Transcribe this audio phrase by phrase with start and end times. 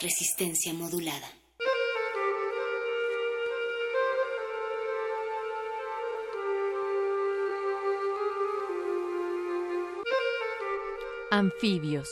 [0.00, 1.26] Resistencia modulada.
[11.32, 12.08] Anfibios.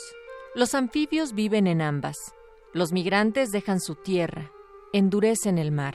[0.56, 2.16] Los anfibios viven en ambas.
[2.72, 4.50] Los migrantes dejan su tierra,
[4.92, 5.94] endurecen el mar.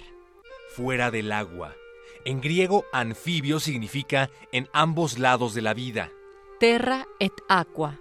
[0.70, 1.76] Fuera del agua.
[2.24, 6.10] En griego, anfibio significa en ambos lados de la vida.
[6.58, 8.00] Terra et aqua.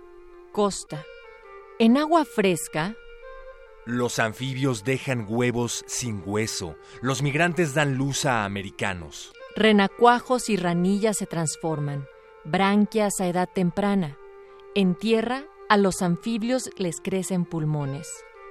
[0.53, 1.05] Costa.
[1.81, 2.95] En agua fresca.
[3.91, 6.77] Los anfibios dejan huevos sin hueso.
[7.03, 9.33] Los migrantes dan luz a americanos.
[9.57, 12.07] Renacuajos y ranillas se transforman.
[12.45, 14.17] Branquias a edad temprana.
[14.77, 18.09] En tierra, a los anfibios les crecen pulmones.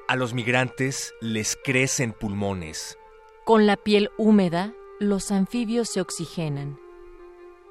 [0.09, 2.97] A los migrantes les crecen pulmones.
[3.45, 6.77] Con la piel húmeda, los anfibios se oxigenan.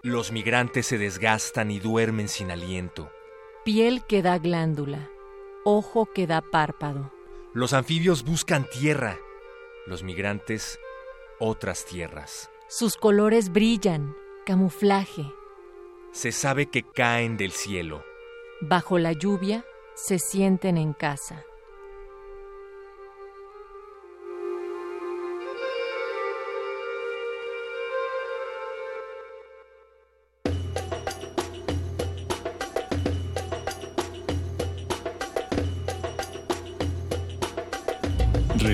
[0.03, 3.11] Los migrantes se desgastan y duermen sin aliento.
[3.63, 5.11] Piel que da glándula,
[5.67, 7.13] ojo que da párpado.
[7.55, 9.19] Los anfibios buscan tierra.
[9.87, 10.79] Los migrantes
[11.39, 12.51] otras tierras.
[12.69, 14.15] Sus colores brillan,
[14.45, 15.33] camuflaje.
[16.13, 18.05] Se sabe que caen del cielo.
[18.61, 19.65] Bajo la lluvia
[19.95, 21.45] se sienten en casa.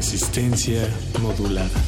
[0.05, 0.87] Resistencia
[1.23, 1.81] modulada.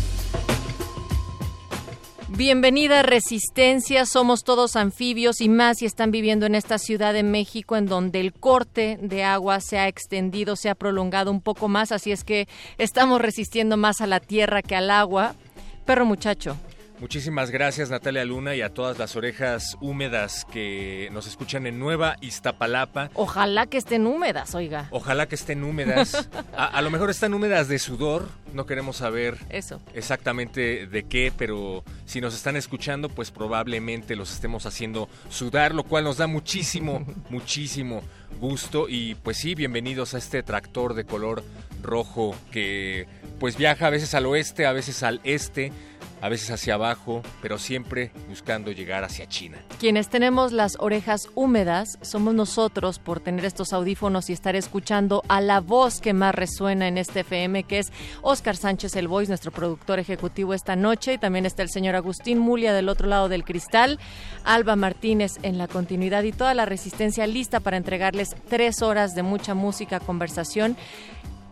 [2.29, 7.77] Bienvenida Resistencia, somos todos anfibios y más si están viviendo en esta Ciudad de México
[7.77, 11.93] en donde el corte de agua se ha extendido, se ha prolongado un poco más,
[11.93, 15.35] así es que estamos resistiendo más a la tierra que al agua.
[15.85, 16.57] Perro muchacho,
[16.99, 22.17] Muchísimas gracias Natalia Luna y a todas las orejas húmedas que nos escuchan en Nueva
[22.23, 23.11] Iztapalapa.
[23.13, 24.89] ojalá que estén húmedas, oiga.
[24.91, 26.29] Ojalá que estén húmedas.
[26.57, 29.83] A, a lo mejor están húmedas de sudor, no queremos saber Eso.
[29.93, 35.85] exactamente de qué, pero si nos están escuchando, pues probablemente los estemos haciendo sudar, lo
[35.85, 38.03] cual nos da muchísimo, muchísimo
[38.41, 38.89] gusto.
[38.89, 41.45] Y pues sí, bienvenidos a este tractor de color
[41.83, 43.07] rojo que
[43.39, 45.73] pues viaja a veces al oeste, a veces al este,
[46.21, 49.59] a veces hacia abajo, pero siempre buscando llegar hacia China.
[49.79, 55.41] Quienes tenemos las orejas húmedas somos nosotros por tener estos audífonos y estar escuchando a
[55.41, 59.53] la voz que más resuena en este FM, que es Oscar Sánchez El Voice, nuestro
[59.53, 61.15] productor ejecutivo esta noche.
[61.15, 63.99] Y también está el señor Agustín Mulia del otro lado del cristal,
[64.45, 69.23] Alba Martínez en la continuidad y toda la resistencia lista para entregarles tres horas de
[69.23, 70.77] mucha música, conversación.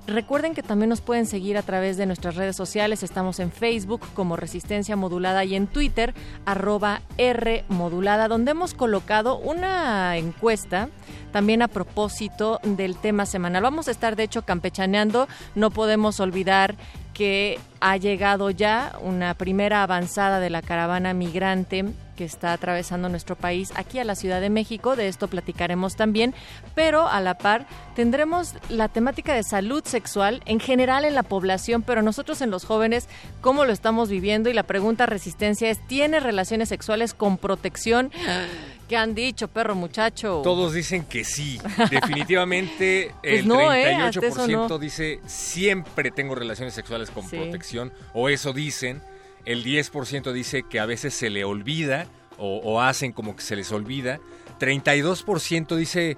[0.07, 3.03] Recuerden que también nos pueden seguir a través de nuestras redes sociales.
[3.03, 6.13] Estamos en Facebook como Resistencia Modulada y en Twitter
[6.45, 10.91] arroba R Modulada, donde hemos colocado una encuesta
[11.33, 13.63] también a propósito del tema semanal.
[13.63, 15.27] Vamos a estar, de hecho, campechaneando.
[15.55, 16.77] No podemos olvidar
[17.15, 23.37] que ha llegado ya una primera avanzada de la caravana migrante que está atravesando nuestro
[23.37, 24.97] país aquí a la Ciudad de México.
[24.97, 26.35] De esto platicaremos también,
[26.75, 31.83] pero a la par tendremos la temática de salud sexual en general en la población,
[31.83, 33.09] pero nosotros en los jóvenes,
[33.41, 34.51] ¿cómo lo estamos viviendo?
[34.51, 38.11] Y la pregunta resistencia es, ¿tiene relaciones sexuales con protección?
[38.89, 40.43] ¿Qué han dicho, perro muchacho?
[40.45, 41.59] Todos dicen que sí.
[41.91, 43.95] Definitivamente Pues el no, ¿eh?
[43.95, 44.79] Hasta 38% eso no.
[44.79, 47.37] dice siempre tengo relaciones sexuales con Sí.
[47.37, 49.01] protección, o eso dicen.
[49.45, 52.07] El 10% dice que a veces se le olvida,
[52.39, 54.21] o, o hacen como que se les olvida.
[54.59, 56.17] 32% dice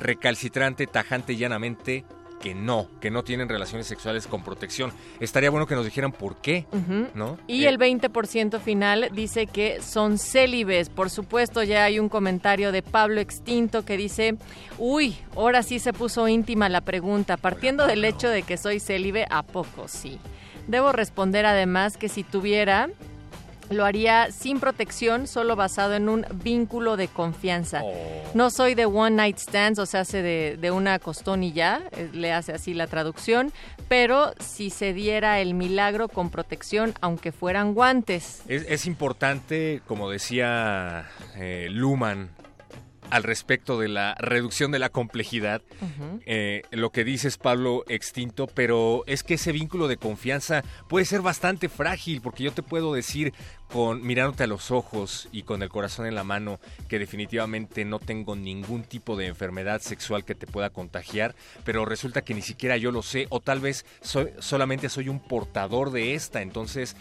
[0.00, 2.04] recalcitrante, tajante y llanamente,
[2.40, 4.92] que no, que no tienen relaciones sexuales con protección.
[5.20, 6.66] Estaría bueno que nos dijeran por qué,
[7.14, 7.38] ¿no?
[7.46, 10.90] Y Eh, el 20% final dice que son célibes.
[10.90, 14.36] Por supuesto, ya hay un comentario de Pablo Extinto que dice,
[14.78, 19.26] uy, ahora sí se puso íntima la pregunta, partiendo del hecho de que soy célibe,
[19.30, 20.18] ¿a poco sí?
[20.66, 22.88] Debo responder además que si tuviera,
[23.70, 27.80] lo haría sin protección, solo basado en un vínculo de confianza.
[27.82, 27.92] oh,
[28.34, 31.82] No soy de one night stands, o sea, hace de, de una costón y ya,
[31.92, 33.52] eh, le hace así la traducción,
[33.88, 38.42] pero si se diera el milagro con protección, aunque fueran guantes.
[38.48, 42.28] Es, es importante, como decía eh, Luhmann,
[43.10, 45.62] al respecto de la reducción de la complejidad,
[46.26, 51.22] eh, lo que dices, Pablo, extinto, pero es que ese vínculo de confianza puede ser
[51.22, 53.32] bastante frágil, porque yo te puedo decir,
[53.68, 57.98] con mirándote a los ojos y con el corazón en la mano, que definitivamente no
[57.98, 62.76] tengo ningún tipo de enfermedad sexual que te pueda contagiar, pero resulta que ni siquiera
[62.76, 66.96] yo lo sé, o tal vez soy, solamente soy un portador de esta, entonces...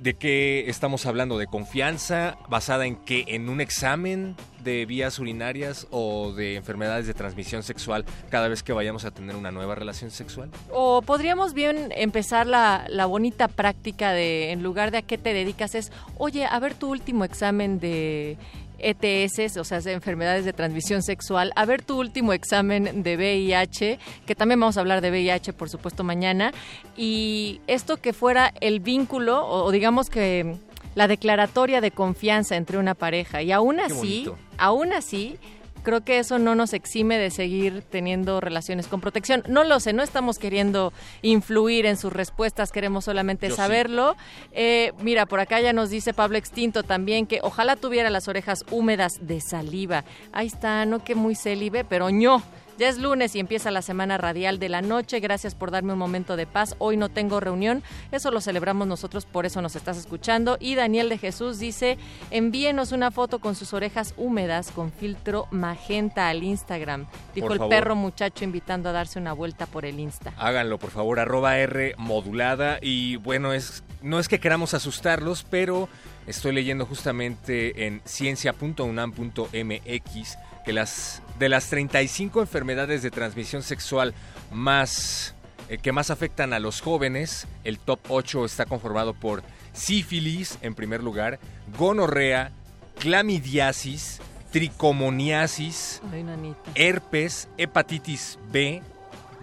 [0.00, 1.38] ¿De qué estamos hablando?
[1.38, 4.36] ¿De confianza basada en que en un examen
[4.68, 9.34] de vías urinarias o de enfermedades de transmisión sexual cada vez que vayamos a tener
[9.34, 10.50] una nueva relación sexual?
[10.70, 15.32] O podríamos bien empezar la, la bonita práctica de, en lugar de a qué te
[15.32, 18.36] dedicas, es, oye, a ver tu último examen de
[18.78, 23.98] ETS, o sea, de enfermedades de transmisión sexual, a ver tu último examen de VIH,
[24.26, 26.52] que también vamos a hablar de VIH, por supuesto, mañana,
[26.94, 30.58] y esto que fuera el vínculo, o, o digamos que
[30.98, 35.38] la declaratoria de confianza entre una pareja, y aún así, aún así,
[35.84, 39.44] creo que eso no nos exime de seguir teniendo relaciones con protección.
[39.46, 40.92] No lo sé, no estamos queriendo
[41.22, 43.58] influir en sus respuestas, queremos solamente Yo sí.
[43.58, 44.16] saberlo.
[44.50, 48.64] Eh, mira, por acá ya nos dice Pablo Extinto también que ojalá tuviera las orejas
[48.72, 50.02] húmedas de saliva.
[50.32, 52.42] Ahí está, no que muy célibe, pero ño.
[52.78, 55.18] Ya es lunes y empieza la semana radial de la noche.
[55.18, 56.76] Gracias por darme un momento de paz.
[56.78, 57.82] Hoy no tengo reunión.
[58.12, 60.56] Eso lo celebramos nosotros, por eso nos estás escuchando.
[60.60, 61.98] Y Daniel de Jesús dice,
[62.30, 67.06] envíenos una foto con sus orejas húmedas con filtro magenta al Instagram.
[67.34, 67.74] Dijo Por el favor.
[67.74, 70.32] perro muchacho invitando a darse una vuelta por el Insta.
[70.36, 72.78] Háganlo, por favor, arroba R modulada.
[72.80, 75.88] Y bueno, es, no es que queramos asustarlos, pero
[76.28, 84.14] estoy leyendo justamente en ciencia.unam.mx que las de las 35 enfermedades de transmisión sexual
[84.50, 85.34] más
[85.68, 89.42] eh, que más afectan a los jóvenes, el top 8 está conformado por
[89.72, 91.38] sífilis en primer lugar,
[91.76, 92.52] gonorrea,
[92.98, 94.20] clamidiasis,
[94.50, 98.82] tricomoniasis, Ay, herpes, hepatitis B,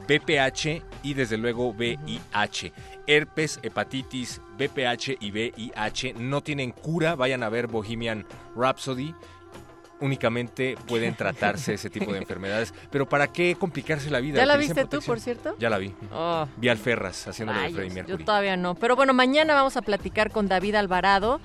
[0.07, 2.73] BPH y desde luego VIH.
[3.07, 7.15] Herpes, hepatitis, BPH y VIH no tienen cura.
[7.15, 8.25] Vayan a ver Bohemian
[8.55, 9.13] Rhapsody.
[9.99, 12.73] Únicamente pueden tratarse ese tipo de enfermedades.
[12.91, 14.37] Pero ¿para qué complicarse la vida?
[14.37, 15.55] ¿Ya la viste tú, por cierto?
[15.59, 15.93] Ya la vi.
[16.13, 16.47] Oh.
[16.57, 18.23] Vi al Ferras haciéndolo de Freddie yo Mercury.
[18.25, 18.75] todavía no.
[18.75, 21.39] Pero bueno, mañana vamos a platicar con David Alvarado,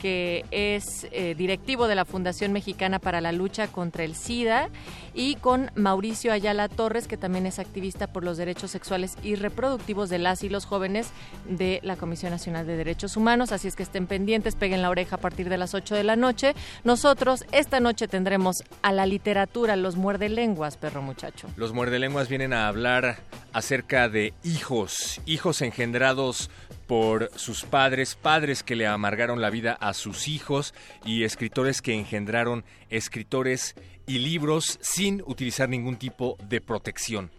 [0.00, 4.68] que es eh, directivo de la Fundación Mexicana para la Lucha contra el SIDA,
[5.14, 10.10] y con Mauricio Ayala Torres, que también es activista por los derechos sexuales y reproductivos
[10.10, 11.08] de las y los jóvenes
[11.48, 13.50] de la Comisión Nacional de Derechos Humanos.
[13.50, 16.16] Así es que estén pendientes, peguen la oreja a partir de las 8 de la
[16.16, 16.54] noche.
[16.84, 21.48] Nosotros esta noche tendremos a la literatura, los muerde lenguas, perro muchacho.
[21.56, 23.18] Los muerdelenguas vienen a hablar
[23.52, 26.50] acerca de hijos, hijos engendrados
[26.86, 30.74] por sus padres, padres que le amargaron la vida a sus hijos
[31.04, 33.74] y escritores que engendraron escritores
[34.06, 37.30] y libros sin utilizar ningún tipo de protección.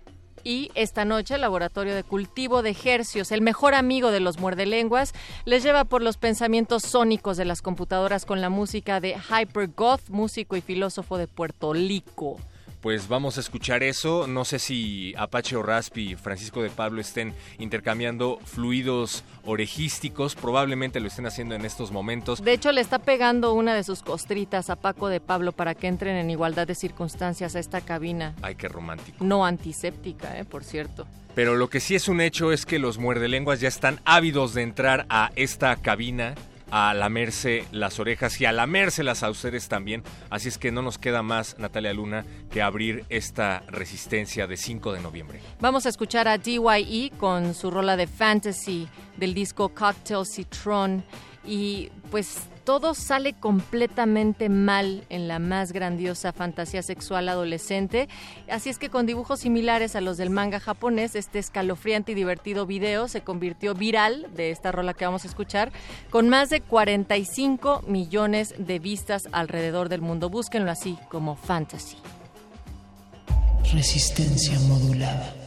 [0.43, 5.13] Y esta noche el Laboratorio de Cultivo de Hercios, el mejor amigo de los muerdelenguas,
[5.45, 10.55] les lleva por los pensamientos sónicos de las computadoras con la música de Hypergoth, músico
[10.55, 12.37] y filósofo de Puerto Rico.
[12.81, 14.27] Pues vamos a escuchar eso.
[14.27, 20.35] No sé si Apache o Raspi y Francisco de Pablo estén intercambiando fluidos orejísticos.
[20.35, 22.43] Probablemente lo estén haciendo en estos momentos.
[22.43, 25.87] De hecho, le está pegando una de sus costritas a Paco de Pablo para que
[25.87, 28.35] entren en igualdad de circunstancias a esta cabina.
[28.41, 29.17] Ay, qué romántico.
[29.23, 31.07] No antiséptica, eh, por cierto.
[31.33, 34.63] Pero lo que sí es un hecho es que los muerdelenguas ya están ávidos de
[34.63, 36.35] entrar a esta cabina
[36.71, 40.03] a lamerse las orejas y a lamérselas a ustedes también.
[40.29, 44.93] Así es que no nos queda más, Natalia Luna, que abrir esta resistencia de 5
[44.93, 45.39] de noviembre.
[45.59, 51.03] Vamos a escuchar a DYE con su rola de Fantasy del disco Cocktail Citron
[51.45, 58.09] y pues todo sale completamente mal en la más grandiosa fantasía sexual adolescente.
[58.51, 62.65] Así es que con dibujos similares a los del manga japonés, este escalofriante y divertido
[62.65, 65.71] video se convirtió viral de esta rola que vamos a escuchar,
[66.09, 70.29] con más de 45 millones de vistas alrededor del mundo.
[70.29, 71.95] Búsquenlo así como Fantasy.
[73.71, 75.46] Resistencia modulada.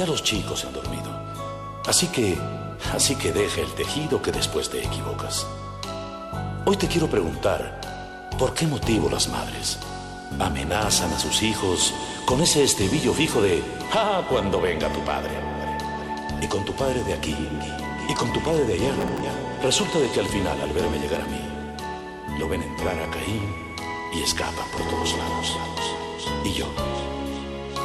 [0.00, 1.10] Ya los chicos han dormido.
[1.86, 2.38] Así que,
[2.94, 5.46] así que deja el tejido que después te equivocas.
[6.64, 9.78] Hoy te quiero preguntar, ¿por qué motivo las madres
[10.38, 11.92] amenazan a sus hijos
[12.24, 15.32] con ese estribillo fijo de, ah, cuando venga tu padre?
[16.40, 17.36] Y con tu padre de aquí,
[18.08, 18.94] y con tu padre de allá.
[19.62, 23.54] Resulta de que al final, al verme llegar a mí, lo ven entrar a Caín
[24.14, 25.58] y escapan por todos lados.
[26.42, 26.64] Y yo,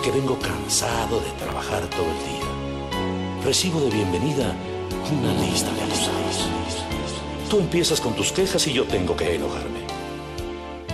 [0.05, 4.55] que vengo cansado de trabajar todo el día, recibo de bienvenida
[5.11, 6.47] una lista de acusados.
[7.49, 9.79] Tú empiezas con tus quejas y yo tengo que enojarme.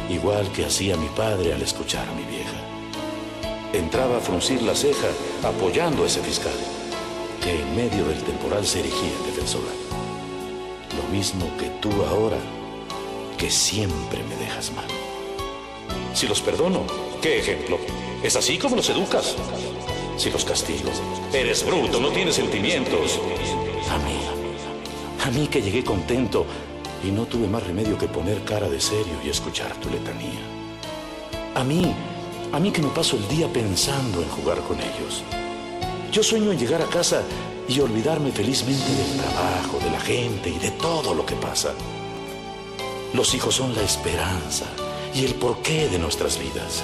[0.09, 2.55] Igual que hacía mi padre al escuchar a mi vieja.
[3.73, 5.09] Entraba a fruncir la ceja
[5.43, 6.55] apoyando a ese fiscal,
[7.43, 9.73] que en medio del temporal se erigía en defensora.
[10.95, 12.39] Lo mismo que tú ahora,
[13.37, 14.87] que siempre me dejas mal.
[16.13, 16.85] Si los perdono,
[17.21, 17.77] ¿qué ejemplo?
[18.23, 19.35] ¿Es así como los educas?
[20.15, 20.91] Si los castigo,
[21.33, 23.19] eres bruto, no tienes sentimientos.
[23.89, 24.19] A mí,
[25.25, 26.45] a mí que llegué contento
[27.03, 30.39] y no tuve más remedio que poner cara de serio y escuchar tu letanía.
[31.55, 31.95] A mí,
[32.51, 35.23] a mí que me paso el día pensando en jugar con ellos.
[36.11, 37.23] Yo sueño en llegar a casa
[37.67, 41.73] y olvidarme felizmente del trabajo, de la gente y de todo lo que pasa.
[43.15, 44.65] Los hijos son la esperanza
[45.15, 46.83] y el porqué de nuestras vidas.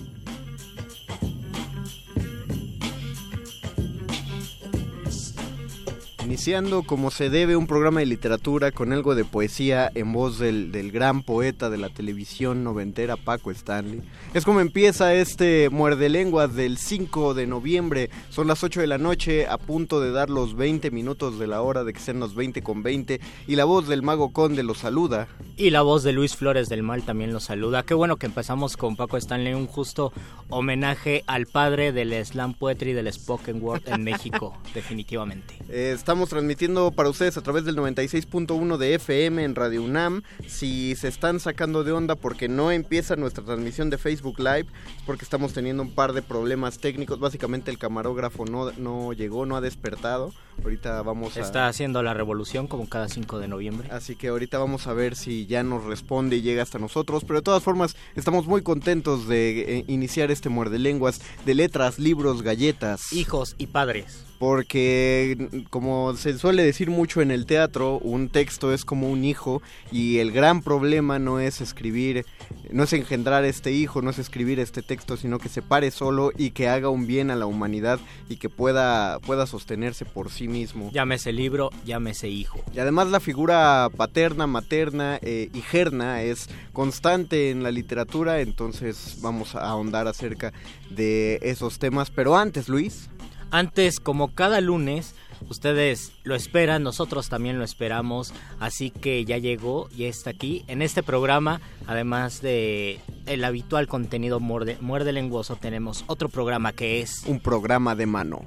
[6.41, 10.71] Iniciando como se debe un programa de literatura con algo de poesía en voz del,
[10.71, 14.01] del, gran poeta de la televisión noventera Paco Stanley.
[14.33, 18.09] Es como empieza este muerde lenguas del 5 de noviembre.
[18.31, 21.61] Son las 8 de la noche a punto de dar los 20 minutos de la
[21.61, 24.73] hora de que sean los 20 con 20 y la voz del mago conde lo
[24.73, 25.27] saluda.
[25.57, 27.83] Y la voz de Luis Flores del Mal también lo saluda.
[27.83, 30.11] Qué bueno que empezamos con Paco Stanley, un justo
[30.49, 35.53] homenaje al padre del slam poetry del spoken word en México, definitivamente.
[35.69, 40.23] Eh, estamos transmitiendo para ustedes a través del 96.1 de FM en Radio UNAM.
[40.47, 44.67] Si se están sacando de onda porque no empieza nuestra transmisión de Facebook Live,
[45.05, 47.19] porque estamos teniendo un par de problemas técnicos.
[47.19, 50.33] Básicamente el camarógrafo no, no llegó, no ha despertado.
[50.63, 51.41] Ahorita vamos a...
[51.41, 53.89] Está haciendo la revolución como cada 5 de noviembre.
[53.91, 57.25] Así que ahorita vamos a ver si ya nos responde y llega hasta nosotros.
[57.25, 61.99] Pero de todas formas, estamos muy contentos de eh, iniciar este muerde lenguas de letras,
[61.99, 63.11] libros, galletas.
[63.11, 68.85] Hijos y padres porque como se suele decir mucho en el teatro, un texto es
[68.85, 72.25] como un hijo y el gran problema no es escribir,
[72.71, 76.31] no es engendrar este hijo, no es escribir este texto, sino que se pare solo
[76.35, 77.99] y que haga un bien a la humanidad
[78.29, 80.89] y que pueda, pueda sostenerse por sí mismo.
[80.91, 82.63] Llámese libro, llámese hijo.
[82.73, 89.19] Y además la figura paterna, materna eh, y gerna es constante en la literatura, entonces
[89.21, 90.51] vamos a ahondar acerca
[90.89, 92.09] de esos temas.
[92.09, 93.07] Pero antes, Luis.
[93.51, 95.13] Antes, como cada lunes,
[95.49, 100.63] ustedes lo esperan, nosotros también lo esperamos, así que ya llegó, ya está aquí.
[100.67, 107.01] En este programa, además de el habitual contenido muerde, muerde lenguoso, tenemos otro programa que
[107.01, 107.23] es...
[107.25, 108.45] Un programa de mano.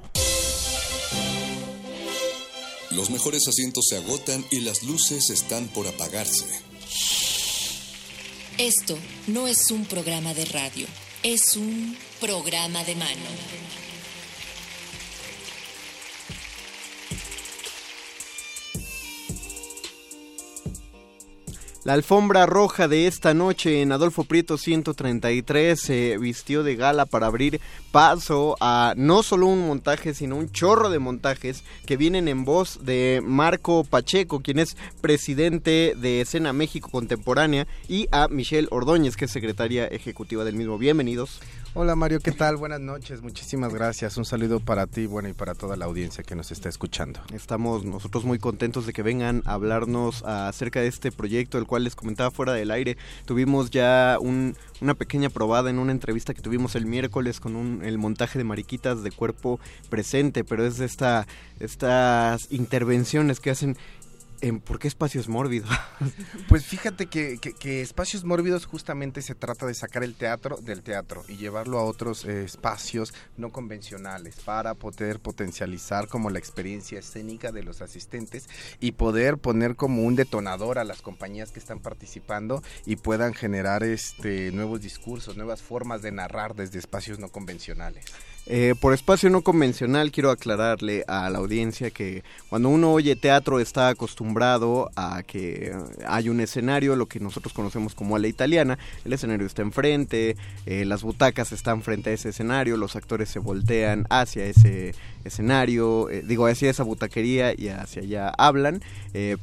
[2.89, 6.45] Los mejores asientos se agotan y las luces están por apagarse.
[8.57, 10.87] Esto no es un programa de radio,
[11.21, 13.65] es un programa de mano.
[21.85, 27.27] La alfombra roja de esta noche en Adolfo Prieto 133 se vistió de gala para
[27.27, 32.43] abrir paso a no solo un montaje, sino un chorro de montajes que vienen en
[32.43, 39.15] voz de Marco Pacheco, quien es presidente de Escena México Contemporánea, y a Michelle Ordóñez,
[39.15, 40.79] que es secretaria ejecutiva del mismo.
[40.79, 41.39] Bienvenidos.
[41.77, 42.55] Hola Mario, ¿qué tal?
[42.55, 44.15] Buenas noches, muchísimas gracias.
[44.15, 47.19] Un saludo para ti, bueno, y para toda la audiencia que nos está escuchando.
[47.33, 51.74] Estamos nosotros muy contentos de que vengan a hablarnos acerca de este proyecto, el cual
[51.79, 52.97] les comentaba fuera del aire.
[53.25, 58.37] Tuvimos ya una pequeña probada en una entrevista que tuvimos el miércoles con el montaje
[58.37, 59.59] de mariquitas de cuerpo
[59.89, 61.27] presente, pero es esta,
[61.59, 63.77] estas intervenciones que hacen
[64.51, 65.69] ¿Por qué espacios mórbidos?
[66.47, 67.39] Pues fíjate que,
[67.81, 72.25] espacios mórbidos justamente se trata de sacar el teatro del teatro y llevarlo a otros
[72.25, 78.47] eh, espacios no convencionales para poder potencializar como la experiencia escénica de los asistentes
[78.79, 83.83] y poder poner como un detonador a las compañías que están participando y puedan generar
[83.83, 88.05] este nuevos discursos, nuevas formas de narrar desde espacios no convencionales.
[88.47, 93.59] Eh, por espacio no convencional quiero aclararle a la audiencia que cuando uno oye teatro
[93.59, 98.77] está acostumbrado a que hay un escenario, lo que nosotros conocemos como a la italiana,
[99.03, 103.39] el escenario está enfrente, eh, las butacas están frente a ese escenario, los actores se
[103.39, 108.81] voltean hacia ese escenario, eh, digo hacia esa butaquería y hacia allá hablan,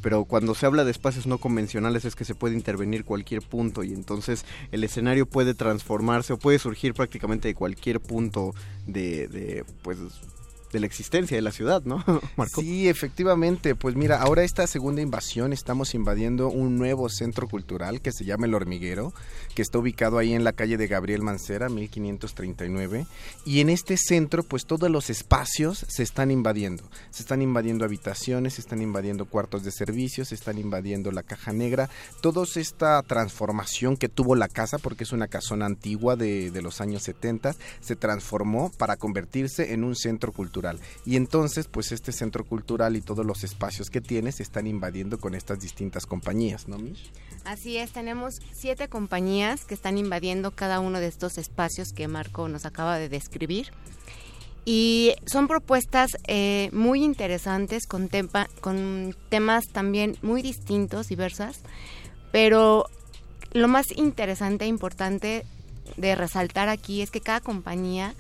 [0.03, 3.83] pero cuando se habla de espacios no convencionales es que se puede intervenir cualquier punto
[3.83, 8.55] y entonces el escenario puede transformarse o puede surgir prácticamente de cualquier punto
[8.93, 9.99] de, de pues
[10.73, 12.03] de la existencia de la ciudad, ¿no,
[12.37, 12.63] Marco?
[12.63, 13.75] Sí, efectivamente.
[13.75, 18.47] Pues mira, ahora esta segunda invasión estamos invadiendo un nuevo centro cultural que se llama
[18.47, 19.13] El Hormiguero,
[19.55, 23.07] que está ubicado ahí en la calle de Gabriel Mancera, 1539.
[23.45, 26.85] Y en este centro, pues todos los espacios se están invadiendo.
[27.11, 31.53] Se están invadiendo habitaciones, se están invadiendo cuartos de servicios, se están invadiendo la caja
[31.53, 31.91] negra.
[32.23, 36.81] Toda esta transformación que tuvo la casa, porque es una casona antigua de, de los
[36.81, 40.62] años 70, se transformó para convertirse en un centro cultural
[41.05, 45.19] y entonces, pues este centro cultural y todos los espacios que tiene se están invadiendo
[45.19, 47.11] con estas distintas compañías, ¿no, Mish?
[47.45, 52.49] Así es, tenemos siete compañías que están invadiendo cada uno de estos espacios que Marco
[52.49, 53.73] nos acaba de describir.
[54.65, 58.09] Y son propuestas eh, muy interesantes con,
[58.61, 61.63] con temas también muy distintos, diversas,
[62.31, 62.87] pero
[63.53, 65.45] lo más interesante e importante
[65.97, 68.15] de resaltar aquí es que cada compañía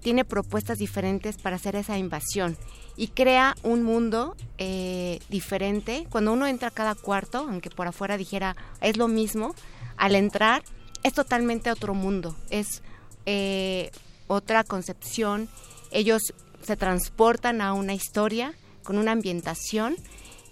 [0.00, 2.56] tiene propuestas diferentes para hacer esa invasión
[2.96, 6.06] y crea un mundo eh, diferente.
[6.10, 9.54] Cuando uno entra a cada cuarto, aunque por afuera dijera es lo mismo,
[9.96, 10.62] al entrar
[11.04, 12.82] es totalmente otro mundo, es
[13.26, 13.90] eh,
[14.26, 15.48] otra concepción.
[15.90, 19.96] Ellos se transportan a una historia con una ambientación,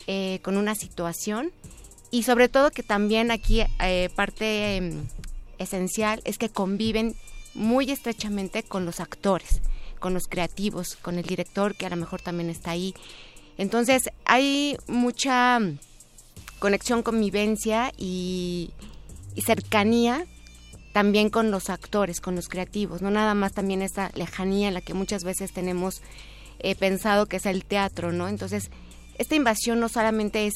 [0.06, 1.50] eh, con una situación
[2.12, 3.64] y sobre todo que también aquí
[4.14, 5.08] parte em,
[5.58, 7.16] esencial es que conviven
[7.56, 9.60] muy estrechamente con los actores,
[9.98, 12.94] con los creativos, con el director que a lo mejor también está ahí.
[13.58, 15.58] Entonces hay mucha
[16.58, 18.70] conexión, convivencia y,
[19.34, 20.26] y cercanía
[20.92, 24.80] también con los actores, con los creativos, no nada más también esa lejanía en la
[24.80, 26.00] que muchas veces tenemos
[26.58, 28.28] eh, pensado que es el teatro, ¿no?
[28.28, 28.70] Entonces,
[29.18, 30.54] esta invasión no solamente es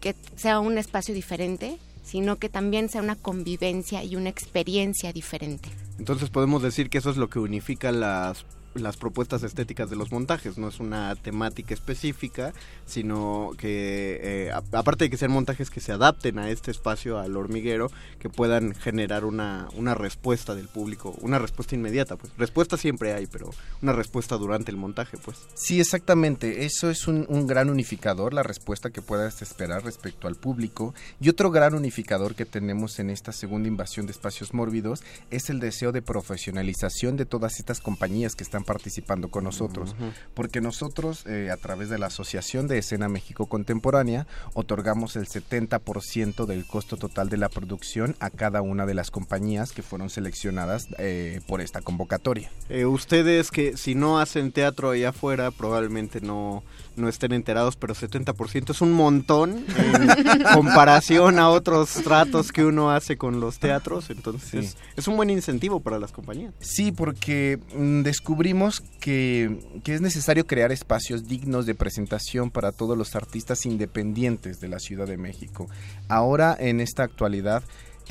[0.00, 1.78] que sea un espacio diferente,
[2.12, 5.70] sino que también sea una convivencia y una experiencia diferente.
[5.98, 10.12] Entonces podemos decir que eso es lo que unifica las las propuestas estéticas de los
[10.12, 12.52] montajes, no es una temática específica,
[12.86, 17.36] sino que eh, aparte de que sean montajes que se adapten a este espacio, al
[17.36, 22.32] hormiguero, que puedan generar una, una respuesta del público, una respuesta inmediata, pues.
[22.36, 23.50] Respuesta siempre hay, pero
[23.82, 25.38] una respuesta durante el montaje, pues.
[25.54, 30.36] Sí, exactamente, eso es un, un gran unificador, la respuesta que puedas esperar respecto al
[30.36, 35.50] público, y otro gran unificador que tenemos en esta segunda invasión de espacios mórbidos es
[35.50, 39.94] el deseo de profesionalización de todas estas compañías que están participando con nosotros,
[40.34, 46.46] porque nosotros eh, a través de la Asociación de Escena México Contemporánea otorgamos el 70%
[46.46, 50.88] del costo total de la producción a cada una de las compañías que fueron seleccionadas
[50.98, 52.50] eh, por esta convocatoria.
[52.68, 56.62] Eh, ustedes que si no hacen teatro allá afuera probablemente no
[56.96, 62.90] no estén enterados, pero 70% es un montón en comparación a otros tratos que uno
[62.90, 66.54] hace con los teatros, entonces es un buen incentivo para las compañías.
[66.60, 72.96] Sí, porque mm, descubrimos que, que es necesario crear espacios dignos de presentación para todos
[72.96, 75.68] los artistas independientes de la Ciudad de México.
[76.08, 77.62] Ahora, en esta actualidad,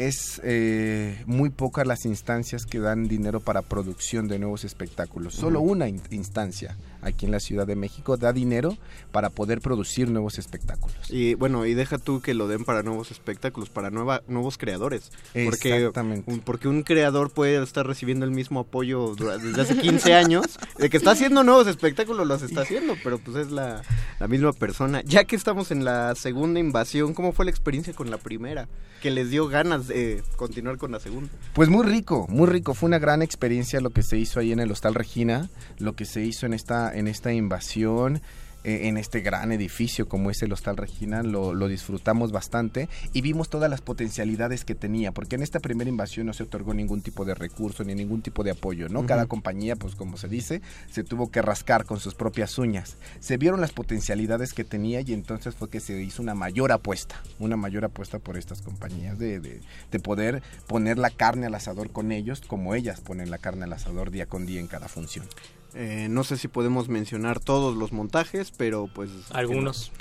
[0.08, 5.36] es eh, muy pocas las instancias que dan dinero para producción de nuevos espectáculos.
[5.36, 8.78] Solo una instancia aquí en la Ciudad de México da dinero
[9.12, 10.96] para poder producir nuevos espectáculos.
[11.10, 15.12] Y bueno, y deja tú que lo den para nuevos espectáculos, para nueva, nuevos creadores.
[15.34, 16.32] Porque, Exactamente.
[16.32, 20.46] Un, porque un creador puede estar recibiendo el mismo apoyo desde hace 15 años.
[20.78, 23.84] De que está haciendo nuevos espectáculos, los está haciendo, pero pues es la,
[24.20, 25.02] la misma persona.
[25.06, 28.68] Ya que estamos en la segunda invasión, ¿cómo fue la experiencia con la primera?
[29.02, 29.90] Que les dio ganas
[30.36, 31.30] continuar con la segunda.
[31.54, 32.73] Pues muy rico, muy rico.
[32.73, 35.49] Fue una gran experiencia lo que se hizo ahí en el Hostal Regina,
[35.80, 38.21] lo que se hizo en esta, en esta invasión
[38.63, 43.50] en este gran edificio como es el Hostal Regina, lo, lo, disfrutamos bastante y vimos
[43.50, 47.26] todas las potencialidades que tenía, porque en esta primera invasión no se otorgó ningún tipo
[47.26, 49.00] de recurso ni ningún tipo de apoyo, ¿no?
[49.00, 49.08] Uh -huh.
[49.08, 52.97] Cada compañía, pues como se dice, se tuvo que rascar con sus propias uñas.
[53.19, 57.21] Se vieron las potencialidades que tenía y entonces fue que se hizo una mayor apuesta,
[57.39, 61.91] una mayor apuesta por estas compañías de, de, de poder poner la carne al asador
[61.91, 65.26] con ellos, como ellas ponen la carne al asador día con día en cada función.
[65.74, 69.10] Eh, no sé si podemos mencionar todos los montajes, pero pues...
[69.32, 69.92] Algunos.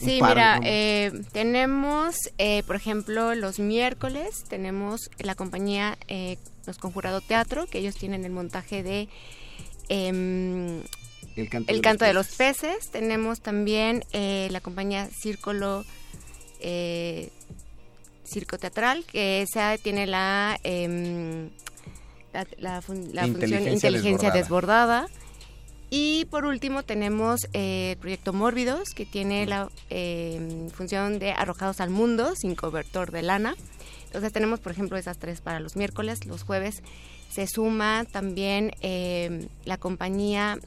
[0.00, 0.66] Sí, par, mira, ¿no?
[0.66, 7.78] eh, tenemos, eh, por ejemplo, los miércoles tenemos la compañía eh, Los Conjurado Teatro, que
[7.78, 9.08] ellos tienen el montaje de...
[9.88, 10.82] Em,
[11.36, 12.90] el canto, el de, canto los de, los peces.
[12.92, 15.84] Tenemos también eh, la compañía Círculo
[18.24, 20.58] Circo Teatral, que esa tiene la...
[22.32, 25.02] Eh, la, la, fun la inteligencia función inteligencia desbordada.
[25.02, 25.28] desbordada.
[25.90, 31.80] Y por último tenemos eh, el proyecto Mórbidos, que tiene la eh, función de arrojados
[31.80, 33.54] al mundo sin cobertor de lana.
[34.04, 36.26] Entonces tenemos, por ejemplo, esas tres para los miércoles.
[36.26, 36.82] Los jueves
[37.30, 40.58] se suma también eh, la compañía...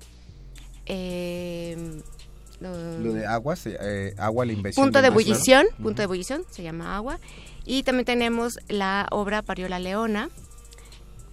[2.60, 4.86] Lo, lo, de agua, se, agua la inversión.
[4.86, 7.20] Punto de, de ebullición, punto de ebullición, se llama agua.
[7.66, 10.30] Y también tenemos la obra Pariola Leona,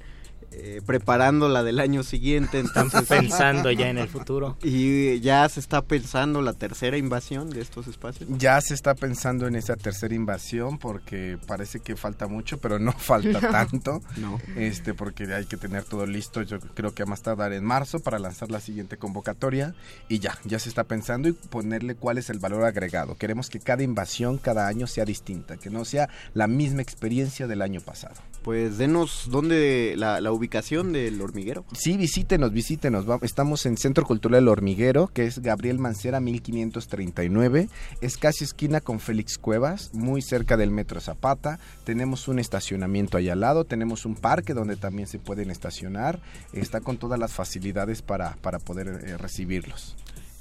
[0.52, 2.60] eh, preparando la del año siguiente.
[2.60, 4.58] Entonces, Están pensando ya en el futuro.
[4.64, 8.30] Y ya se está pensando la tercera invasión de estos espacios.
[8.38, 12.92] Ya se está pensando en esa tercera invasión porque parece que falta mucho, pero no
[12.98, 13.50] falta no.
[13.50, 14.02] tanto.
[14.18, 14.40] No.
[14.56, 16.42] Este, porque hay que tener todo listo.
[16.42, 19.76] Yo creo que a más tardar en marzo para lanzar la siguiente convocatoria.
[20.10, 23.16] Y ya, ya se está pensando y ponerle cuál es el valor agregado.
[23.16, 27.62] Queremos que cada invasión, cada año sea distinta, que no sea la misma experiencia del
[27.62, 28.16] año pasado.
[28.44, 31.66] Pues denos dónde la, la ubicación del hormiguero.
[31.74, 33.06] Sí, visítenos, visítenos.
[33.22, 37.70] Estamos en Centro Cultural El Hormiguero, que es Gabriel Mancera 1539.
[38.02, 41.60] Es casi esquina con Félix Cuevas, muy cerca del Metro Zapata.
[41.84, 46.20] Tenemos un estacionamiento ahí al lado, tenemos un parque donde también se pueden estacionar.
[46.54, 49.96] Está con todas las facilidades para, para poder eh, recibirlos.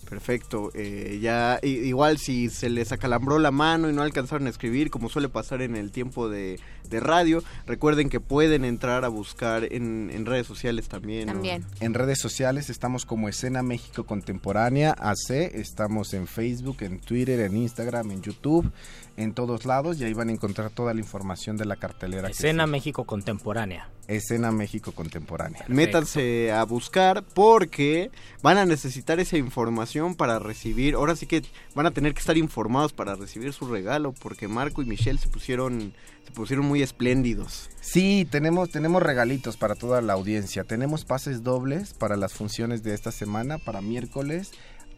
[0.09, 0.70] Perfecto.
[0.74, 5.09] Eh, ya igual si se les acalambró la mano y no alcanzaron a escribir, como
[5.09, 10.11] suele pasar en el tiempo de, de radio, recuerden que pueden entrar a buscar en,
[10.12, 11.27] en redes sociales también.
[11.27, 11.62] También.
[11.62, 11.68] ¿no?
[11.81, 17.57] En redes sociales estamos como Escena México Contemporánea AC, estamos en Facebook, en Twitter, en
[17.57, 18.70] Instagram, en YouTube,
[19.16, 22.29] en todos lados y ahí van a encontrar toda la información de la cartelera.
[22.29, 23.88] Escena México Contemporánea.
[24.09, 25.59] Escena México Contemporánea.
[25.59, 25.75] Perfecto.
[25.75, 28.11] Métanse a buscar porque
[28.42, 31.42] van a necesitar esa información para recibir, ahora sí que
[31.75, 35.29] van a tener que estar informados para recibir su regalo porque Marco y Michelle se
[35.29, 35.92] pusieron
[36.26, 37.70] se pusieron muy espléndidos.
[37.80, 40.64] Sí, tenemos tenemos regalitos para toda la audiencia.
[40.64, 44.50] Tenemos pases dobles para las funciones de esta semana para miércoles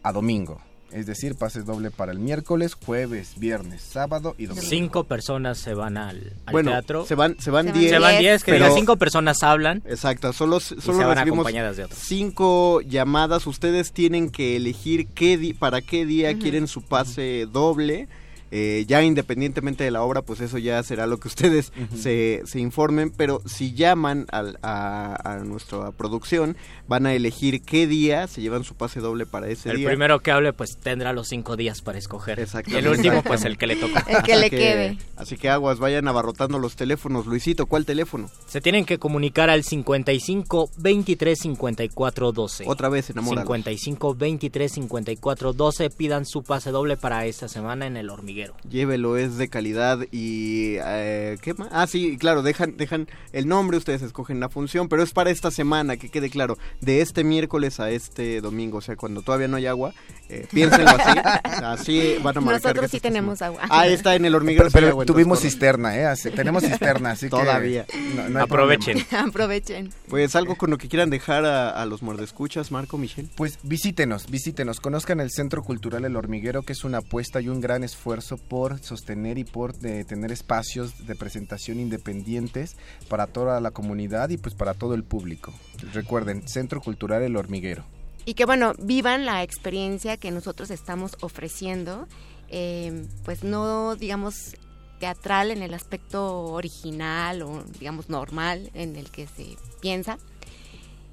[0.02, 0.60] a domingo.
[0.90, 4.66] Es decir, pases doble para el miércoles, jueves, viernes, sábado y domingo.
[4.66, 7.04] Cinco personas se van al, al bueno, teatro.
[7.04, 7.90] Se van, se van diez.
[7.90, 8.74] Se van diez, que pero...
[8.74, 9.82] cinco personas hablan.
[9.84, 12.00] Exacto, solo, se solo van recibimos acompañadas de otros.
[12.00, 13.46] cinco llamadas.
[13.46, 16.40] Ustedes tienen que elegir qué para qué día uh -huh.
[16.40, 17.52] quieren su pase uh -huh.
[17.52, 18.08] doble.
[18.50, 21.96] Eh, ya independientemente de la obra, pues eso ya será lo que ustedes uh -huh.
[21.96, 26.56] se, se, informen, pero si llaman al, a, a, nuestra producción,
[26.86, 29.86] van a elegir qué día se llevan su pase doble para ese el día.
[29.86, 32.40] El primero que hable, pues tendrá los cinco días para escoger.
[32.40, 32.70] Exacto.
[32.70, 34.04] Y el último, pues el que le toca.
[34.08, 34.98] el que le quede.
[35.16, 37.26] Así que aguas, vayan abarrotando los teléfonos.
[37.26, 38.30] Luisito, ¿cuál teléfono?
[38.46, 42.64] Se tienen que comunicar al 55 23 54 12.
[42.66, 43.46] Otra vez, enamorado.
[43.46, 45.90] 55 23 54 12.
[45.90, 48.54] Pidan su pase doble para esta semana en el hormiguero hormiguero.
[48.68, 50.76] Llévelo, es de calidad y...
[50.84, 51.68] eh, ¿Qué más?
[51.72, 55.50] Ah, sí, claro, dejan, dejan el nombre, ustedes escogen la función, pero es para esta
[55.50, 59.56] semana, que quede claro, de este miércoles a este domingo, o sea, cuando todavía no
[59.56, 59.92] hay agua,
[60.28, 61.18] eh, piénsenlo así,
[61.64, 62.60] así van a marcar.
[62.62, 63.62] que Nosotros sí tenemos semana.
[63.64, 63.76] agua.
[63.76, 64.68] Ah, está en el hormiguero.
[64.72, 66.06] Pero, entonces, tuvimos cisterna, ¿eh?
[66.06, 67.30] Así- tenemos cisterna, así que...
[67.30, 67.86] Todavía.
[68.14, 68.98] no- no hay Aprovechen.
[69.16, 69.90] Aprovechen.
[70.08, 73.28] Pues algo con lo que quieran dejar a, a los muerdescuchas, Marco, Michelle.
[73.36, 77.60] Pues visítenos, visítenos, conozcan el Centro Cultural El Hormiguero, que es una apuesta y un
[77.60, 82.76] gran esfuerzo por sostener y por eh, tener espacios de presentación independientes
[83.08, 85.52] para toda la comunidad y pues para todo el público.
[85.92, 87.84] Recuerden, Centro Cultural El Hormiguero.
[88.24, 92.06] Y que bueno, vivan la experiencia que nosotros estamos ofreciendo,
[92.48, 94.54] eh, pues no digamos
[94.98, 100.18] teatral en el aspecto original o digamos normal en el que se piensa,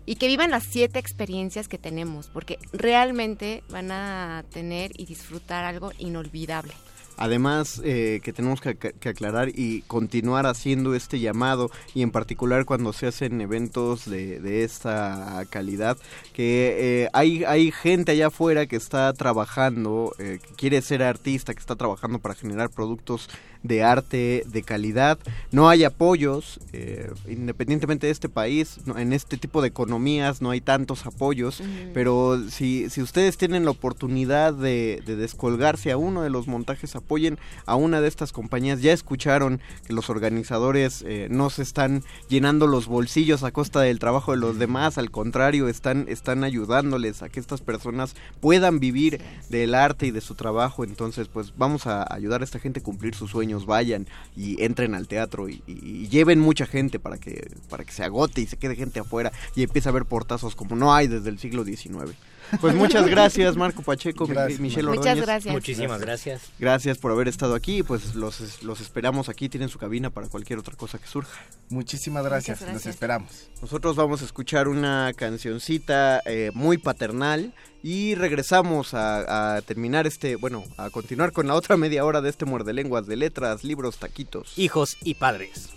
[0.06, 5.66] y que vivan las siete experiencias que tenemos, porque realmente van a tener y disfrutar
[5.66, 6.74] algo inolvidable.
[7.18, 8.70] Además, eh, que tenemos que,
[9.08, 14.64] aclarar y continuar haciendo este llamado, y en particular cuando se hacen eventos de, de
[14.64, 15.98] esta calidad,
[16.34, 21.54] que eh, hay, hay gente allá afuera que está trabajando, eh, que quiere ser artista,
[21.54, 23.30] que está trabajando para generar productos
[23.68, 25.18] de arte de calidad.
[25.52, 30.50] No hay apoyos, eh, independientemente de este país, no- en este tipo de economías no
[30.52, 31.62] hay tantos apoyos,
[31.94, 36.96] pero si, si ustedes tienen la oportunidad de, de descolgarse a uno de los montajes,
[36.96, 38.82] apoyen a una de estas compañías.
[38.82, 44.00] Ya escucharon que los organizadores eh, no se están llenando los bolsillos a costa del
[44.00, 49.22] trabajo de los demás, al contrario, están, están ayudándoles a que estas personas puedan vivir
[49.50, 50.84] del arte y de su trabajo.
[50.84, 54.96] Entonces, pues vamos a ayudar a esta gente a cumplir sus sueños, vayan y entren
[54.96, 55.62] al teatro y,
[56.10, 59.64] lleven mucha gente para que, para que se agote y se quede gente afuera y
[59.64, 62.16] empiece a haber portazos como no hay desde el siglo XIX.
[62.62, 65.26] Pues muchas gracias Marco Pacheco, Gracias, Michelle Muchas Ordóñez.
[65.26, 65.54] gracias.
[65.54, 66.42] Muchísimas gracias.
[66.60, 70.60] Gracias por haber estado aquí, pues los, los esperamos aquí, tienen su cabina para cualquier
[70.60, 71.40] otra cosa que surja.
[71.70, 72.86] Muchísimas gracias, Muchas gracias.
[72.86, 73.50] los esperamos.
[73.62, 77.54] Nosotros vamos a escuchar una cancioncita eh, muy paternal
[77.84, 82.30] y regresamos a, a terminar este, bueno, a continuar con la otra media hora de
[82.30, 84.58] este muerde lenguas de letras, libros, taquitos.
[84.58, 85.70] Hijos y padres.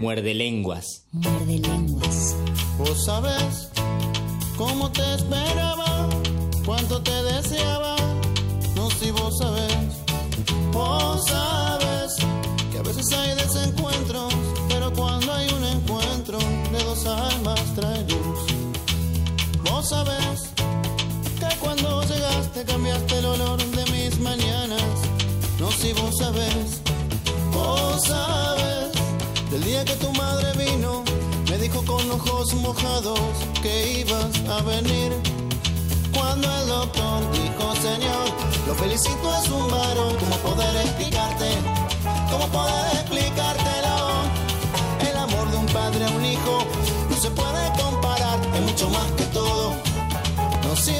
[0.00, 1.04] Muerde lenguas.
[1.12, 2.36] Muerde lenguas.
[2.78, 3.68] Vos sabes
[4.56, 6.08] cómo te esperaba,
[6.64, 7.96] cuánto te deseaba.
[8.74, 9.74] No si vos sabes,
[10.72, 12.14] vos sabes
[12.70, 14.34] que a veces hay desencuentros,
[14.68, 16.38] pero cuando hay un encuentro
[16.72, 18.38] de dos almas trae luz.
[19.64, 20.52] Vos sabes
[21.40, 24.82] que cuando llegaste cambiaste el olor de mis mañanas.
[25.58, 26.82] No si vos sabes,
[27.52, 28.97] vos sabes
[29.58, 31.02] del día que tu madre vino,
[31.50, 33.20] me dijo con ojos mojados
[33.62, 35.12] que ibas a venir.
[36.14, 38.26] Cuando el doctor dijo, Señor,
[38.66, 41.48] lo felicito es un varón, ¿cómo poder explicarte?
[42.30, 43.96] ¿Cómo poder explicártelo?
[45.10, 46.58] El amor de un padre a un hijo
[47.10, 49.72] no se puede comparar, es mucho más que todo.
[50.62, 50.92] No si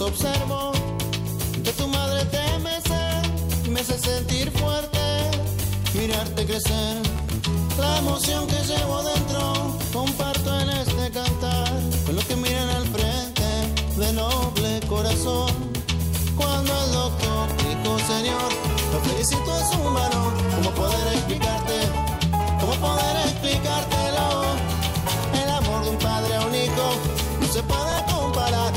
[0.00, 0.72] observo,
[1.64, 4.98] que tu madre te mece, me hace sentir fuerte,
[5.94, 7.02] mirarte crecer.
[7.78, 11.72] La emoción que llevo dentro comparto en este cantar
[12.06, 13.48] con los que miran al frente
[13.96, 15.52] de noble corazón.
[16.36, 18.50] Cuando el doctor dijo, Señor,
[18.92, 21.78] lo felicito es un varón, ¿cómo poder explicarte?
[22.60, 24.26] ¿Cómo poder explicártelo?
[25.42, 26.86] El amor de un padre a un hijo
[27.40, 28.72] no se puede comparar,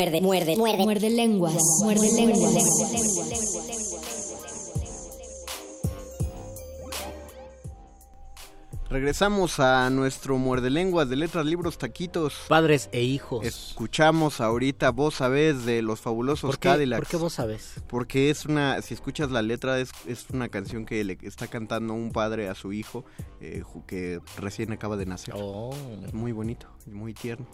[0.00, 0.82] Muerde, muerde, muerde.
[0.82, 1.62] Muerde lenguas.
[1.82, 2.64] Muerde lenguas.
[8.88, 12.34] Regresamos a nuestro muerde lenguas de letras, libros, taquitos.
[12.48, 13.44] Padres e hijos.
[13.44, 17.00] Escuchamos ahorita Vos Sabés de los fabulosos ¿Por qué, Cadillacs.
[17.00, 17.74] ¿Por qué vos sabes?
[17.86, 21.92] Porque es una, si escuchas la letra, es, es una canción que le está cantando
[21.92, 23.04] un padre a su hijo
[23.42, 25.34] eh, que recién acaba de nacer.
[25.36, 25.74] Oh.
[26.06, 27.46] Es muy bonito, muy tierno.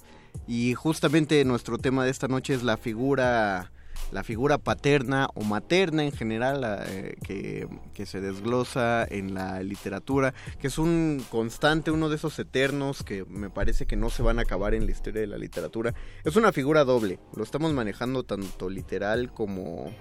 [0.47, 3.71] Y justamente nuestro tema de esta noche es la figura,
[4.13, 10.35] la figura paterna o materna en general eh, que, que se desglosa en la literatura,
[10.61, 14.39] que es un constante, uno de esos eternos que me parece que no se van
[14.39, 15.95] a acabar en la historia de la literatura.
[16.25, 19.93] Es una figura doble, lo estamos manejando tanto literal como,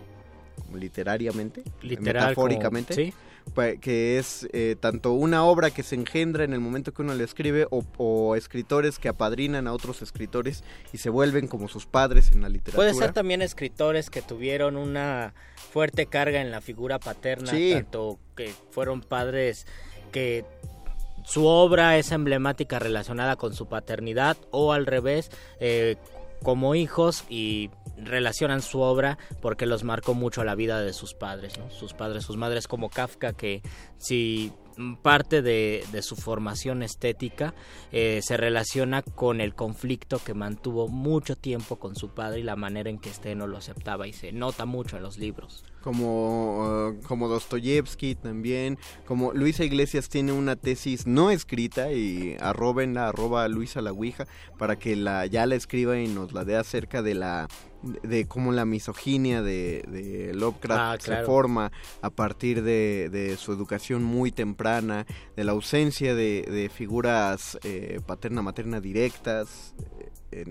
[0.64, 3.14] como literariamente, Literal como- metafóricamente sí.
[3.82, 7.24] Que es eh, tanto una obra que se engendra en el momento que uno le
[7.24, 12.32] escribe o, o escritores que apadrinan a otros escritores y se vuelven como sus padres
[12.32, 12.76] en la literatura.
[12.76, 15.34] Puede ser también escritores que tuvieron una
[15.72, 17.72] fuerte carga en la figura paterna, Sí.
[17.74, 19.66] tanto que fueron padres
[20.12, 20.44] que
[21.24, 25.96] su obra es emblemática relacionada con su paternidad o al revés, eh,
[26.44, 31.60] como hijos y relacionan su obra porque los marcó mucho la vida de sus padres,
[31.70, 33.62] sus padres, sus madres como Kafka que
[33.98, 34.52] si
[35.02, 37.54] parte de, de su formación estética
[37.92, 42.56] eh, se relaciona con el conflicto que mantuvo mucho tiempo con su padre y la
[42.56, 45.64] manera en que este no lo aceptaba y se nota mucho en los libros.
[45.82, 53.10] como, uh, como Dostoyevsky también, como Luisa Iglesias tiene una tesis no escrita y arrobenla,
[53.10, 54.26] arroba Luisa la Ouija,
[54.58, 57.48] para que la, ya la escriba y nos la dé acerca de la
[58.04, 61.72] de cómo la misoginia de, de Lovecraft Ah, se forma
[62.02, 65.06] a partir de, de su educación muy temprana,
[65.36, 69.74] de la ausencia de, de figuras eh, paterna-materna directas,
[70.32, 70.46] eh,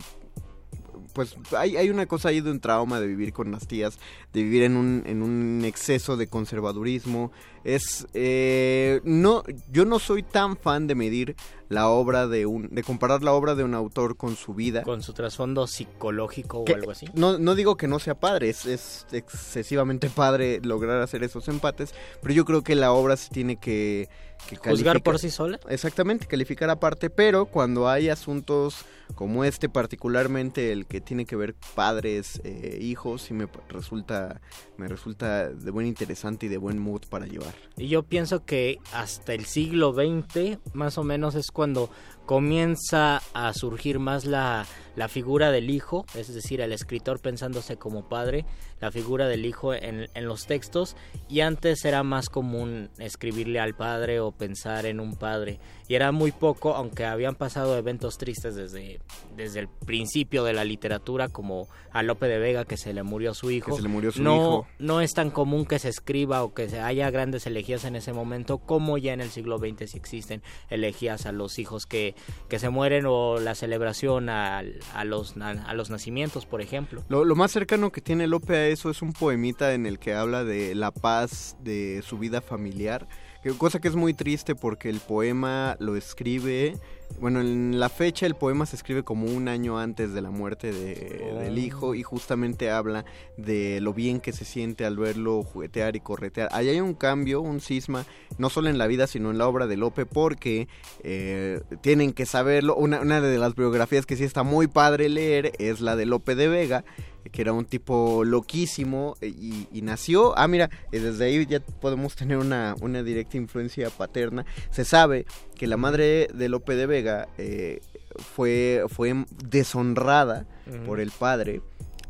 [1.13, 3.99] pues hay, hay una cosa ahí de un trauma de vivir con las tías,
[4.33, 7.33] de vivir en un, en un exceso de conservadurismo.
[7.65, 11.35] Es eh, no, yo no soy tan fan de medir
[11.71, 14.83] la obra de un, de comparar la obra de un autor con su vida.
[14.83, 17.07] Con su trasfondo psicológico Que- o algo así.
[17.15, 21.95] No, no digo que no sea padre, es, es excesivamente padre lograr hacer esos empates,
[22.23, 24.09] pero yo creo que la obra se tiene que,
[24.49, 25.59] que Juzgar por sí sola.
[25.69, 28.85] Exactamente, calificar aparte, pero cuando hay asuntos
[29.15, 34.41] como este, particularmente el que tiene que ver padres, eh, hijos, sí me resulta,
[34.77, 37.55] me resulta de buen interesante y de buen mood para llevar.
[37.77, 41.91] Y yo pienso que hasta el siglo XX, más o menos, es cuando
[42.27, 44.67] comienza a surgir más la,
[44.97, 48.45] la figura del hijo, es decir, el escritor pensándose como padre,
[48.81, 50.97] la figura del hijo en, en los textos,
[51.29, 55.59] y antes era más común escribirle al padre o pensar en un padre,
[55.89, 59.01] y era muy poco, aunque habían pasado eventos tristes desde,
[59.37, 63.35] desde el principio de la literatura, como a Lope de Vega que se le murió
[63.35, 63.77] su hijo.
[63.77, 64.67] se le murió su no, hijo.
[64.79, 68.13] no es tan común que se escriba o que se haya grandes elegías en ese
[68.13, 72.15] momento como ya en el siglo XX si existen elegías a los hijos que,
[72.49, 77.05] que se mueren o la celebración al- a, los, a los nacimientos, por ejemplo.
[77.09, 80.15] Lo, lo más cercano que tiene Lope a eso es un poemita en el que
[80.15, 83.24] habla de la paz de su vida familiar, que-
[83.59, 86.79] cosa que es muy triste porque el poema lo escribe,
[87.21, 90.73] bueno, en la fecha el poema se escribe como un año antes de la muerte
[90.73, 91.39] de- Oh.
[91.41, 93.05] del hijo y justamente habla
[93.37, 96.49] de lo bien que se siente al verlo juguetear y corretear.
[96.53, 98.07] Ahí hay un cambio, un cisma,
[98.39, 100.67] no solo en la vida sino en la obra de Lope porque
[101.03, 102.75] eh, tienen que saberlo.
[102.75, 106.35] Una, una de las biografías que sí está muy padre leer es la de Lope
[106.35, 106.85] de Vega,
[107.33, 111.61] que era un tipo loquísimo eh, y, y nació, ah mira, eh, desde ahí ya
[111.61, 114.45] podemos tener una, una directa influencia paterna.
[114.71, 117.81] Se sabe que la madre de Lope de Vega eh,
[118.17, 120.47] fue, fue deshonrada
[120.87, 121.61] por el padre.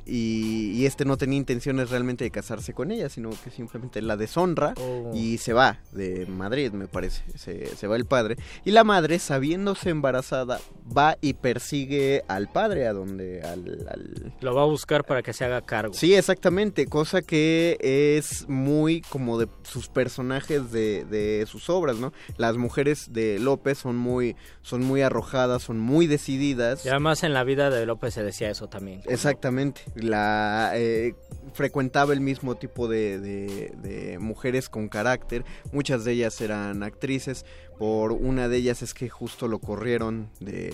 [0.07, 4.17] Y, y este no tenía intenciones realmente de casarse con ella, sino que simplemente la
[4.17, 5.11] deshonra Oh.
[5.15, 7.23] y se va de Madrid, me parece.
[7.37, 8.37] Se, se va el padre.
[8.65, 10.61] Y la madre, sabiéndose embarazada,
[10.97, 13.43] va y persigue al padre, a donde...
[13.43, 15.95] Al, al- Lo va a buscar para que se haga cargo.
[15.95, 22.13] Sí, exactamente, cosa que es muy como de sus personajes de, de sus obras, ¿no?
[22.37, 26.85] Las mujeres de López son muy, son muy arrojadas, son muy decididas.
[26.85, 29.01] Y además en la vida de López se decía eso también.
[29.07, 31.15] Exactamente, la eh,
[31.53, 37.45] frecuentaba el mismo tipo de, de- de mujeres con carácter, muchas de ellas eran actrices,
[37.79, 40.73] por una de ellas es que justo lo corrieron de,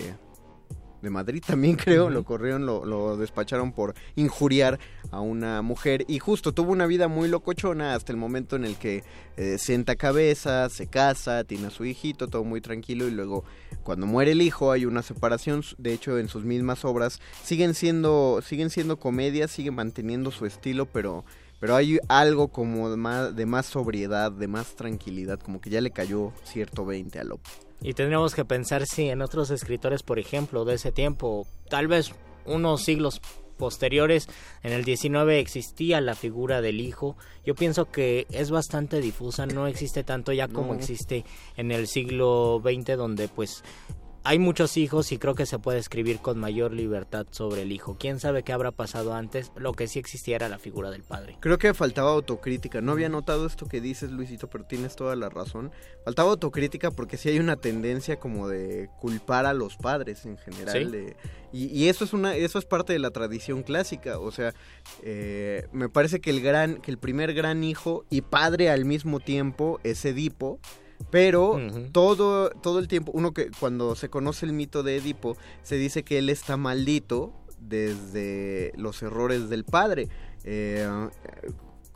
[1.01, 4.79] de Madrid también creo, lo corrieron, lo, lo, despacharon por injuriar
[5.11, 6.05] a una mujer.
[6.07, 9.03] Y justo tuvo una vida muy locochona hasta el momento en el que
[9.37, 13.43] eh, sienta cabeza, se casa, tiene a su hijito, todo muy tranquilo y luego
[13.83, 18.41] cuando muere el hijo hay una separación, de hecho en sus mismas obras siguen siendo,
[18.45, 21.25] siguen siendo comedias, sigue manteniendo su estilo, pero
[21.61, 25.79] pero hay algo como de más, de más sobriedad, de más tranquilidad, como que ya
[25.79, 27.70] le cayó cierto 20 a Lope.
[27.81, 32.13] Y tendríamos que pensar si en otros escritores, por ejemplo, de ese tiempo, tal vez
[32.45, 33.21] unos siglos
[33.57, 34.27] posteriores,
[34.63, 37.15] en el 19 existía la figura del hijo.
[37.45, 41.25] Yo pienso que es bastante difusa, no existe tanto ya como existe
[41.57, 43.63] en el siglo XX, donde pues
[44.23, 47.97] hay muchos hijos y creo que se puede escribir con mayor libertad sobre el hijo.
[47.99, 49.51] ¿Quién sabe qué habrá pasado antes?
[49.55, 51.37] Lo que sí existiera la figura del padre.
[51.39, 52.81] Creo que faltaba autocrítica.
[52.81, 55.71] No había notado esto que dices, Luisito, pero tienes toda la razón.
[56.05, 61.15] Faltaba autocrítica porque sí hay una tendencia como de culpar a los padres en general.
[61.51, 64.19] y, eso es una, eso es parte de la tradición clásica.
[64.19, 64.53] O sea,
[65.01, 69.19] eh, me parece que el gran, que el primer gran hijo y padre al mismo
[69.19, 70.59] tiempo es Edipo
[71.09, 71.59] pero
[71.91, 76.03] todo, todo el tiempo, uno que cuando se conoce el mito de Edipo, se dice
[76.03, 80.09] que él está maldito desde los errores del padre.
[80.43, 80.87] Eh,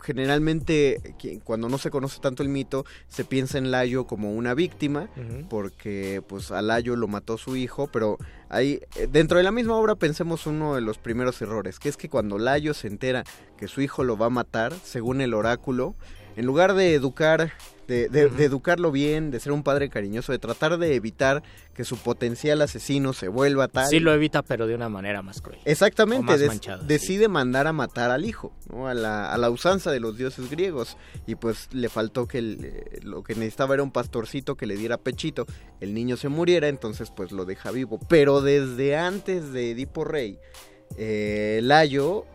[0.06, 1.02] generalmente
[1.44, 5.10] cuando no se conoce tanto el mito se piensa en Layo como una víctima
[5.50, 9.96] porque pues a Layo lo mató su hijo pero ahí dentro de la misma obra
[9.96, 13.24] pensemos uno de los primeros errores que es que cuando Layo se entera
[13.58, 15.96] que su hijo lo va a matar según el oráculo
[16.36, 17.54] en lugar de educar
[17.88, 22.62] de, educarlo bien, de ser un padre cariñoso, de tratar de evitar que su potencial
[22.62, 23.88] asesino se vuelva tal.
[23.88, 25.60] Sí lo evita, pero de una manera más cruel.
[25.66, 26.38] Exactamente,
[26.86, 30.98] decide mandar a matar al hijo, a, la, a, la, usanza de los dioses griegos.
[31.28, 34.98] Y pues le faltó que eh, lo que necesitaba era un pastorcito que le diera
[34.98, 35.46] pechito,
[35.80, 38.00] el niño se muriera, entonces pues lo deja vivo.
[38.08, 40.40] Pero desde antes de Edipo Rey,
[40.98, 42.26] eh, Layo,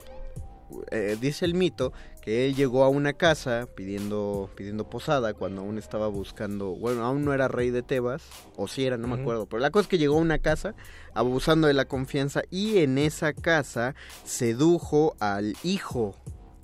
[0.91, 5.79] eh, dice el mito, que él llegó a una casa pidiendo, pidiendo posada cuando aún
[5.79, 8.23] estaba buscando, bueno, aún no era rey de Tebas,
[8.57, 10.75] o si era, no me acuerdo, pero la cosa es que llegó a una casa
[11.15, 13.95] abusando de la confianza y en esa casa
[14.25, 16.15] sedujo al hijo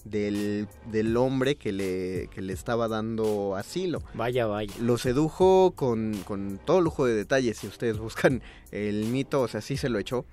[0.05, 4.03] del, del hombre que le, que le estaba dando asilo.
[4.15, 4.73] Vaya, vaya.
[4.81, 9.61] Lo sedujo con, con todo lujo de detalles, si ustedes buscan el mito, o sea,
[9.61, 10.25] sí se lo echó.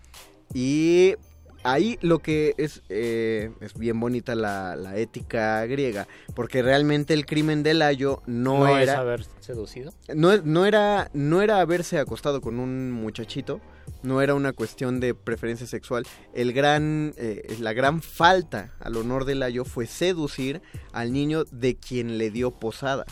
[0.53, 1.15] Y
[1.63, 7.63] ahí lo que es, eh, es bien bonita la, ética griega, porque realmente el crimen
[7.63, 8.93] del Layo no, ¿No era...
[8.93, 9.93] Es haber seducido?
[10.13, 13.59] No, no, era, no era haberse acostado con un muchachito,
[14.03, 16.05] no era una cuestión de preferencia sexual.
[16.33, 20.61] El gran, eh, la gran falta al honor del Layo fue seducir
[20.91, 23.05] al niño de quien le dio posada.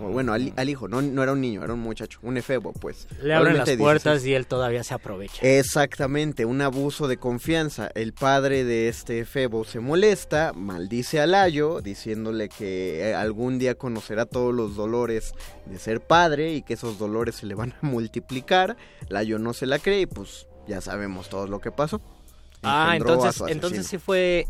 [0.00, 3.06] Bueno, al, hijo, no, no, era un niño, era un muchacho, un efebo, pues.
[3.22, 5.46] Le abren las puertas y él todavía se aprovecha.
[5.46, 7.90] Exactamente, un abuso de confianza.
[7.94, 13.74] El padre de este efebo se molesta, maldice a Layo, diciéndole que eh, algún día
[13.74, 15.34] conocerá todos los dolores
[15.66, 18.76] de ser padre y que esos dolores se le van a multiplicar.
[19.08, 22.00] Layo no se la cree y pues ya sabemos todo lo que pasó.
[22.62, 24.46] ah, entonces, entonces sí fue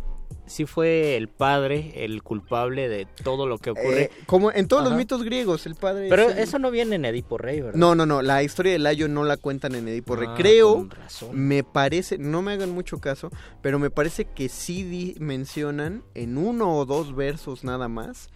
[0.47, 4.03] sí fue el padre el culpable de todo lo que ocurre.
[4.03, 6.09] Eh, como en todos los mitos griegos, el padre.
[6.09, 7.79] Pero eso no viene en Edipo Rey, ¿verdad?
[7.79, 8.23] No, no, no.
[8.23, 10.29] La historia de Layo no la cuentan en Edipo Rey.
[10.31, 10.89] Ah, Creo,
[11.33, 13.31] me parece, no me hagan mucho caso,
[13.63, 18.29] pero me parece que sí mencionan en uno o dos versos nada más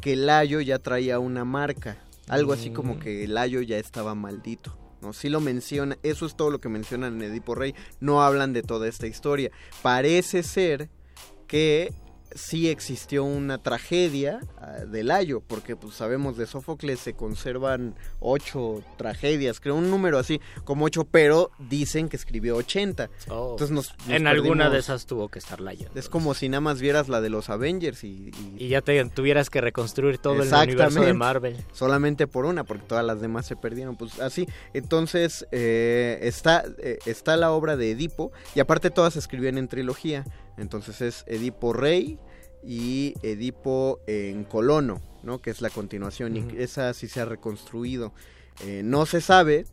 [0.00, 1.98] que Layo ya traía una marca.
[2.28, 2.98] Algo así como mm.
[2.98, 4.76] que Layo ya estaba maldito.
[5.00, 5.12] ¿no?
[5.12, 8.62] Sí lo menciona, eso es todo lo que mencionan en Edipo Rey, no hablan de
[8.62, 9.50] toda esta historia.
[9.82, 10.90] Parece ser
[11.46, 11.92] que
[12.36, 18.82] sí existió una tragedia ah, del Layo, porque pues sabemos de Sófocles se conservan ocho
[18.96, 23.10] tragedias, creo un número así como ocho, pero dicen que escribió ochenta.
[23.22, 25.88] Entonces nos, en alguna de esas tuvo que estar Layo.
[25.94, 28.30] Es como si nada más vieras la de los Avengers y...
[28.58, 31.56] Y, ya te tuvieras que reconstruir todo el universo de Marvel.
[31.72, 33.96] Solamente por una, porque todas las demás se perdieron.
[33.96, 39.20] Pues así, entonces eh, está, eh, está la obra de Edipo y aparte todas se
[39.20, 40.24] escribían en trilogía.
[40.56, 42.18] Entonces es Edipo Rey
[42.62, 45.40] y Edipo en Colono, ¿no?
[45.40, 48.12] Que es la continuación y esa sí se ha reconstruido.
[48.64, 49.66] Eh, no se sabe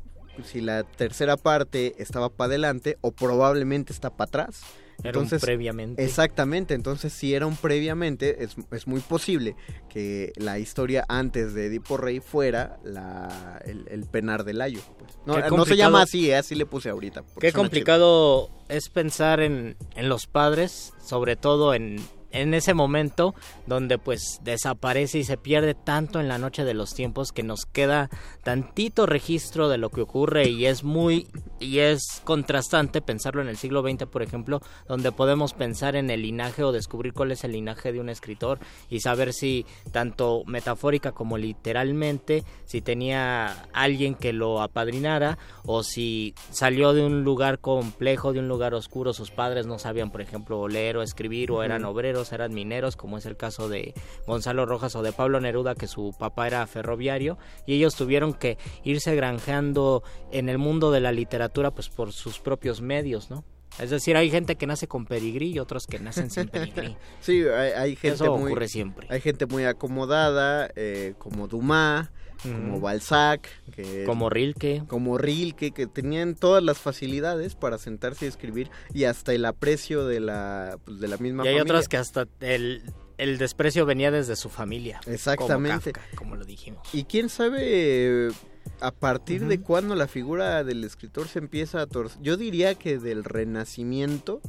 [0.44, 4.62] si la tercera parte estaba para adelante o probablemente está para atrás.
[5.04, 6.04] Entonces, previamente.
[6.04, 9.56] Exactamente, entonces si era un previamente, es, es, muy posible
[9.90, 14.82] que la historia antes de Edipo Rey fuera la, el, penar del Layo.
[14.98, 15.18] Pues.
[15.26, 16.38] No, se llama así, ¿eh?
[16.38, 17.24] así le puse ahorita.
[17.40, 21.98] Qué complicado es pensar en, en los padres, sobre todo en
[22.34, 23.34] en ese momento
[23.68, 27.66] donde pues desaparece y se pierde tanto en la noche de los tiempos que nos
[27.66, 28.10] queda
[28.44, 31.28] tantito registro de lo que ocurre y es muy
[31.60, 36.24] y es contrastante pensarlo en el siglo XX por ejemplo donde podemos pensar en el
[36.24, 38.60] linaje o descubrir cuál es el linaje de un escritor
[38.90, 46.34] y saber si tanto metafórica como literalmente si tenía alguien que lo apadrinara o si
[46.50, 50.68] salió de un lugar complejo de un lugar oscuro sus padres no sabían por ejemplo
[50.68, 51.92] leer o escribir o eran Ujú.
[52.32, 53.94] Eran mineros, como es el caso de
[54.26, 58.58] Gonzalo Rojas o de Pablo Neruda, que su papá era ferroviario, y ellos tuvieron que
[58.84, 63.44] irse granjeando en el mundo de la literatura pues por sus propios medios, ¿no?
[63.80, 66.96] Es decir, hay gente que nace con pedigrí y otros que nacen sin pedigrí.
[67.22, 69.08] Sí, hay, hay gente Eso muy, ocurre siempre.
[69.10, 72.12] Hay gente muy acomodada, eh, como Dumas,
[72.44, 72.80] como.
[72.80, 74.84] Balzac, que Como Rilke.
[74.88, 80.06] como Rilke, que tenían todas las facilidades para sentarse y escribir y hasta el aprecio
[80.06, 81.64] de la, pues, de la misma Y hay familia.
[81.74, 82.84] otras que hasta el,
[83.18, 85.00] el desprecio venía desde su familia.
[85.08, 85.92] Exactamente.
[85.94, 86.88] Como Kafka, como lo dijimos.
[86.94, 88.32] Y quién sabe eh,
[88.80, 92.22] a partir de cuándo la figura del escritor se empieza a torcer.
[92.22, 94.42] Yo diría que del Renacimiento,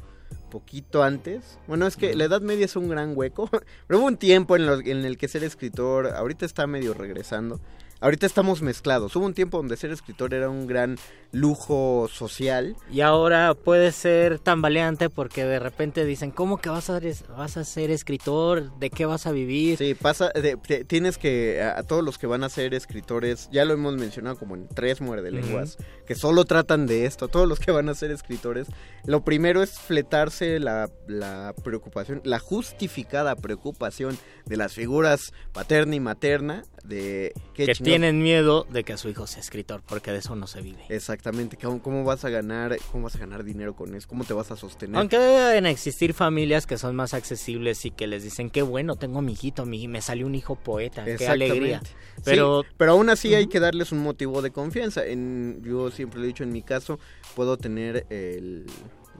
[0.50, 1.58] poquito antes.
[1.66, 3.48] Bueno, es que la Edad Media es un gran hueco,
[3.86, 7.60] pero hubo un tiempo en, lo- en el que ser escritor, ahorita está medio regresando.
[8.00, 9.16] Ahorita estamos mezclados.
[9.16, 10.98] Hubo un tiempo donde ser escritor era un gran
[11.32, 12.76] lujo social.
[12.92, 17.00] Y ahora puede ser tambaleante porque de repente dicen, ¿cómo que vas a,
[17.36, 18.78] vas a ser escritor?
[18.78, 19.78] ¿De qué vas a vivir?
[19.78, 23.64] Sí, pasa, de- tienes que, a, a todos los que van a ser escritores, ya
[23.64, 25.76] lo hemos mencionado como en tres muerde lenguas,
[26.06, 28.68] que solo tratan de esto, todos los que van a ser escritores,
[29.04, 34.16] lo primero es fletarse la, la preocupación, la justificada preocupación
[34.46, 39.40] de las figuras paterna y materna, de que tienen miedo de que su hijo sea
[39.40, 40.84] escritor, porque de eso no se vive.
[40.90, 44.34] Exactamente, ¿cómo, cómo vas a ganar, cómo vas a ganar dinero con eso, cómo te
[44.34, 44.98] vas a sostener.
[44.98, 49.22] Aunque deben existir familias que son más accesibles y que les dicen, qué bueno, tengo
[49.22, 51.80] mi hijito, mi, me salió un hijo poeta, qué alegría.
[52.24, 55.04] Pero Sí, pero aún así hay que darles un motivo de confianza.
[55.06, 56.98] En, yo siempre lo he dicho, en mi caso,
[57.34, 58.66] puedo tener el...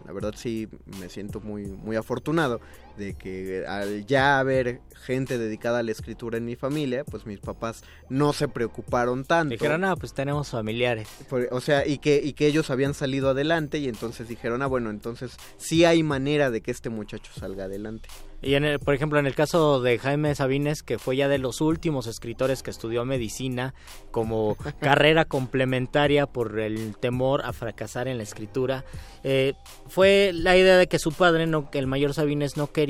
[0.07, 0.68] La verdad sí
[1.01, 2.61] me siento muy, muy afortunado
[2.97, 7.40] de que al ya haber gente dedicada a la escritura en mi familia, pues mis
[7.40, 9.53] papás no se preocuparon tanto.
[9.53, 11.09] dijeron, ah, pues tenemos familiares.
[11.51, 14.90] O sea, y que, y que ellos habían salido adelante y entonces dijeron, ah, bueno,
[14.90, 18.09] entonces sí hay manera de que este muchacho salga adelante.
[18.45, 21.38] Y en el, por ejemplo, en el caso de Jaime Sabines, que fue ya de
[21.38, 23.72] los últimos escritores que estudió medicina
[24.11, 28.84] como carrera complementaria por el temor a fracasar en la escritura,
[29.22, 29.55] eh,
[29.86, 32.84] fue la idea de que su padre, no, el mayor Sabines no quería,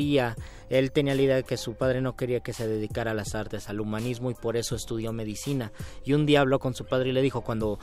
[0.68, 3.34] él tenía la idea de que su padre no quería que se dedicara a las
[3.34, 5.72] artes, al humanismo y por eso estudió medicina.
[6.05, 7.78] Y un día habló con su padre y le dijo, cuando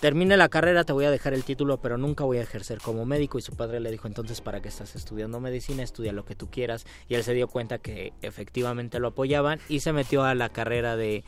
[0.00, 3.04] termine la carrera te voy a dejar el título, pero nunca voy a ejercer como
[3.04, 3.38] médico.
[3.38, 5.82] Y su padre le dijo, entonces, ¿para qué estás estudiando medicina?
[5.82, 6.86] Estudia lo que tú quieras.
[7.08, 10.96] Y él se dio cuenta que efectivamente lo apoyaban y se metió a la carrera
[10.96, 11.24] de,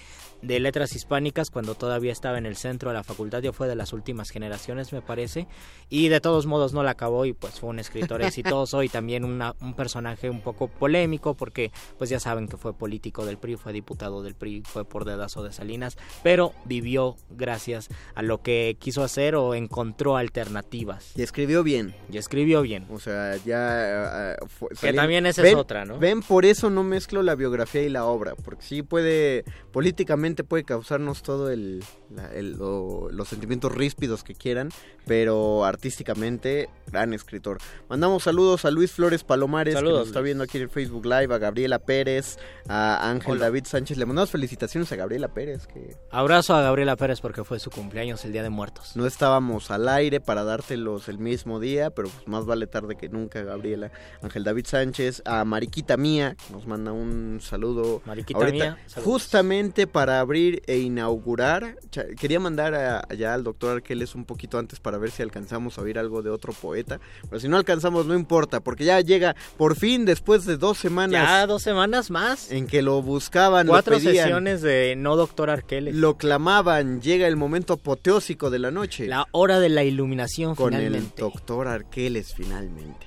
[0.47, 3.42] de letras hispánicas cuando todavía estaba en el centro de la facultad.
[3.42, 5.47] Ya fue de las últimas generaciones, me parece.
[5.88, 9.24] Y de todos modos no la acabó y pues fue un escritor exitoso y también
[9.24, 13.57] una- un personaje un poco polémico porque pues ya saben que fue político del PRI,
[13.57, 18.76] fue diputado del PRI, fue por dedazo de Salinas, pero vivió gracias a lo que
[18.78, 21.12] quiso hacer o encontró alternativas.
[21.16, 21.95] Y escribió bien.
[22.11, 22.86] Y escribió bien.
[22.90, 24.32] O sea, ya...
[24.32, 25.99] eh, fue- Que también esa ven- es otra, ¿no?
[25.99, 30.64] Ven, por eso no mezclo la biografía y la obra, porque sí puede, políticamente puede
[30.64, 34.70] causarnos todo el, la- el- lo- los sentimientos ríspidos que quieran,
[35.07, 37.59] pero artísticamente, gran escritor.
[37.89, 41.05] Mandamos saludos a Luis Flores Palomares, Saludos, que nos está viendo aquí en el Facebook
[41.05, 43.45] Live, a Gabriela Pérez, a Ángel Hola.
[43.45, 43.99] David Sánchez.
[43.99, 48.24] Le mandamos felicitaciones a Gabriela Pérez, que Abrazo a Gabriela Pérez porque fue su cumpleaños
[48.24, 48.93] el Día de Muertos.
[48.97, 53.09] no estábamos al aire para dártelos el mismo día, pero pues más vale tarde que
[53.11, 53.93] nunca, Gabriela.
[54.22, 58.01] Ángel David Sánchez, a Mariquita Mía, que nos manda un saludo.
[58.07, 59.12] Mariquita ahorita, Mía, saludos.
[59.12, 61.77] justamente para abrir e inaugurar.
[62.18, 65.83] Quería mandar a- allá al doctor Arqueles un poquito antes para ver si alcanzamos a
[65.83, 66.99] oír algo de otro poeta.
[67.29, 71.22] Pero si no alcanzamos, no importa, porque ya llega por fin después de dos semanas.
[71.29, 72.51] Ya dos semanas más.
[72.51, 75.95] En que lo buscaban, Cuatro lo pedían, sesiones de no doctor Arqueles.
[75.95, 79.07] lo clamaban, llega el momento apoteósico de la noche.
[79.07, 81.12] La hora de la iluminación con finalmente.
[81.14, 83.07] el doctor Arqueles finalmente.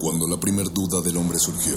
[0.00, 1.76] Cuando la primer duda del hombre surgió,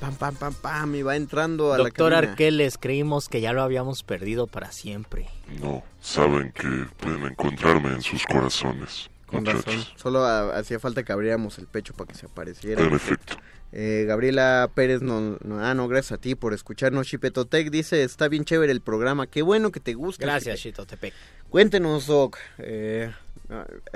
[0.00, 2.32] Pam, pam, pam, pam, y va entrando a Doctor la cabina.
[2.32, 5.28] Arqueles, creímos que ya lo habíamos perdido para siempre.
[5.60, 9.10] No, saben que pueden encontrarme en sus corazones.
[9.26, 9.64] Con muchachos.
[9.66, 9.84] razón.
[9.96, 12.88] Solo ah, hacía falta que abriéramos el pecho para que se apareciera.
[12.88, 13.34] Perfecto.
[13.72, 17.08] Eh, Gabriela Pérez, no, no- ah, no, gracias a ti por escucharnos.
[17.08, 20.24] Chipetotec dice, está bien chévere el programa, qué bueno que te gusta.
[20.24, 21.12] Gracias, Chipe- Chitotepec.
[21.50, 22.38] Cuéntenos, Doc.
[22.58, 23.12] eh,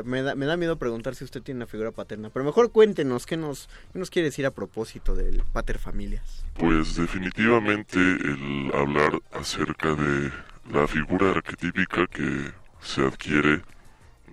[0.04, 3.26] me, da, me da miedo preguntar si usted tiene una figura paterna, pero mejor cuéntenos,
[3.26, 6.44] ¿qué nos, qué nos quiere decir a propósito del pater familias?
[6.54, 10.30] Pues definitivamente el hablar acerca de
[10.70, 13.62] la figura arquetípica que se adquiere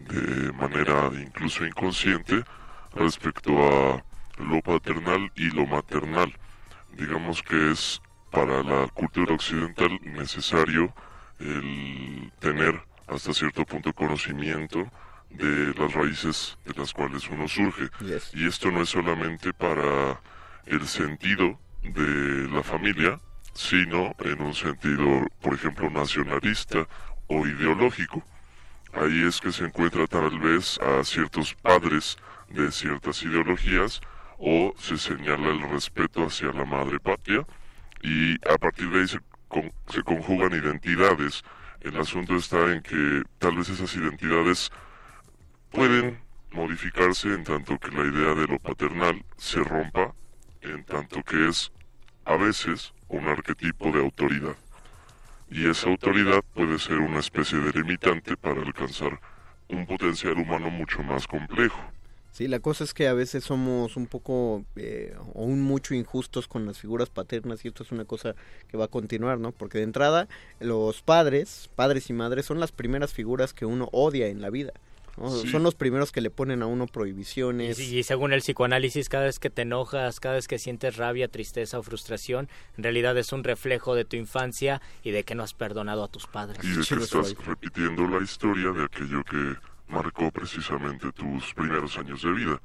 [0.10, 2.44] de manera incluso inconsciente
[2.94, 4.04] respecto a
[4.38, 6.32] lo paternal y lo maternal.
[6.96, 8.02] Digamos que es
[8.32, 10.94] para la cultura occidental necesario
[11.40, 14.88] el tener hasta cierto punto conocimiento
[15.30, 17.90] de las raíces de las cuales uno surge.
[18.02, 18.32] Yes.
[18.34, 20.20] Y esto no es solamente para
[20.66, 23.20] el sentido de la familia,
[23.54, 26.88] sino en un sentido, por ejemplo, nacionalista
[27.28, 28.24] o ideológico.
[28.94, 32.18] Ahí es que se encuentra tal vez a ciertos padres
[32.50, 34.02] de ciertas ideologías
[34.40, 37.46] o se señala el respeto hacia la madre patria
[38.02, 41.44] y a partir de ahí se, con- se conjugan identidades.
[41.82, 44.72] El asunto está en que tal vez esas identidades
[45.72, 46.20] pueden
[46.52, 50.14] modificarse en tanto que la idea de lo paternal se rompa,
[50.62, 51.72] en tanto que es
[52.26, 54.56] a veces un arquetipo de autoridad.
[55.50, 59.20] Y esa autoridad puede ser una especie de limitante para alcanzar
[59.70, 61.80] un potencial humano mucho más complejo.
[62.32, 66.48] Sí, la cosa es que a veces somos un poco eh, o un mucho injustos
[66.48, 68.36] con las figuras paternas y esto es una cosa
[68.68, 69.52] que va a continuar, ¿no?
[69.52, 70.28] Porque de entrada
[70.60, 74.74] los padres, padres y madres son las primeras figuras que uno odia en la vida.
[75.18, 75.30] ¿No?
[75.30, 75.48] Sí.
[75.50, 77.80] Son los primeros que le ponen a uno Y, prohibiciones.
[77.80, 81.80] y según el psicoanálisis, cada vez que te enojas, cada vez que sientes rabia, tristeza
[81.80, 85.54] o frustración, en realidad es un reflejo de tu infancia y de que no has
[85.54, 86.64] perdonado a tus padres.
[86.64, 89.56] Y de que estás repitiendo la historia de aquello que
[89.88, 92.62] marcó precisamente tus primeros años de vida.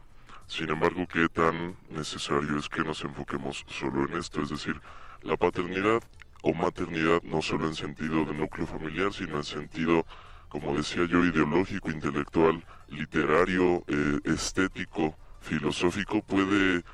[0.47, 4.43] Sin embargo, ¿qué tan necesario es que nos enfoquemos solo en esto?
[4.43, 4.79] Es decir,
[5.23, 6.03] la paternidad
[6.43, 10.05] o maternidad no solo en sentido de núcleo familiar, sino en sentido,
[10.53, 16.85] como decía yo, ideológico, intelectual, literario, eh, estético, filosófico, puede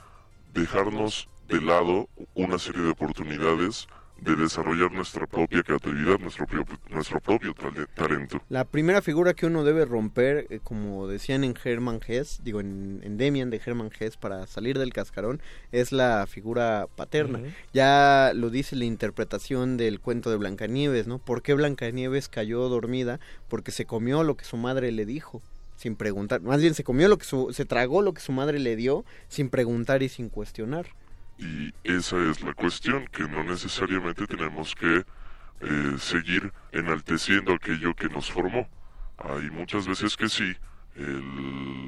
[0.54, 3.88] dejarnos de lado una serie de oportunidades
[4.20, 8.40] de desarrollar nuestra propia creatividad, nuestro propio, nuestro propio tale- talento.
[8.48, 13.00] La primera figura que uno debe romper, eh, como decían en Hermann Hesse, digo en,
[13.04, 15.40] en Demian de Hermann Hesse, para salir del cascarón,
[15.72, 17.40] es la figura paterna.
[17.72, 21.18] Ya lo dice la interpretación del cuento de Blancanieves, ¿no?
[21.18, 23.20] ¿Por qué Blancanieves cayó dormida?
[23.48, 25.42] Porque se comió lo que su madre le dijo,
[25.76, 26.40] sin preguntar.
[26.40, 29.04] Más bien se comió lo que su, se tragó lo que su madre le dio,
[29.28, 30.86] sin preguntar y sin cuestionar.
[31.38, 35.04] Y esa es la cuestión, que no necesariamente tenemos que
[35.60, 38.68] eh, seguir enalteciendo aquello que nos formó.
[39.18, 40.56] Hay muchas veces que sí,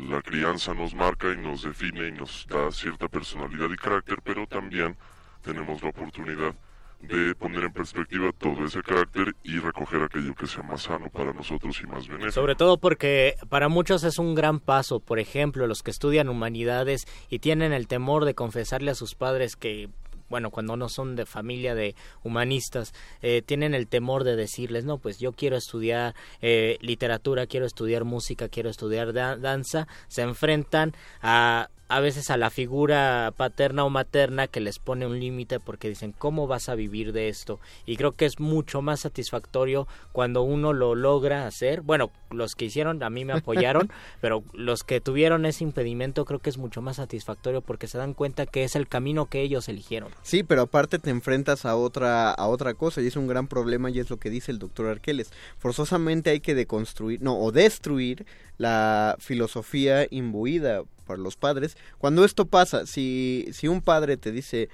[0.09, 4.47] la crianza nos marca y nos define y nos da cierta personalidad y carácter, pero
[4.47, 4.97] también
[5.43, 6.55] tenemos la oportunidad
[7.01, 11.33] de poner en perspectiva todo ese carácter y recoger aquello que sea más sano para
[11.33, 12.33] nosotros y más benéfico.
[12.33, 15.01] Sobre todo porque para muchos es un gran paso.
[15.01, 19.57] Por ejemplo, los que estudian humanidades y tienen el temor de confesarle a sus padres
[19.57, 19.89] que,
[20.29, 22.93] bueno, cuando no son de familia de humanistas,
[23.23, 28.05] eh, tienen el temor de decirles, no, pues yo quiero estudiar eh, literatura, quiero estudiar
[28.05, 29.89] música, quiero estudiar da- danza.
[30.07, 35.19] Se enfrentan a a veces a la figura paterna o materna que les pone un
[35.19, 39.01] límite porque dicen cómo vas a vivir de esto y creo que es mucho más
[39.01, 41.83] satisfactorio cuando uno lo logra hacer.
[41.83, 46.39] Bueno los que hicieron a mí me apoyaron pero los que tuvieron ese impedimento creo
[46.39, 49.69] que es mucho más satisfactorio porque se dan cuenta que es el camino que ellos
[49.69, 50.11] eligieron.
[50.23, 53.91] Sí, pero aparte te enfrentas a otra a otra cosa y es un gran problema
[53.91, 55.33] y es lo que dice el doctor Arqueles.
[55.59, 58.27] Forzosamente hay que deconstruir, no, o destruir
[58.61, 61.79] la filosofía imbuida por los padres.
[61.97, 64.69] Cuando esto pasa, si, si un padre te dice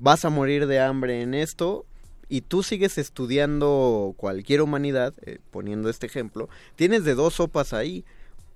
[0.00, 1.86] vas a morir de hambre en esto
[2.28, 8.04] y tú sigues estudiando cualquier humanidad, eh, poniendo este ejemplo, tienes de dos sopas ahí.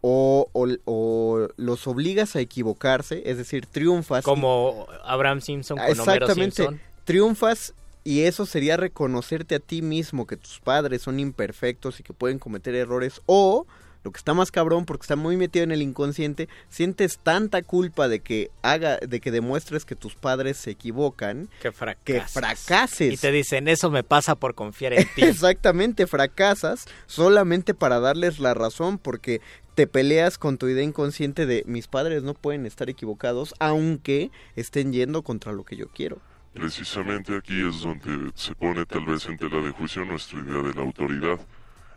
[0.06, 4.22] O, o, o los obligas a equivocarse, es decir, triunfas.
[4.22, 6.56] como Abraham Simpson con Homero Exactamente.
[6.56, 7.72] Simpson Triunfas
[8.02, 12.38] y eso sería reconocerte a ti mismo que tus padres son imperfectos y que pueden
[12.38, 13.66] cometer errores o
[14.04, 18.06] lo que está más cabrón porque está muy metido en el inconsciente, sientes tanta culpa
[18.06, 22.04] de que haga de que demuestres que tus padres se equivocan que fracasas.
[22.04, 23.12] que fracases.
[23.14, 28.38] y te dicen eso me pasa por confiar en ti Exactamente, fracasas solamente para darles
[28.38, 29.40] la razón porque
[29.74, 34.92] te peleas con tu idea inconsciente de mis padres no pueden estar equivocados aunque estén
[34.92, 36.20] yendo contra lo que yo quiero.
[36.52, 40.72] Precisamente aquí es donde se pone tal vez en tela de juicio nuestra idea de
[40.72, 41.40] la autoridad.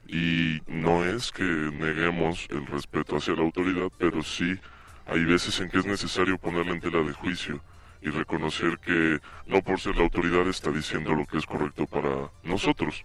[0.08, 4.58] Y no es que neguemos el respeto hacia la autoridad, pero sí
[5.06, 7.62] hay veces en que es necesario ponerla en tela de juicio
[8.02, 12.30] y reconocer que no por ser la autoridad está diciendo lo que es correcto para
[12.44, 13.04] nosotros.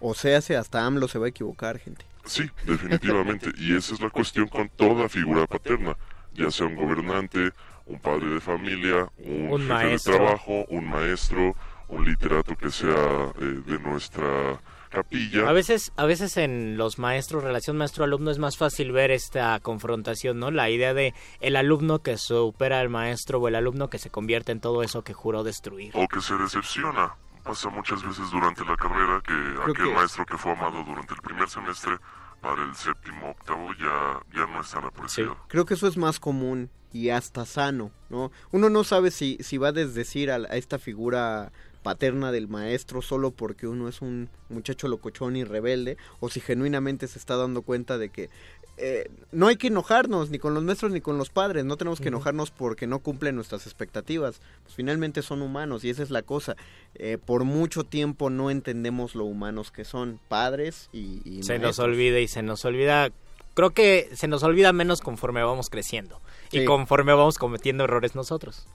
[0.00, 2.04] O sea, si hasta AMLO se va a equivocar, gente.
[2.24, 3.50] Sí, definitivamente.
[3.56, 5.96] y esa es la cuestión con toda figura paterna,
[6.34, 7.52] ya sea un gobernante,
[7.86, 11.56] un padre de familia, un, jefe de trabajo, un maestro,
[11.88, 15.48] un literato que sea eh, de nuestra capilla.
[15.48, 20.38] A veces, a veces en los maestros, relación maestro-alumno, es más fácil ver esta confrontación,
[20.38, 20.50] ¿no?
[20.50, 24.52] La idea de el alumno que supera al maestro o el alumno que se convierte
[24.52, 25.92] en todo eso que juró destruir.
[25.94, 27.14] O que se decepciona.
[27.44, 31.48] Pasa muchas veces durante la carrera que aquel maestro que fue amado durante el primer
[31.48, 31.96] semestre
[32.40, 35.36] para el séptimo octavo ya, ya no es tan apreciado.
[35.48, 38.30] Creo que eso es más común y hasta sano, ¿no?
[38.50, 41.52] Uno no sabe si, si va a desdecir a, a esta figura
[41.88, 47.08] paterna del maestro solo porque uno es un muchacho locochón y rebelde o si genuinamente
[47.08, 48.28] se está dando cuenta de que
[48.76, 52.02] eh, no hay que enojarnos ni con los maestros ni con los padres, no tenemos
[52.02, 56.20] que enojarnos porque no cumplen nuestras expectativas, pues finalmente son humanos y esa es la
[56.20, 56.56] cosa.
[56.94, 61.42] Eh, por mucho tiempo no entendemos lo humanos que son padres y...
[61.42, 63.08] se nos olvida y se nos olvida,
[63.54, 66.20] creo que se nos olvida menos conforme vamos creciendo
[66.52, 68.68] y conforme vamos cometiendo errores nosotros.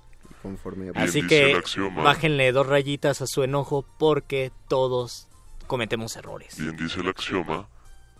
[0.43, 1.59] Conforme Así que
[1.95, 5.29] bájenle dos rayitas a su enojo porque todos
[5.67, 6.57] cometemos errores.
[6.59, 7.69] Bien dice el axioma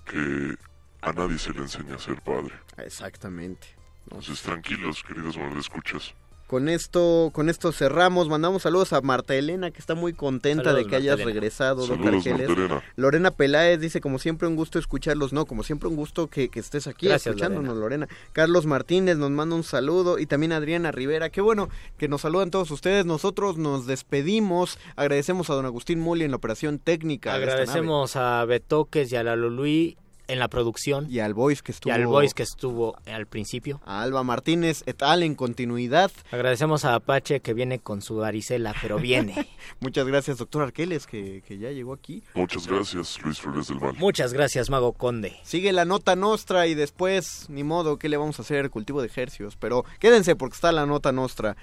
[0.06, 0.56] que
[1.02, 2.56] a nadie se le enseña a ser padre.
[2.78, 3.68] Exactamente.
[4.06, 6.16] Entonces tranquilos, queridos escuchas.
[6.54, 8.30] Con esto, con esto cerramos.
[8.30, 13.32] Mandamos saludos a Marta Elena, que está muy contenta de que hayas regresado, saludos, Lorena
[13.32, 15.34] Peláez dice, como siempre, un gusto escucharlos.
[15.34, 18.08] No, como siempre, un gusto que, estés aquí escuchándonos, Lorena.
[18.34, 21.32] Carlos Martínez nos manda un saludo y también Adriana Rivera.
[21.32, 23.04] Qué bueno que nos saludan todos ustedes.
[23.04, 24.78] Nosotros nos despedimos.
[24.96, 27.34] Agradecemos a don Agustín Muli en la operación técnica.
[27.34, 29.96] Agradecemos a Betoques y a la Luis
[30.28, 31.08] en la producción.
[31.10, 31.92] Y al Voice que estuvo.
[31.92, 33.82] Y al Voice que estuvo al principio.
[33.86, 36.12] A Alba Martínez et al en continuidad.
[36.32, 39.48] Agradecemos a Apache que viene con su varicela, pero viene.
[39.80, 42.24] Muchas gracias, doctor Arqueles, que, que, ya llegó aquí.
[42.34, 43.96] Muchas gracias, Luis Flores del Val.
[43.98, 45.38] Muchas gracias, Mago Conde.
[45.44, 48.70] Sigue la nota nostra y después, ni modo, ¿qué le vamos a hacer?
[48.70, 49.56] Cultivo de ejercicios.
[49.58, 51.56] Pero quédense porque está la nota nostra.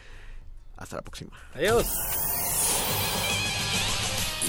[0.77, 1.33] Hasta la próxima.
[1.55, 1.87] Adiós.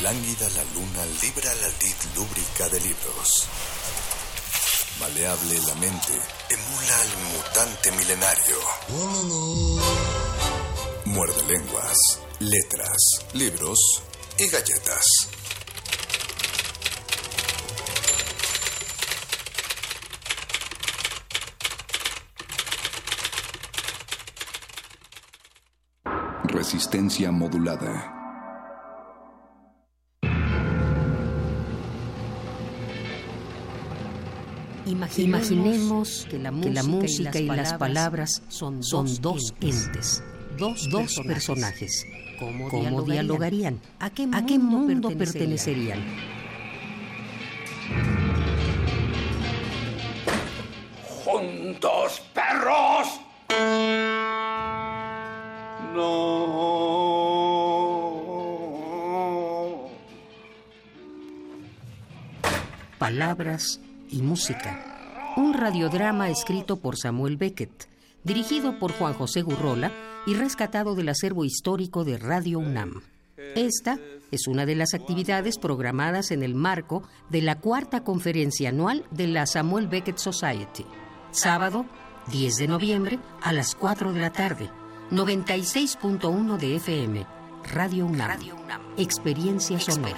[0.01, 3.47] Lánguida la luna libra la lid lúbrica de libros.
[5.01, 6.13] Maleable la mente,
[6.49, 8.57] emula al mutante milenario.
[11.05, 11.97] Muerde lenguas,
[12.39, 13.79] letras, libros
[14.37, 15.05] y galletas.
[26.43, 28.20] Resistencia modulada.
[34.85, 38.81] Imaginemos, que, la música, y, las palabras son,
[39.21, 40.23] dos entes,
[40.57, 40.87] dos,
[41.25, 42.05] personajes.
[42.39, 43.79] ¿Cómo, dialogarían?
[43.99, 45.99] ¿A qué mundo, pertenecerían?
[51.23, 53.21] ¡Juntos, perros!
[55.93, 56.31] No.
[62.97, 63.79] Palabras
[64.11, 65.33] y música.
[65.37, 67.87] Un radiodrama escrito por Samuel Beckett,
[68.23, 69.91] dirigido por Juan José Gurrola
[70.27, 73.01] y rescatado del acervo histórico de Radio UNAM.
[73.55, 73.97] Esta
[74.31, 79.27] es una de las actividades programadas en el marco de la cuarta conferencia anual de
[79.27, 80.85] la Samuel Beckett Society.
[81.31, 81.85] Sábado,
[82.31, 84.69] 10 de noviembre, a las 4 de la tarde.
[85.11, 87.25] 96.1 de FM.
[87.73, 88.39] Radio UNAM.
[88.97, 90.17] Experiencia sonora.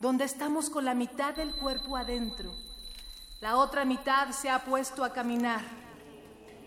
[0.00, 2.52] donde estamos con la mitad del cuerpo adentro.
[3.40, 5.60] La otra mitad se ha puesto a caminar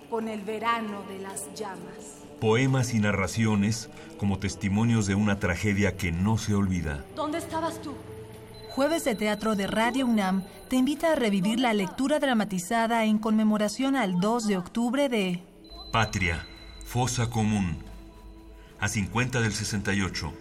[0.09, 2.17] con el verano de las llamas.
[2.41, 7.05] poemas y narraciones como testimonios de una tragedia que no se olvida.
[7.15, 7.93] ¿Dónde estabas tú?
[8.69, 13.95] Jueves de Teatro de Radio UNAM te invita a revivir la lectura dramatizada en conmemoración
[13.95, 15.43] al 2 de octubre de
[15.91, 16.47] Patria,
[16.83, 17.77] Fosa Común,
[18.79, 20.33] a 50 del 68.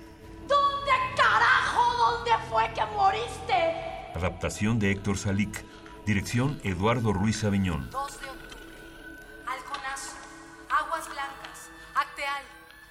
[4.21, 5.65] Adaptación de Héctor Salic.
[6.05, 7.89] Dirección Eduardo Ruiz Aviñón.
[7.91, 8.67] 2 de octubre.
[9.47, 10.13] Halconazo.
[10.69, 11.71] Aguas Blancas.
[11.95, 12.45] Acteal.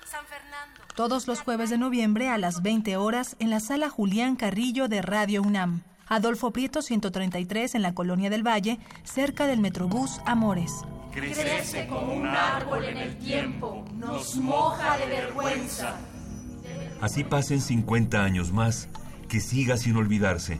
[0.05, 0.81] San Fernando.
[0.95, 5.03] todos los jueves de noviembre a las 20 horas en la sala Julián Carrillo de
[5.03, 5.83] Radio UNAM.
[6.07, 10.81] Adolfo Prieto 133 en la Colonia del Valle, cerca del Metrobús Amores.
[11.13, 13.85] Crece como un árbol en el tiempo.
[13.93, 15.95] Nos moja de vergüenza.
[17.01, 18.89] Así pasen 50 años más,
[19.27, 20.59] que siga sin olvidarse.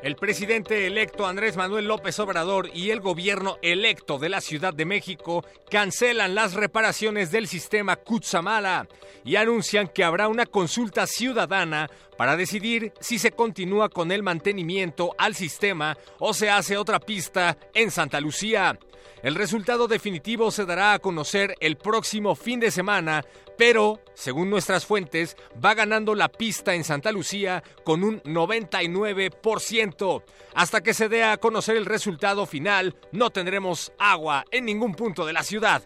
[0.00, 4.84] El presidente electo Andrés Manuel López Obrador y el gobierno electo de la Ciudad de
[4.84, 8.86] México cancelan las reparaciones del sistema Kutsamala
[9.24, 15.16] y anuncian que habrá una consulta ciudadana para decidir si se continúa con el mantenimiento
[15.18, 18.78] al sistema o se hace otra pista en Santa Lucía.
[19.22, 23.24] El resultado definitivo se dará a conocer el próximo fin de semana,
[23.56, 30.22] pero, según nuestras fuentes, va ganando la pista en Santa Lucía con un 99%.
[30.54, 35.26] Hasta que se dé a conocer el resultado final, no tendremos agua en ningún punto
[35.26, 35.82] de la ciudad.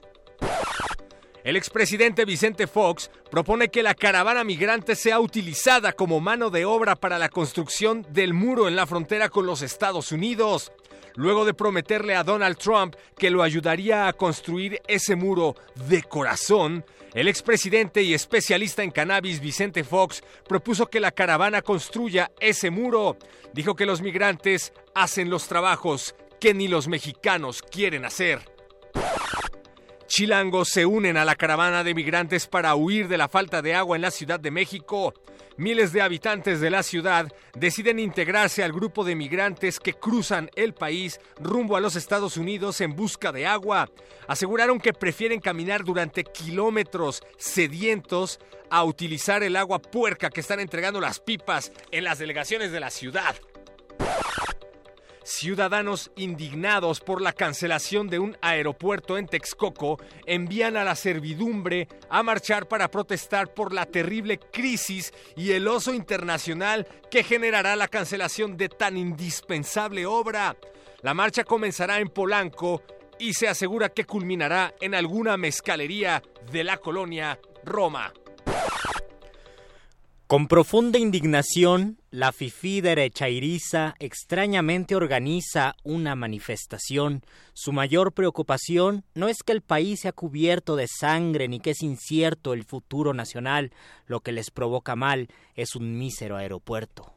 [1.44, 6.94] El expresidente Vicente Fox propone que la caravana migrante sea utilizada como mano de obra
[6.94, 10.70] para la construcción del muro en la frontera con los Estados Unidos.
[11.14, 15.54] Luego de prometerle a Donald Trump que lo ayudaría a construir ese muro
[15.86, 16.84] de corazón,
[17.14, 23.18] el expresidente y especialista en cannabis Vicente Fox propuso que la caravana construya ese muro.
[23.52, 28.40] Dijo que los migrantes hacen los trabajos que ni los mexicanos quieren hacer.
[30.06, 33.96] Chilangos se unen a la caravana de migrantes para huir de la falta de agua
[33.96, 35.14] en la Ciudad de México.
[35.56, 40.74] Miles de habitantes de la ciudad deciden integrarse al grupo de migrantes que cruzan el
[40.74, 43.90] país rumbo a los Estados Unidos en busca de agua.
[44.26, 48.40] Aseguraron que prefieren caminar durante kilómetros sedientos
[48.70, 52.90] a utilizar el agua puerca que están entregando las pipas en las delegaciones de la
[52.90, 53.36] ciudad.
[55.24, 62.22] Ciudadanos indignados por la cancelación de un aeropuerto en Texcoco envían a la servidumbre a
[62.22, 68.56] marchar para protestar por la terrible crisis y el oso internacional que generará la cancelación
[68.56, 70.56] de tan indispensable obra.
[71.02, 72.82] La marcha comenzará en Polanco
[73.18, 78.12] y se asegura que culminará en alguna mezcalería de la colonia Roma.
[80.32, 87.22] Con profunda indignación, la FIFI derechairiza extrañamente organiza una manifestación.
[87.52, 91.82] Su mayor preocupación no es que el país sea cubierto de sangre ni que es
[91.82, 93.72] incierto el futuro nacional.
[94.06, 97.12] Lo que les provoca mal es un mísero aeropuerto.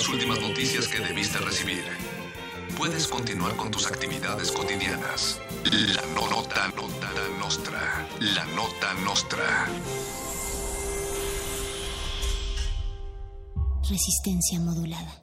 [0.00, 1.84] Las últimas noticias que debiste recibir.
[2.78, 5.38] Puedes continuar con tus actividades cotidianas.
[5.64, 8.08] La no- nota nota nostra.
[8.18, 9.68] La nota nostra.
[13.90, 15.22] Resistencia modulada.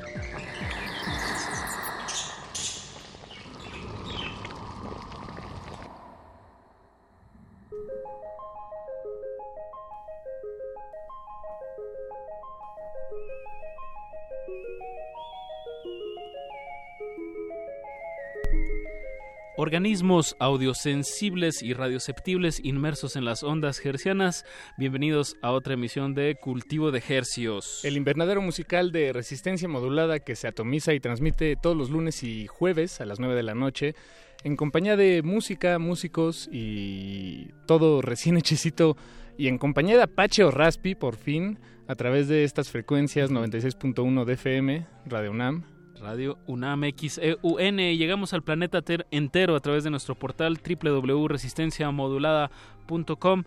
[19.71, 24.43] Organismos audiosensibles y radioceptibles inmersos en las ondas hercianas,
[24.77, 27.79] bienvenidos a otra emisión de Cultivo de Hercios.
[27.85, 32.47] El invernadero musical de resistencia modulada que se atomiza y transmite todos los lunes y
[32.47, 33.95] jueves a las 9 de la noche,
[34.43, 38.97] en compañía de música, músicos y todo recién hechecito,
[39.37, 44.25] y en compañía de Apache o Raspi, por fin, a través de estas frecuencias 96.1
[44.25, 45.63] de Radio UNAM,
[46.01, 53.43] Radio UNAM XEUN y llegamos al planeta entero a través de nuestro portal www.resistenciamodulada.com.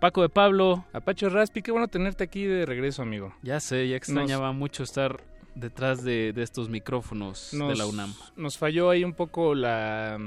[0.00, 0.84] Paco de Pablo.
[0.92, 3.34] Apache Raspi, qué bueno tenerte aquí de regreso, amigo.
[3.42, 5.20] Ya sé, ya extrañaba mucho estar
[5.56, 8.14] detrás de, estos micrófonos de la UNAM.
[8.36, 10.20] Nos falló ahí un poco la,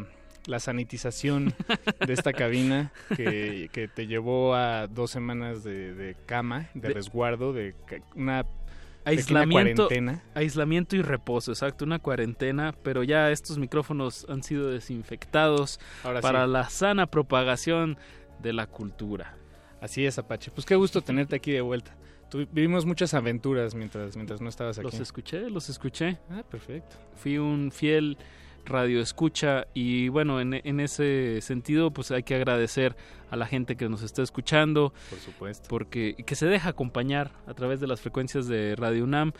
[0.59, 1.53] sanitización
[2.05, 7.75] de esta cabina que, te llevó a dos semanas de, cama, de, resguardo, de
[8.15, 8.45] una
[9.05, 9.89] aislamiento,
[10.33, 15.79] aislamiento y reposo, exacto, una cuarentena, pero ya estos micrófonos han sido desinfectados
[16.21, 17.97] para la sana propagación
[18.41, 19.35] de la cultura.
[19.81, 20.51] Así es, Apache.
[20.51, 21.95] Pues qué gusto tenerte aquí de vuelta.
[22.51, 24.85] vivimos muchas aventuras mientras, mientras no estabas aquí.
[24.85, 26.17] Los escuché, los escuché.
[26.29, 26.97] Ah, perfecto.
[27.15, 28.17] Fui un fiel
[28.65, 32.95] radio escucha y bueno, en, en, ese sentido pues hay que agradecer
[33.29, 34.93] a la gente que nos está escuchando.
[35.09, 35.67] Por supuesto.
[35.69, 39.33] Porque que se deja acompañar a través de las frecuencias de Radio UNAM.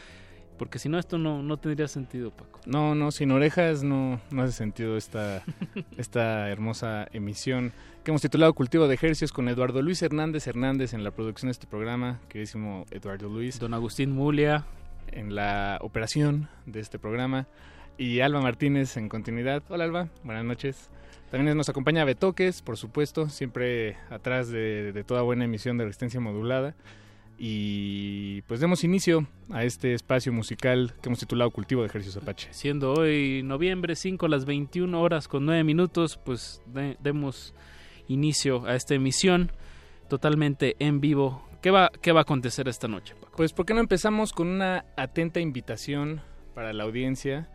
[0.58, 2.60] Porque si no, esto no, no tendría sentido, Paco.
[2.68, 5.44] No, no, sin orejas no, no hace sentido esta,
[5.98, 11.04] esta hermosa emisión que hemos titulado Cultivo de Ejercicios con Eduardo Luis Hernández Hernández en
[11.04, 13.60] la producción de este programa, queridísimo Eduardo Luis.
[13.60, 14.66] Don Agustín Mulia.
[15.12, 17.48] En la operación de este programa
[18.02, 19.62] y Alba Martínez en continuidad.
[19.70, 20.90] Hola Alba, buenas noches.
[21.30, 26.74] También nos acompaña Betoques, por supuesto, siempre atrás de, toda buena emisión de resistencia modulada.
[27.38, 32.48] Y pues demos inicio a este espacio musical que hemos titulado Cultivo de Ejercicios Apache.
[32.52, 37.54] Siendo hoy noviembre 5 a las 21 horas con 9 minutos, pues demos
[38.08, 39.52] inicio a esta emisión
[40.10, 41.48] totalmente en vivo.
[41.62, 43.34] ¿Qué va, ¿Qué va a acontecer esta noche, Paco?
[43.38, 46.22] Pues ¿por qué no empezamos con una atenta invitación
[46.56, 47.48] para la audiencia?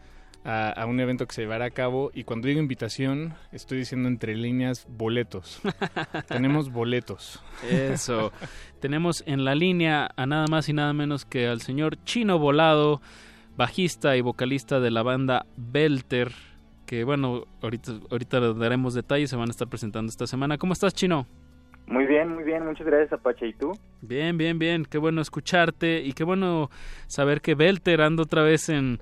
[0.46, 4.36] A, un evento que se llevará a cabo y cuando digo invitación estoy diciendo entre
[4.36, 5.60] líneas boletos.
[6.28, 7.42] Tenemos boletos.
[7.68, 8.32] Eso.
[8.80, 13.00] Tenemos en la línea a nada más y nada menos que al señor Chino Volado,
[13.56, 16.30] bajista y vocalista de la banda Belter,
[16.86, 20.58] que bueno, ahorita, ahorita daremos detalles, se van a estar presentando esta semana.
[20.58, 21.26] ¿Cómo estás, Chino?
[21.88, 23.48] Muy bien, muy bien, muchas gracias Apache.
[23.48, 23.72] ¿Y tú?
[24.00, 26.70] Bien, bien, bien, qué bueno escucharte y qué bueno
[27.08, 29.00] saber que Belter anda otra vez en,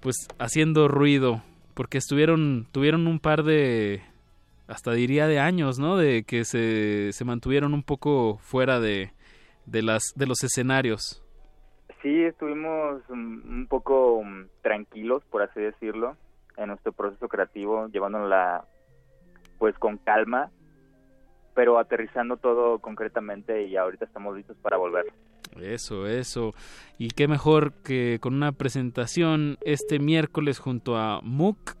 [0.00, 1.42] pues haciendo ruido,
[1.74, 4.02] porque estuvieron, tuvieron un par de,
[4.66, 5.96] hasta diría de años, ¿no?
[5.96, 9.12] De que se, se mantuvieron un poco fuera de,
[9.66, 11.22] de, las, de los escenarios.
[12.02, 16.16] Sí, estuvimos un poco mm, tranquilos, por así decirlo,
[16.56, 18.64] en nuestro proceso creativo, llevándola
[19.58, 20.50] pues con calma,
[21.54, 25.06] pero aterrizando todo concretamente y ahorita estamos listos para volver.
[25.62, 26.54] Eso, eso.
[26.98, 31.76] Y qué mejor que con una presentación este miércoles junto a MOOC,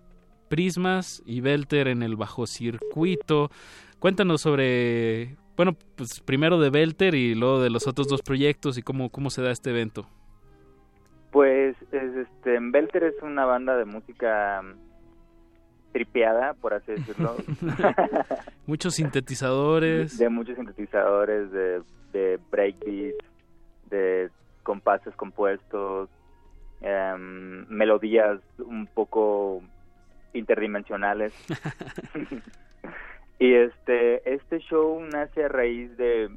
[0.48, 3.50] Prismas y Belter en el bajo circuito.
[3.98, 8.82] Cuéntanos sobre, bueno, pues primero de Belter y luego de los otros dos proyectos y
[8.82, 10.08] cómo, cómo se da este evento.
[11.30, 14.62] Pues este, Belter es una banda de música
[15.92, 17.36] tripeada, por así decirlo.
[18.66, 20.16] muchos sintetizadores.
[20.16, 21.82] De muchos sintetizadores, de,
[22.12, 23.24] de breakbeats,
[23.88, 24.30] de
[24.62, 26.08] compases compuestos,
[26.80, 29.62] em, melodías un poco
[30.32, 31.32] interdimensionales.
[33.38, 36.30] y este, este show nace a raíz de,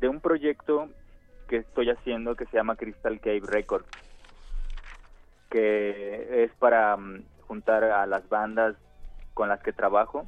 [0.00, 0.88] de un proyecto
[1.48, 3.88] que estoy haciendo que se llama Crystal Cave Records,
[5.50, 8.76] que es para mm, juntar a las bandas
[9.34, 10.26] con las que trabajo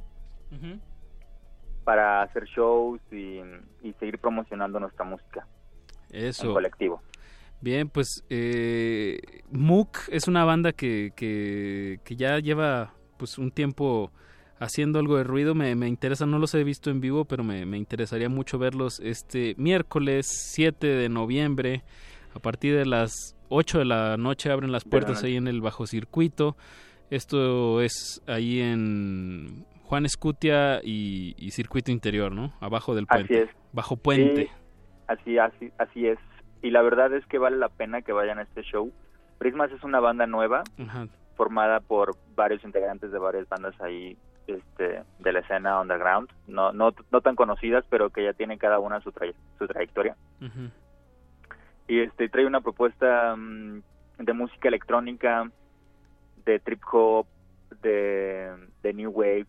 [1.83, 3.41] para hacer shows y
[3.99, 5.47] seguir promocionando nuestra música.
[6.11, 6.53] Eso.
[6.53, 7.01] colectivo.
[7.59, 9.19] Bien, pues eh,
[9.51, 14.11] Mook es una banda que, que, ya lleva pues un tiempo
[14.59, 15.55] haciendo algo de ruido.
[15.55, 18.99] Me, me interesa, no los he visto en vivo, pero me, me interesaría mucho verlos
[18.99, 21.83] este miércoles 7 de noviembre.
[22.35, 25.87] A partir de las 8 de la noche abren las puertas ahí en el bajo
[25.87, 26.55] circuito.
[27.09, 32.53] Esto es ahí en Juan Escutia y, y Circuito Interior, ¿no?
[32.59, 33.43] Abajo del Así puente.
[33.43, 33.49] es.
[33.71, 34.43] Bajo puente.
[34.43, 34.49] Sí,
[35.07, 36.19] así, así, así es.
[36.61, 38.91] Y la verdad es que vale la pena que vayan a este show.
[39.37, 41.07] Prismas es una banda nueva, Ajá.
[41.35, 44.17] formada por varios integrantes de varias bandas ahí
[44.47, 48.79] este, de la escena underground, no, no, no tan conocidas, pero que ya tienen cada
[48.79, 50.15] una su, tray- su trayectoria.
[51.87, 53.81] Y este trae una propuesta mm,
[54.19, 55.49] de música electrónica,
[56.45, 57.27] de trip hop,
[57.81, 58.51] de,
[58.81, 59.47] de new wave.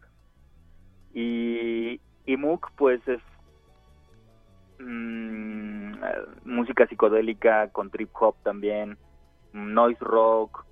[1.15, 3.21] Y, y Mook, pues es
[4.79, 5.99] mm, eh,
[6.45, 8.97] música psicodélica con trip hop también,
[9.53, 10.65] noise rock,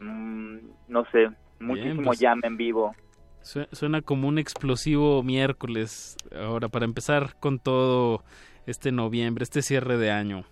[0.00, 0.56] mm,
[0.88, 1.28] no sé,
[1.60, 2.20] muchísimo pues.
[2.20, 2.94] jam en vivo.
[3.42, 6.16] Sue- Suena como un explosivo miércoles.
[6.36, 8.24] Ahora, para empezar con todo
[8.66, 10.44] este noviembre, este cierre de año.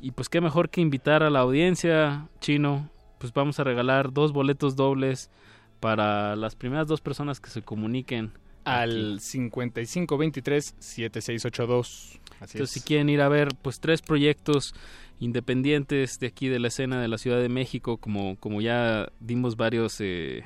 [0.00, 2.90] Y pues qué mejor que invitar a la audiencia, chino.
[3.18, 5.30] Pues vamos a regalar dos boletos dobles
[5.80, 8.32] para las primeras dos personas que se comuniquen.
[8.64, 12.18] Al 5523-7682.
[12.40, 12.70] Así Entonces, es.
[12.70, 14.74] si quieren ir a ver, pues tres proyectos
[15.20, 19.56] independientes de aquí de la escena de la Ciudad de México, como, como ya dimos
[19.56, 20.44] varios, eh,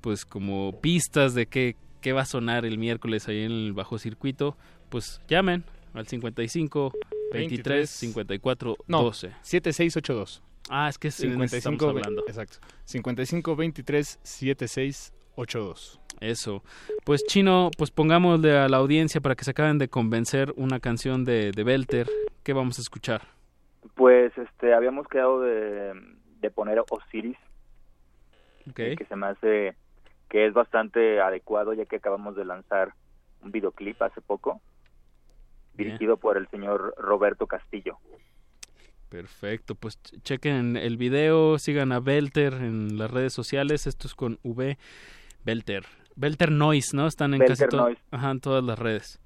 [0.00, 3.98] pues como pistas de qué, qué va a sonar el miércoles ahí en el bajo
[3.98, 4.56] circuito,
[4.88, 5.64] pues llamen
[5.94, 6.92] al 55
[7.32, 9.32] 23 54 No, 12.
[9.42, 10.42] 7682.
[10.68, 12.22] Ah, es que es en ese estamos hablando.
[12.26, 12.58] Exacto.
[12.84, 16.00] 55 23 7682.
[16.20, 16.62] Eso.
[17.04, 21.24] Pues chino, pues pongámosle a la audiencia para que se acaben de convencer una canción
[21.24, 22.08] de, de Belter.
[22.42, 23.22] ¿Qué vamos a escuchar?
[23.94, 25.92] Pues este habíamos quedado de,
[26.40, 27.36] de poner Osiris,
[28.68, 28.74] Ok.
[28.74, 29.74] que se me hace
[30.28, 32.94] que es bastante adecuado ya que acabamos de lanzar
[33.42, 34.60] un videoclip hace poco
[35.74, 35.90] Bien.
[35.90, 37.98] dirigido por el señor Roberto Castillo.
[39.08, 44.14] Perfecto, pues ch- chequen el video, sigan a Belter en las redes sociales, esto es
[44.16, 44.76] con V
[45.44, 45.84] Belter.
[46.16, 47.06] Belter Noise, ¿no?
[47.06, 48.00] Están en casi Belter to- Noise.
[48.10, 49.20] Ajá, en todas las redes.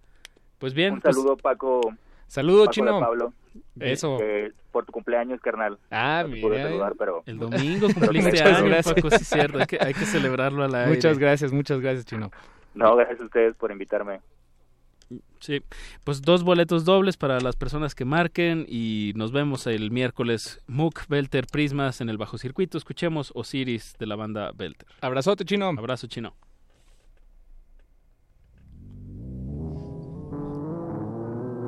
[0.58, 1.80] Pues bien, Un pues, saludo Paco.
[2.26, 2.94] Saludo, Paco Chino.
[2.96, 3.32] de Pablo.
[3.80, 4.18] Eso.
[4.20, 5.78] Eh, por tu cumpleaños, carnal.
[5.90, 6.62] Ah, No mira.
[6.68, 8.94] saludar, pero el domingo cumpliste Muchas años, gracias.
[8.94, 10.90] Paco, sí es cierto, hay que, hay que celebrarlo al aire.
[10.94, 12.30] Muchas gracias, muchas gracias, Chino.
[12.74, 14.20] No, gracias a ustedes por invitarme.
[15.40, 15.60] Sí,
[16.04, 21.00] pues dos boletos dobles para las personas que marquen y nos vemos el miércoles Mook
[21.08, 22.78] Belter Prismas en el bajo circuito.
[22.78, 24.86] Escuchemos Osiris de la banda Belter.
[25.00, 25.66] Abrazote, Chino.
[25.70, 26.34] Abrazo, chino.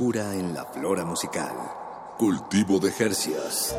[0.00, 1.54] Oscura en la flora musical.
[2.16, 3.76] Cultivo de Jercias.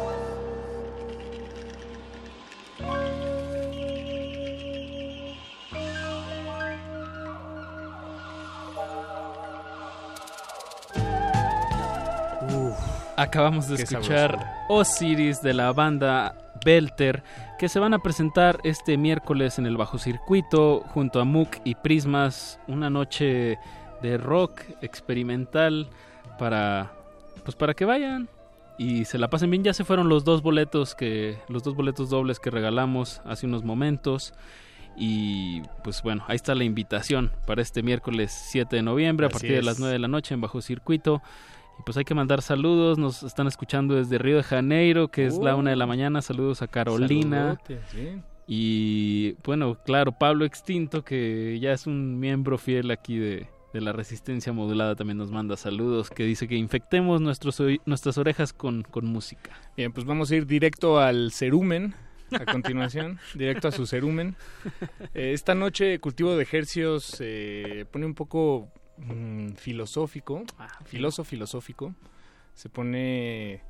[13.18, 14.66] Acabamos de Qué escuchar sabrosura.
[14.70, 17.24] Osiris de la banda Belter,
[17.58, 21.74] que se van a presentar este miércoles en el Bajo Circuito junto a Mook y
[21.74, 23.58] Prismas, una noche
[24.04, 25.90] de rock experimental
[26.42, 26.92] para
[27.44, 28.28] pues para que vayan
[28.80, 29.64] y se la pasen bien.
[29.64, 33.64] Ya se fueron los dos boletos que los dos boletos dobles que regalamos hace unos
[33.64, 34.34] momentos.
[34.98, 39.52] Y pues bueno, ahí está la invitación para este miércoles 7 de noviembre a partir
[39.52, 41.22] de las 9 de la noche en Bajo Circuito.
[41.80, 45.38] Y pues hay que mandar saludos, nos están escuchando desde Río de Janeiro, que es
[45.38, 45.60] la Uh.
[45.60, 46.24] una de la mañana.
[46.24, 47.60] Saludos a Carolina.
[48.48, 53.94] Y bueno, claro, Pablo Extinto, que ya es un miembro fiel aquí de, de la
[53.94, 59.06] resistencia modulada, también nos manda saludos, que dice que infectemos nuestros, nuestras orejas con, con
[59.06, 59.52] música.
[59.78, 61.94] Bien, pues vamos a ir directo al cerumen
[62.32, 64.36] a continuación, directo a su cerumen.
[65.14, 70.44] Eh, esta noche Cultivo de Ejercios se pone un poco mm, filosófico,
[70.86, 71.94] filoso filosófico.
[72.54, 73.54] Se pone...
[73.54, 73.62] eh,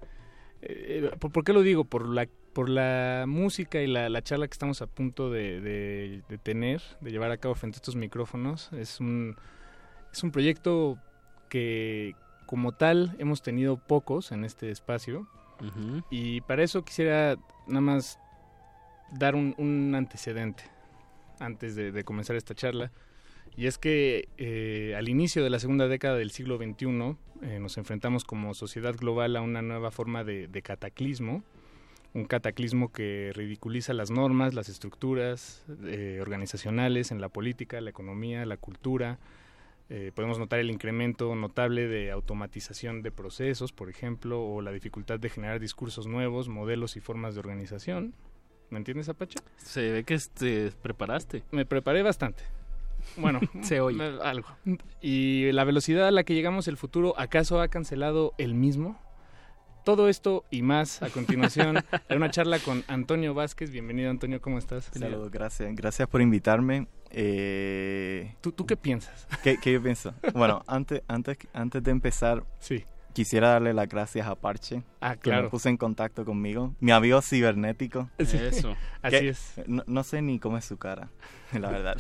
[0.62, 1.86] eh, ¿por, por qué lo digo?
[1.86, 6.22] Por la, por la música y la, la charla que estamos a punto de, de-
[6.28, 8.72] de tener, de llevar a cabo frente a estos micrófonos.
[8.74, 9.36] Es un,
[10.12, 10.98] es un proyecto
[11.50, 12.16] que
[12.46, 15.28] como tal hemos tenido pocos en este espacio.
[16.10, 18.18] Y para eso quisiera nada más
[19.12, 20.64] dar un, un antecedente
[21.40, 22.92] antes de, de comenzar esta charla.
[23.56, 27.78] Y es que eh, al inicio de la segunda década del siglo XXI eh, nos
[27.78, 31.44] enfrentamos como sociedad global a una nueva forma de, de cataclismo,
[32.14, 38.46] un cataclismo que ridiculiza las normas, las estructuras eh, organizacionales en la política, la economía,
[38.46, 39.20] la cultura.
[39.94, 45.20] Eh, podemos notar el incremento notable de automatización de procesos, por ejemplo, o la dificultad
[45.20, 48.14] de generar discursos nuevos, modelos y formas de organización.
[48.70, 49.40] ¿Me entiendes, Apache?
[49.58, 51.44] Se ve que te preparaste.
[51.52, 52.42] Me preparé bastante.
[53.18, 54.02] Bueno, Se oye.
[54.24, 54.48] algo.
[55.02, 58.98] Y la velocidad a la que llegamos el futuro, ¿acaso ha cancelado el mismo?
[59.84, 61.78] Todo esto y más a continuación
[62.10, 63.72] en una charla con Antonio Vázquez.
[63.72, 64.92] Bienvenido, Antonio, ¿cómo estás?
[64.94, 65.76] Saludos, gracias.
[65.76, 66.88] Gracias por invitarme.
[67.10, 69.28] Eh, ¿Tú, ¿Tú qué piensas?
[69.44, 70.14] ¿Qué, qué yo pienso?
[70.34, 72.86] Bueno, antes, antes, antes de empezar, sí.
[73.14, 75.44] quisiera darle las gracias a Parche, Ah, que claro.
[75.44, 76.76] me puso en contacto conmigo.
[76.80, 78.08] Mi amigo cibernético.
[78.20, 78.76] Sí, Eso.
[79.02, 79.54] así Que es.
[79.66, 81.10] No, no sé ni cómo es su cara,
[81.54, 81.98] la verdad.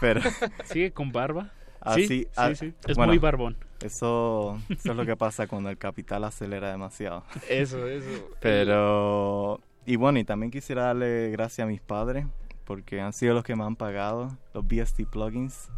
[0.00, 0.20] Pero...
[0.64, 1.50] ¿Sigue con barba?
[1.80, 2.74] Así, Sí, ah, sí, sí.
[2.86, 3.56] Es bueno, muy barbón.
[3.80, 7.24] Eso, eso es lo que pasa cuando el capital acelera demasiado.
[7.48, 8.28] Eso, eso.
[8.40, 12.26] Pero, y bueno, y también quisiera darle gracias a mis padres,
[12.64, 15.68] porque han sido los que me han pagado los BST plugins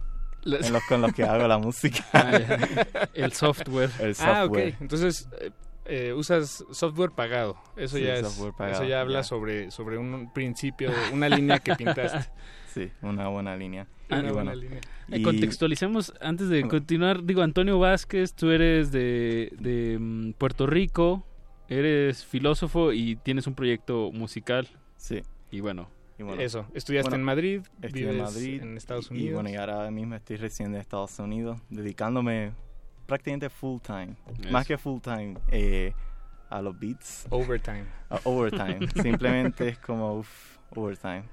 [0.43, 2.05] Los- en los, con los que hago la música.
[2.13, 3.07] Ah.
[3.15, 3.91] El software.
[4.01, 4.75] El Ah, software.
[4.75, 4.81] ok.
[4.81, 5.51] Entonces, eh,
[5.85, 7.57] eh, usas software pagado.
[7.77, 11.75] Eso Sí, ya es, pagado, eso ya habla sobre, sobre un principio, una línea que
[11.77, 12.29] pintaste.
[12.73, 13.87] Sí, una buena línea.
[14.11, 14.81] Una buena bueno, línea.
[15.11, 17.25] Eh, y- Contextualicemos antes de continuar.
[17.25, 21.25] Digo, Antonio Vázquez, tú eres de, de mm, Puerto Rico,
[21.69, 24.69] eres filósofo y tienes un proyecto musical.
[24.97, 25.23] Sí.
[25.51, 25.89] Y bueno.
[26.19, 28.63] y bueno, Eso, estudiaste bueno, en Madrid, estudié en Madrid.
[28.63, 29.29] en Estados Unidos.
[29.31, 32.53] Y, bueno, y ahora mismo estoy recién en Estados Unidos, dedicándome
[33.07, 34.15] prácticamente full time.
[34.51, 35.93] Más que full time, eh,
[36.49, 37.27] a los beats.
[37.31, 37.85] Overtime.
[38.09, 38.79] A overtime.
[39.03, 41.25] Simplemente es como uf, overtime.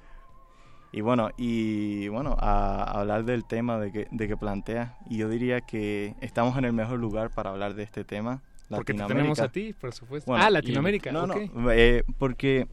[0.91, 4.97] Y bueno, y bueno, a, a hablar del tema de que, de que plantea.
[5.09, 8.41] Y yo diría que estamos en el mejor lugar para hablar de este tema.
[8.69, 10.29] Porque te tenemos a ti, por supuesto.
[10.29, 11.35] Bueno, ah, y- Latinoamérica, no, ok.
[11.53, 12.67] no, eh, porque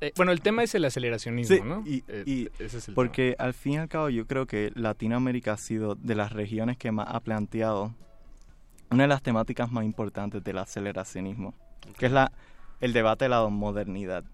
[0.00, 1.82] Eh, bueno, el tema es el aceleracionismo, Sí, ¿no?
[1.86, 4.72] y, Eh, y ese es el porque al fin y al cabo yo creo que
[4.74, 7.94] Latinoamérica ha sido de las regiones que más ha planteado
[8.90, 11.54] una de las temáticas más importantes del aceleracionismo,
[11.98, 12.32] que es la,
[12.80, 14.24] el debate de la modernidad.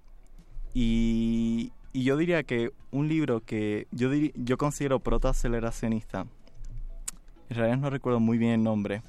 [0.72, 6.26] Y, y yo diría que un libro que yo, yo considero protoaceleracionista,
[7.48, 9.00] en realidad no recuerdo muy bien el nombre,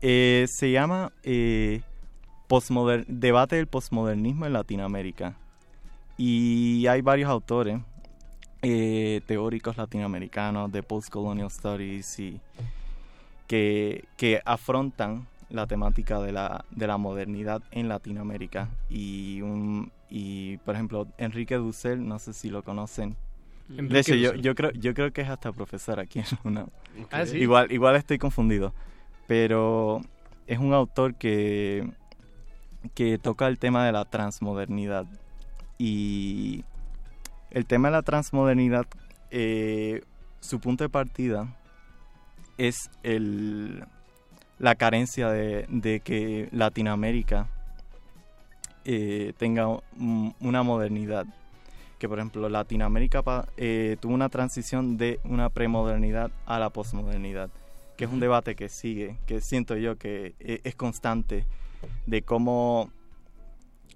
[0.00, 1.82] eh, se llama eh,
[3.08, 5.36] Debate del Postmodernismo en Latinoamérica.
[6.16, 7.80] Y hay varios autores
[8.62, 12.40] eh, teóricos latinoamericanos de Postcolonial Studies y
[13.48, 18.68] que, que afrontan la temática de la, de la modernidad en Latinoamérica.
[18.88, 23.16] Y, un, y, por ejemplo, Enrique Dussel, no sé si lo conocen.
[23.68, 26.66] Enrique de hecho, yo, yo, creo, yo creo que es hasta profesor aquí en una...
[27.10, 27.38] Ah, ¿sí?
[27.38, 28.72] Igual, igual estoy confundido.
[29.26, 30.00] Pero
[30.46, 31.90] es un autor que,
[32.94, 35.06] que toca el tema de la transmodernidad.
[35.78, 36.64] Y
[37.50, 38.86] el tema de la transmodernidad,
[39.30, 40.02] eh,
[40.40, 41.56] su punto de partida
[42.58, 43.84] es el,
[44.58, 47.48] la carencia de, de que Latinoamérica
[48.86, 51.26] eh, tenga un- una modernidad.
[51.98, 53.22] Que por ejemplo Latinoamérica
[53.56, 57.48] eh, tuvo una transición de una premodernidad a la posmodernidad,
[57.96, 61.46] que es un debate que sigue, que siento yo que eh, es constante,
[62.06, 62.90] de cómo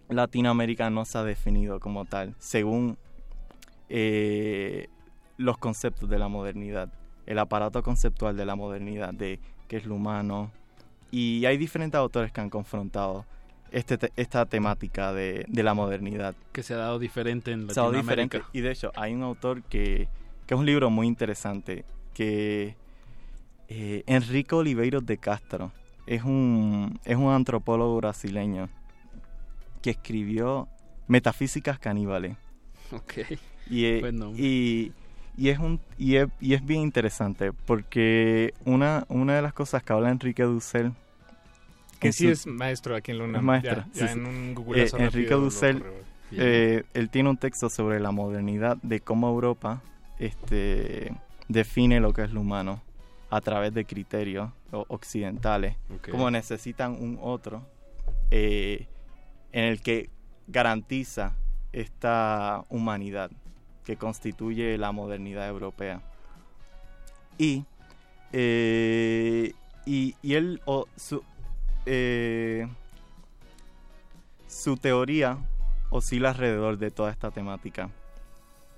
[0.08, 2.96] Latinoamérica no se ha definido como tal, según
[3.90, 4.88] eh,
[5.36, 6.88] los conceptos de la modernidad,
[7.26, 10.50] el aparato conceptual de la modernidad, de qué es lo humano.
[11.10, 13.24] Y hay diferentes autores que han confrontado
[13.72, 16.34] este te- esta temática de, de la modernidad.
[16.52, 18.38] Que se ha dado diferente en Se ha dado Latinoamérica.
[18.38, 18.58] diferente.
[18.58, 20.08] Y de hecho, hay un autor que,
[20.46, 21.84] que es un libro muy interesante,
[22.14, 22.74] que
[23.68, 25.72] eh, Enrico Oliveiros de Castro
[26.06, 28.68] es un, es un antropólogo brasileño
[29.82, 30.68] que escribió
[31.08, 32.36] Metafísicas Caníbales.
[32.92, 33.12] Ok.
[33.68, 34.42] Y, eh, Buen nombre.
[34.42, 34.92] y,
[35.36, 39.82] y es un y es, y es bien interesante porque una, una de las cosas
[39.84, 40.92] que habla Enrique Dussel
[42.00, 43.36] Que sí su- es maestro aquí en la UNAM.
[43.36, 44.18] es maestro, Ya, sí, ya sí.
[44.18, 45.84] en un googleazo Eh, Enrique Dussel,
[46.32, 49.82] eh, él tiene un texto sobre la modernidad, de cómo Europa
[50.18, 51.12] este,
[51.48, 52.82] define lo que es lo humano
[53.30, 56.10] a través de criterios occidentales, Ok.
[56.10, 57.66] como necesitan un otro
[58.30, 58.86] eh,
[59.52, 60.08] en el que
[60.46, 61.34] garantiza
[61.72, 63.30] esta humanidad
[63.84, 66.00] que constituye la modernidad europea.
[67.38, 67.64] Y,
[68.32, 69.52] eh,
[69.86, 71.22] y, y él, o su,
[71.92, 72.68] eh,
[74.46, 75.38] su teoría
[75.90, 77.90] oscila alrededor de toda esta temática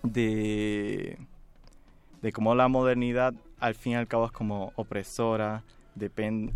[0.02, 1.18] de,
[2.22, 5.62] de cómo la modernidad al fin y al cabo es como opresora,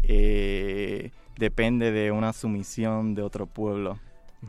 [0.03, 3.99] eh, depende de una sumisión de otro pueblo.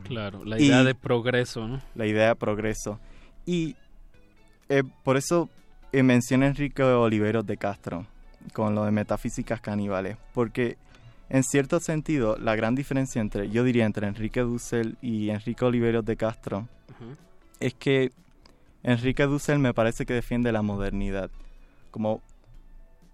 [0.04, 1.80] Claro, la Y- idea de progreso, ¿no?
[1.94, 2.98] la idea de progreso.
[3.44, 3.76] Y
[4.70, 5.48] eh, por eso
[5.92, 8.06] eh, mencioné a Enrique Oliveros de Castro
[8.54, 10.78] con lo de metafísicas caníbales, porque
[11.30, 16.04] en cierto sentido la gran diferencia entre, yo diría, entre Enrique Dussel y Enrique Oliveros
[16.04, 16.68] de Castro
[17.60, 18.12] es que
[18.82, 21.30] Enrique Dussel me parece que defiende la modernidad,
[21.90, 22.22] como,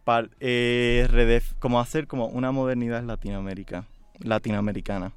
[0.04, 3.86] par- eh, como hacer como una modernidad Latinoamérica,
[4.20, 5.12] latinoamericana.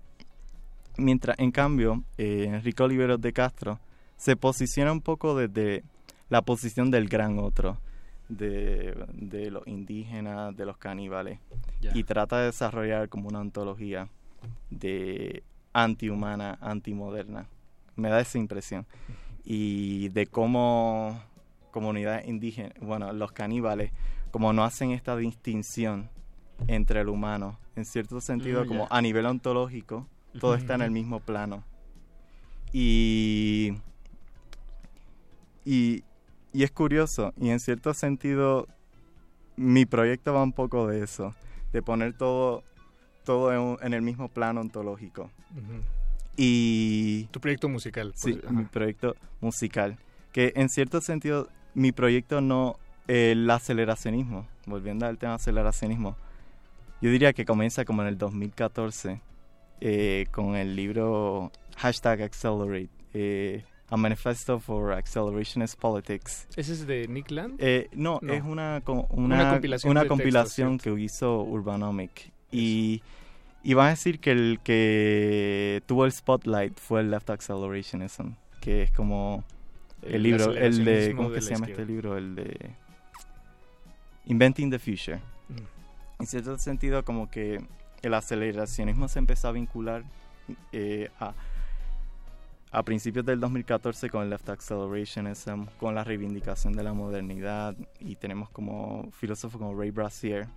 [0.98, 3.80] Mientras, en cambio, eh, Enrique Oliveros de Castro
[4.15, 5.84] se posiciona un poco desde
[6.30, 7.78] la posición del gran otro,
[8.29, 11.39] de, de los indígenas, de los caníbales,
[11.93, 14.09] y trata de desarrollar como una ontología
[14.69, 15.43] de
[15.73, 17.47] antihumana, antimoderna.
[17.95, 18.85] Me da esa impresión.
[19.43, 21.21] Y de cómo
[21.71, 23.91] comunidades indígenas, bueno, los caníbales,
[24.31, 26.09] como no hacen esta distinción
[26.67, 28.67] entre el humano, en cierto sentido, ya.
[28.67, 30.07] como a nivel ontológico,
[30.39, 31.63] todo está en el mismo plano.
[32.73, 33.73] Y,
[35.63, 36.03] y,
[36.57, 38.67] y es curioso, y en cierto sentido,
[39.57, 41.35] mi proyecto va un poco de eso,
[41.71, 42.63] de poner todo,
[43.25, 45.29] todo en, un- en el mismo plano ontológico.
[46.35, 47.25] Y...
[47.31, 48.13] Tu proyecto musical.
[48.15, 48.71] Sí, pues, mi ajá.
[48.71, 49.97] proyecto musical.
[50.31, 52.77] Que en cierto sentido, mi proyecto no...
[53.07, 56.17] El aceleracionismo, volviendo al tema aceleracionismo,
[57.01, 59.21] yo diría que comienza como en el 2014
[59.79, 66.47] eh, con el libro hashtag Accelerate, eh, A Manifesto for Accelerationist Politics.
[66.57, 67.55] ¿Ese es de Nick Land?
[67.59, 68.34] Eh, no, No.
[68.34, 72.31] es una, Una una, compilación una textos, que hizo Urbanomic.
[72.51, 73.01] Y,
[73.64, 78.84] y van a decir que el que tuvo el spotlight fue el Left Accelerationism, que
[78.84, 79.45] es como
[80.01, 81.81] el, El libro, el de, ¿cómo de que se llama izquierda.
[81.84, 82.18] este libro?
[82.18, 82.72] El de
[84.26, 85.18] Inventing the Future.
[85.49, 86.22] Mm.
[86.22, 87.61] En cierto sentido, como que
[88.01, 90.03] el aceleracionismo se empezó a vincular
[90.72, 91.34] eh, a,
[92.72, 98.15] a principios del 2014 con el Left Accelerationism, con la reivindicación de la modernidad, y
[98.15, 100.48] tenemos como filósofo como Ray Brassier,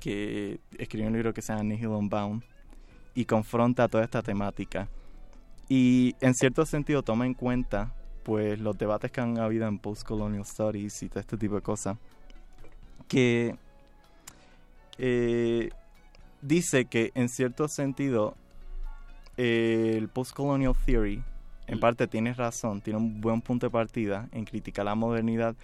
[0.00, 2.42] que escribió un libro que se llama Nihil Unbound,
[3.14, 4.88] y confronta toda esta temática.
[5.68, 10.44] Y en cierto sentido toma en cuenta pues los debates que han habido en Postcolonial
[10.44, 11.96] Studies y todo este tipo de cosas,
[13.08, 13.56] que
[14.98, 15.70] eh,
[16.42, 18.36] dice que en cierto sentido
[19.38, 21.22] eh, el postcolonial theory
[21.66, 25.54] en parte tiene razón, tiene un buen punto de partida en criticar la modernidad,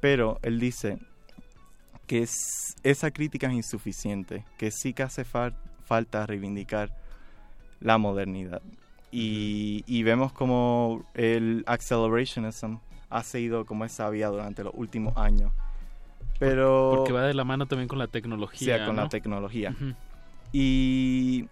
[0.00, 0.98] pero él dice
[2.06, 5.54] que es- esa crítica es insuficiente, que sí que hace fal-
[5.84, 6.90] falta reivindicar
[7.80, 8.60] la modernidad.
[9.10, 12.76] Y, y vemos como el accelerationism
[13.10, 15.52] ha seguido como esa vía durante los últimos años.
[16.38, 18.76] Pero Porque va de la mano también con la tecnología.
[18.78, 19.02] sea con ¿no?
[19.02, 19.70] la tecnología.
[19.70, 19.94] Ujú.
[20.52, 21.48] Y,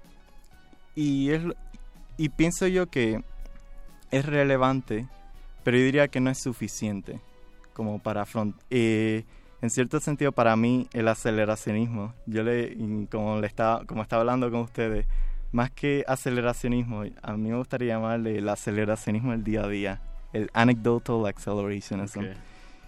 [0.95, 1.43] y, es,
[2.17, 3.23] y pienso yo que
[4.11, 5.07] es relevante,
[5.65, 7.21] pero yo diría que no es suficiente
[7.73, 8.61] como para afrontar.
[8.71, 9.25] en
[9.63, 12.77] en cierto sentido para mí el aceleracionismo, yo le,
[13.11, 15.07] como le estaba, como estaba hablando con ustedes,
[15.53, 20.03] más que aceleracionismo, a mí me gustaría llamarle el aceleracionismo del día a día,
[20.33, 22.21] el anecdotal accelerationism.
[22.21, 22.27] Ok.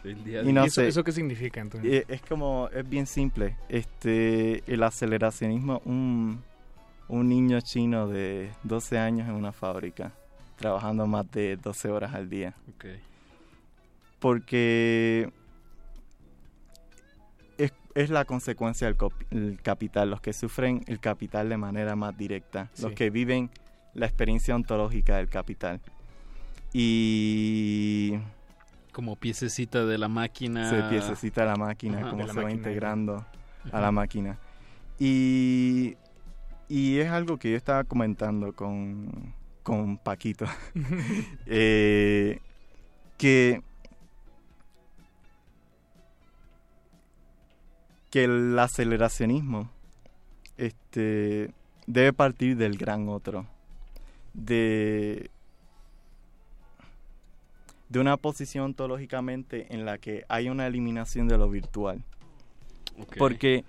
[0.03, 1.91] El día a Y no ¿Y eso, sé, eso qué significa, Antonio?
[1.91, 3.57] eh, es como, es bien simple.
[3.69, 6.43] Este, el aceleracionismo, un,
[7.15, 10.13] un niño chino de 12 años en una fábrica,
[10.57, 12.55] trabajando más de 12 horas al día.
[14.19, 15.31] Porque
[17.59, 18.97] es, es la consecuencia del
[19.31, 22.95] el capital, los que sufren el capital de manera más directa, los Sí.
[22.97, 23.51] que viven
[23.95, 25.81] la experiencia ontológica del capital.
[26.73, 28.15] Y
[28.93, 30.69] Como piececita de la máquina.
[30.71, 32.11] se piececita la máquina, Ajá.
[32.11, 33.25] cómo De la se va integrando
[33.71, 34.39] a la máquina.
[34.99, 35.97] Y,
[36.69, 40.47] y es algo que yo estaba comentando con, con Paquito,
[41.47, 42.41] eh,
[43.19, 43.63] que,
[48.11, 49.71] que el aceleracionismo
[50.57, 51.51] este,
[51.87, 53.47] debe partir del gran otro,
[54.33, 55.31] de,
[57.89, 62.03] de una posición ontológicamente en la que hay una eliminación de lo virtual.
[63.19, 63.65] Porque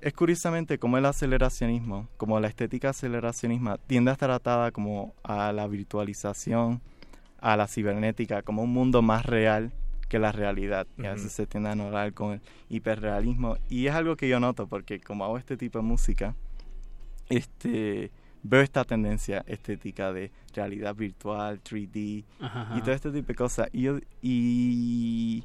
[0.00, 5.52] es curiosamente como el aceleracionismo, como la estética aceleracionismo, tiende a estar atada como a
[5.52, 6.80] la virtualización,
[7.40, 9.72] a la cibernética, como un mundo más real
[10.08, 10.86] que la realidad.
[10.96, 13.56] Y a veces se tiende a anotar con el hiperrealismo.
[13.68, 16.34] Y es algo que yo noto, porque como hago este tipo de música,
[17.28, 18.10] este
[18.42, 23.68] veo esta tendencia estética de realidad virtual, 3D Ajá, y todo este tipo de cosas.
[23.72, 25.44] Y yo, y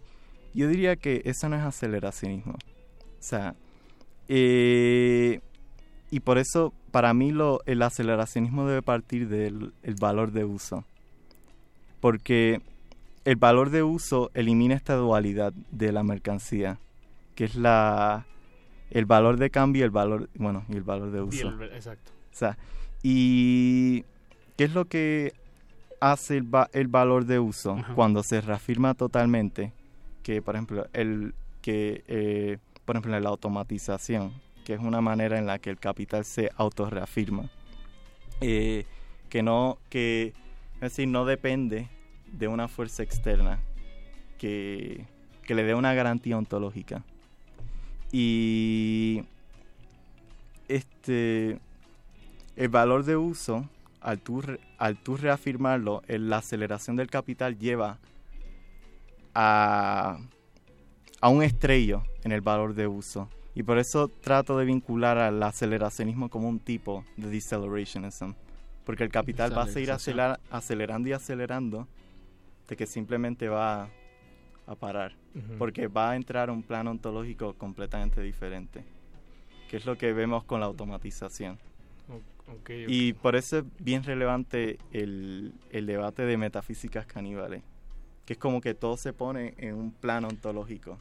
[0.53, 2.53] yo diría que eso no es aceleracionismo.
[2.53, 3.55] O sea,
[4.27, 5.39] eh,
[6.11, 10.85] y por eso para mí lo, el aceleracionismo debe partir del el valor de uso.
[11.99, 12.61] Porque
[13.25, 16.77] el valor de uso elimina esta dualidad de la mercancía,
[17.35, 18.25] que es la
[18.91, 21.49] el valor de cambio y el valor, bueno, y el valor de uso.
[21.49, 22.11] el- exacto.
[22.31, 22.57] O sea,
[23.01, 24.01] y
[24.55, 25.33] ¿qué es lo que
[25.99, 27.93] hace el, va- el valor de uso Ajá.
[27.95, 29.71] cuando se reafirma totalmente?
[30.21, 34.34] Que, por ejemplo, el que, eh, por ejemplo, la automatización,
[34.65, 37.49] que es una manera en la que el capital se autorreafirma,
[38.41, 38.85] eh,
[39.30, 40.34] que no, que,
[40.76, 41.89] es decir, no depende
[42.31, 43.60] de una fuerza externa
[44.38, 45.05] que,
[45.43, 47.03] que le dé una garantía ontológica.
[48.11, 49.23] Y
[50.68, 51.60] este
[52.55, 53.68] el valor de uso,
[54.01, 54.43] al tú,
[54.77, 57.97] al tú reafirmarlo, en la aceleración del capital lleva
[59.34, 60.19] a,
[61.23, 63.29] a un estrello en el valor de uso.
[63.55, 68.33] Y por eso trato de vincular al aceleracionismo como un tipo de decelerationism.
[68.83, 71.87] Porque el capital va a seguir acelerando y acelerando
[72.67, 73.87] de que simplemente va
[74.67, 75.15] a parar.
[75.57, 78.83] Porque va a entrar a un plano ontológico completamente diferente.
[79.69, 81.57] Que es lo que vemos con la automatización.
[82.89, 87.63] Y por eso es bien relevante el, el debate de metafísicas caníbales,
[88.25, 90.99] que es como que todo se pone en un plano ontológico.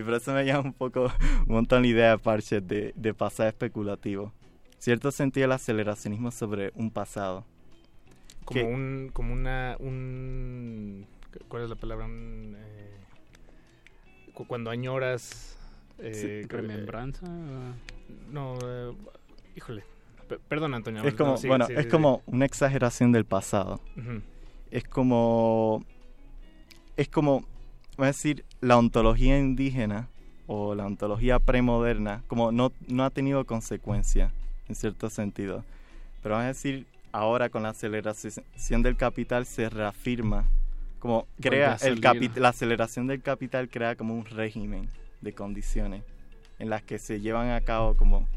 [0.00, 1.12] Y por eso me llama un poco,
[1.46, 4.32] un montón la idea de Parche de, de pasado especulativo.
[4.78, 7.44] Cierto sentido el aceleracionismo sobre un pasado.
[8.44, 11.06] como que- un como una un
[11.48, 12.96] cuál es la palabra Un, eh,
[14.32, 15.58] cu- cuando añoras
[15.98, 17.26] eh, que- remembranza
[18.32, 18.92] no eh,
[19.54, 19.84] híjole
[20.28, 23.80] P- perdón Antonio Es no, como, bueno, es como una exageración del pasado.
[23.98, 24.22] Ujú.
[24.70, 25.84] Es como,
[26.96, 27.44] es como,
[28.04, 30.08] a decir, la ontología indígena
[30.46, 34.32] o la ontología premoderna, como no, no ha tenido consecuencia
[34.68, 35.64] en cierto sentido.
[36.22, 40.48] Pero vamos a decir, ahora con la aceleración del capital se reafirma,
[40.98, 42.00] como crea el
[42.34, 44.88] la aceleración del capital crea como un régimen
[45.20, 46.02] de condiciones
[46.58, 48.28] en las que se llevan a cabo como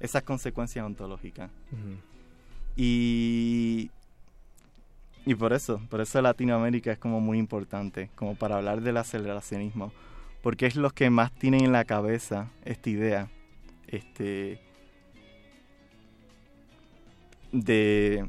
[0.00, 1.50] esas consecuencias ontológicas.
[2.76, 3.90] Y,
[5.26, 9.92] y por eso, por eso Latinoamérica es como muy importante, como para hablar del aceleracionismo,
[10.42, 13.28] porque es los que más tienen en la cabeza esta idea,
[13.88, 14.60] este,
[17.52, 18.28] de,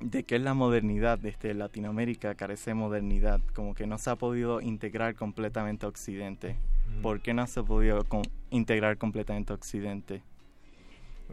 [0.00, 4.16] de qué es la modernidad, este, Latinoamérica carece de modernidad, como que no se ha
[4.16, 6.56] podido integrar completamente a Occidente.
[7.02, 10.22] ¿Por qué no se ha podido con- integrar completamente a Occidente?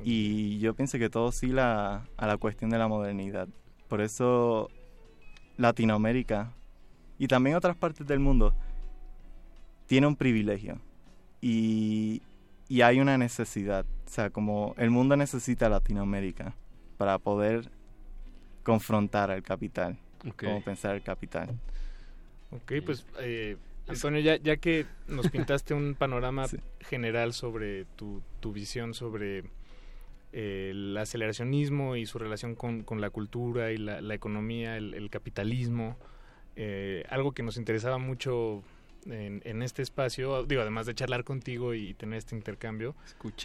[0.03, 3.47] Y yo pienso que todo sí la, a la cuestión de la modernidad.
[3.88, 4.69] Por eso
[5.57, 6.53] Latinoamérica
[7.19, 8.53] y también otras partes del mundo
[9.88, 10.79] tiene un privilegio
[11.41, 12.21] y,
[12.67, 13.85] y hay una necesidad.
[14.05, 16.53] O sea, como el mundo necesita a Latinoamérica
[16.97, 17.69] para poder
[18.63, 19.97] confrontar al capital,
[20.27, 20.43] Ok.
[20.43, 21.49] como pensar el capital.
[22.51, 23.57] Ok, pues eh,
[23.88, 26.45] Antonio, ya, ya que nos pintaste un panorama
[26.81, 29.43] general sobre tu, tu visión sobre
[30.33, 35.09] el aceleracionismo y su relación con, con la cultura y la, la economía, el, el
[35.09, 35.97] capitalismo,
[36.55, 38.63] eh, algo que nos interesaba mucho
[39.05, 42.95] en, en este espacio, digo, además de charlar contigo y tener este intercambio,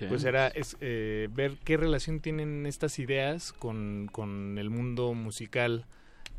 [0.09, 5.84] pues era es, eh, ver qué relación tienen estas ideas con, con el mundo musical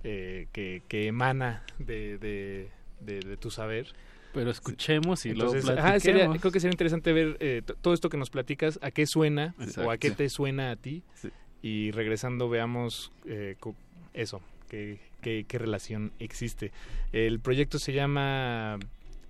[0.04, 3.88] eh, que, que emana de, de, de- de tu saber.
[4.34, 6.42] Pero escuchemos y luego Entonces, ajá, sería- platiquemos.
[6.42, 9.54] creo que sería interesante ver eh, todo esto que nos platicas, a qué suena
[9.86, 11.04] o a qué te suena a ti.
[11.62, 13.56] Y regresando veamos eh,
[14.14, 16.72] eso, qué, qué, qué relación existe.
[17.12, 18.80] El proyecto se llama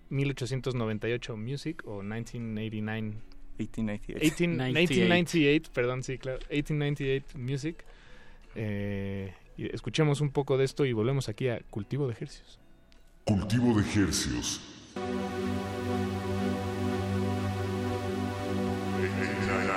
[0.10, 3.18] 1898 Music o 1989.
[3.58, 4.20] 1898.
[4.20, 6.40] 18 1998, perdón, sí, claro.
[6.50, 7.84] 1898 Music.
[8.56, 12.60] Eh, escuchemos un poco de esto y volvemos aquí a Cultivo de Ejercicios.
[13.26, 13.82] Cultivo de
[14.95, 15.34] Hercios.
[19.45, 19.73] Thank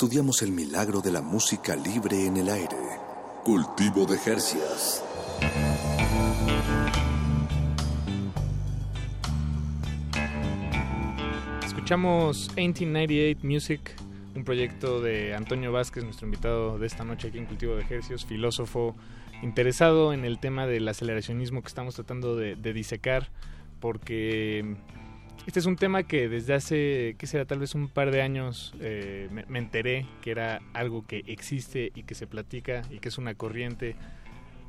[0.00, 2.76] Estudiamos el milagro de la música libre en el aire.
[3.42, 5.02] Cultivo de Jercias.
[11.66, 13.96] Escuchamos 1898 Music,
[14.36, 18.24] un proyecto de Antonio Vázquez, nuestro invitado de esta noche aquí en Cultivo de Ejercicios,
[18.24, 18.94] filósofo
[19.42, 23.30] interesado en el tema del aceleracionismo que estamos tratando de, de disecar,
[23.80, 24.76] porque
[25.48, 27.46] este es un tema que desde hace, ¿qué será?
[27.46, 31.90] Tal vez un par de años eh, me, me enteré que era algo que existe
[31.94, 33.96] y que se platica y que es una corriente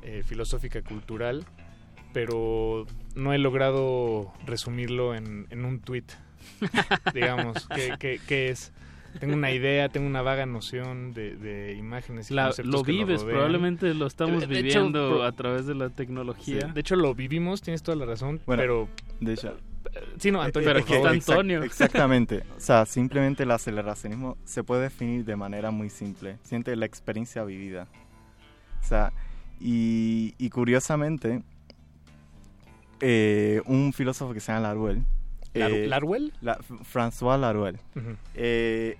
[0.02, 1.44] eh, filosófica cultural,
[2.14, 6.04] pero no he logrado resumirlo en, en un tweet,
[7.14, 8.72] digamos, ¿qué, qué, qué es?
[9.18, 12.92] Tengo una idea, tengo una vaga noción de, de imágenes y La- conceptos lo que
[12.92, 16.68] vives, probablemente lo estamos De- de hecho, viviendo a través de la tecnología.
[16.68, 18.88] Sí, de hecho, lo vivimos, tienes toda la razón, Bueno, pero...
[19.20, 19.58] de hecho-
[20.18, 21.16] Sí, no, Antonio, Es por que favor.
[21.16, 22.42] exact- exactamente.
[22.56, 26.38] O sea, simplemente el aceleracionismo se puede definir de manera muy simple.
[26.44, 27.86] Siente la experiencia vivida.
[28.82, 29.12] O sea,
[29.60, 31.42] y, y curiosamente,
[33.00, 35.02] eh, un filósofo que se llama Laruelle.
[35.54, 36.32] Laru- ¿Laruelle?
[36.40, 37.78] La- François Laruelle.
[37.96, 38.16] Ujú.
[38.34, 38.96] eh,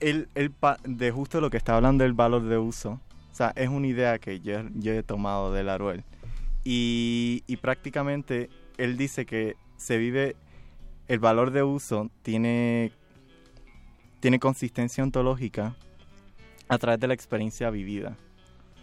[0.00, 0.52] él, él
[0.84, 3.00] de justo lo que está hablando del valor de uso.
[3.32, 6.04] O sea, es una idea que yo, yo he tomado de Laruelle.
[6.64, 10.36] Y, y prácticamente él dice que se vive,
[11.08, 12.92] el valor de uso tiene,
[14.20, 15.76] tiene consistencia ontológica
[16.68, 18.16] a través de la experiencia vivida.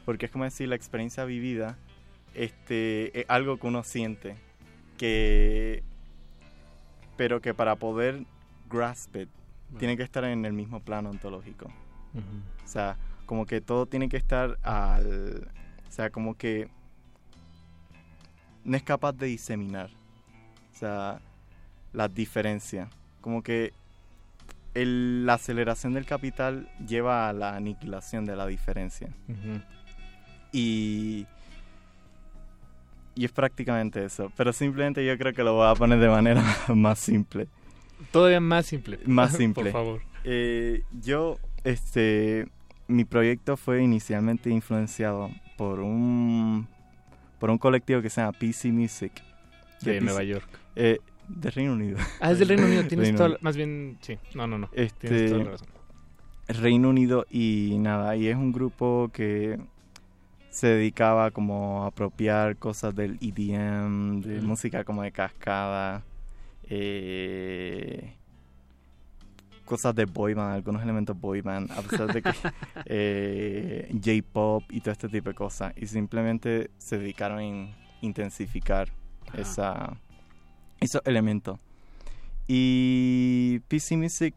[0.05, 1.77] Porque es como decir, la experiencia vivida
[2.33, 4.35] este, es algo que uno siente,
[4.97, 5.83] que,
[7.17, 8.25] pero que para poder
[8.69, 9.29] grasp it,
[9.77, 11.67] tiene que estar en el mismo plano ontológico.
[12.63, 15.51] O sea, como que todo tiene que estar al...
[15.87, 16.69] O sea, como que
[18.63, 19.89] no es capaz de diseminar.
[20.83, 21.19] Sea,
[21.93, 22.89] las diferencias.
[23.21, 23.71] Como que
[24.73, 29.07] el- la aceleración del capital lleva a la aniquilación de la diferencia.
[30.51, 31.25] Y...
[33.15, 34.31] Y es prácticamente eso.
[34.35, 36.43] Pero simplemente yo creo que lo voy a poner de manera
[36.75, 37.47] más simple.
[38.11, 38.99] Todavía más simple.
[39.05, 39.65] Más simple.
[39.65, 40.01] Por favor.
[40.25, 42.47] Eh, yo, este,
[42.87, 46.67] mi proyecto fue inicialmente influenciado por un,
[47.39, 49.13] por un colectivo que se llama PC Music.
[49.83, 50.47] De Nueva York.
[50.75, 51.97] Eh, de Reino Unido.
[52.19, 53.39] Ah, es del Reino Unido, tienes Reino toda Unido.
[53.41, 54.17] la- Más bien, sí.
[54.35, 54.69] No, no, no.
[54.73, 55.67] Este, Tienes toda la razón.
[56.47, 59.57] Reino Unido y nada, y es un grupo que
[60.49, 64.45] se dedicaba como a apropiar cosas del EDM, de Mm.
[64.45, 66.03] música como de cascada,
[66.69, 68.13] eh,
[69.65, 72.29] cosas de boy band, algunos elementos boy band, a pesar de que
[72.85, 78.89] eh, J-pop y todo este tipo de cosas, y simplemente se dedicaron en intensificar.
[79.33, 79.97] Esa,
[80.79, 81.59] esos elementos.
[82.47, 84.35] Y PC Music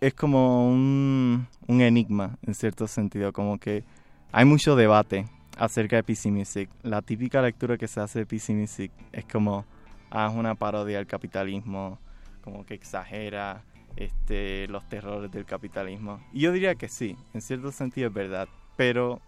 [0.00, 3.84] es como un, un enigma en cierto sentido, como que
[4.30, 5.26] hay mucho debate
[5.58, 6.70] acerca de PC Music.
[6.82, 9.64] La típica lectura que se hace de PC Music es como,
[10.10, 11.98] ah, es una parodia del capitalismo,
[12.42, 13.64] como que exagera
[13.96, 16.20] este, los terrores del capitalismo.
[16.32, 19.20] Y yo diría que sí, en cierto sentido es verdad, pero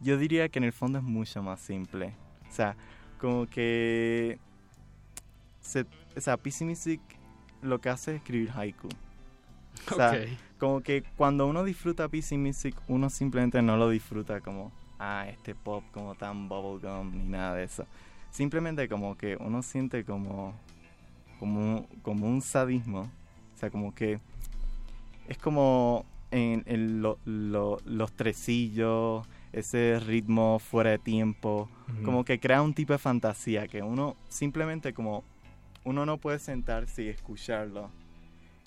[0.00, 2.14] yo diría que en el fondo es mucho más simple.
[2.50, 2.76] O sea,
[3.22, 4.38] como que...
[5.60, 5.86] Se,
[6.16, 6.36] o sea,
[6.66, 7.00] Music
[7.62, 8.88] lo que hace es escribir haiku.
[9.90, 10.10] O sea,
[10.58, 15.54] como que cuando uno disfruta PC Music, uno simplemente no lo disfruta como, ah, este
[15.54, 17.86] pop como tan bubblegum ni nada de eso.
[18.30, 20.52] Simplemente como que uno siente como,
[21.38, 23.02] como, un- como un sadismo.
[23.54, 24.18] O sea, como que
[25.28, 31.68] es como en, en lo- lo- los tresillos, ese ritmo fuera de tiempo,
[32.04, 35.24] como que crea un tipo de fantasía que uno simplemente como
[35.84, 37.90] uno no puede sentarse y escucharlo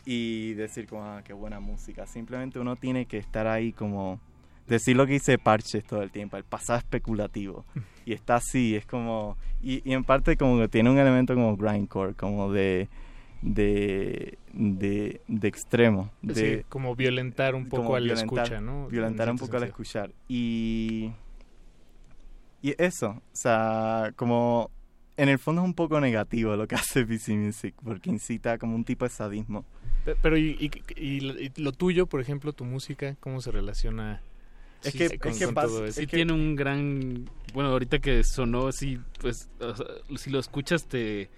[0.05, 4.19] y decir como ah, qué buena música, simplemente uno tiene que estar ahí como
[4.67, 7.65] decir lo que dice Parches todo el tiempo, el pasado especulativo.
[8.07, 11.57] Y está así, es como y, y en parte como que tiene un elemento como
[11.57, 12.87] grindcore, como de
[13.41, 16.11] de, de, de extremo.
[16.21, 18.87] De, Sí, como violentar un poco al escucha, ¿no?
[18.87, 20.11] Violentar En un poco al escuchar.
[20.27, 21.11] Y,
[22.61, 24.71] y eso, o sea, como
[25.17, 28.75] en el fondo es un poco negativo lo que hace PC Music, porque incita como
[28.75, 29.65] un tipo de sadismo.
[30.03, 30.71] Pe- Pero, y, y-
[31.01, 34.21] y- y lo tuyo, por ejemplo, tu música, ¿cómo se relaciona
[34.83, 35.99] Es sí, que- sí, con, es que con pasa- todo eso?
[35.99, 37.29] Sí tiene un gran...
[37.53, 39.85] Bueno, ahorita que sonó así, pues, o sea,
[40.17, 41.29] si lo escuchas te...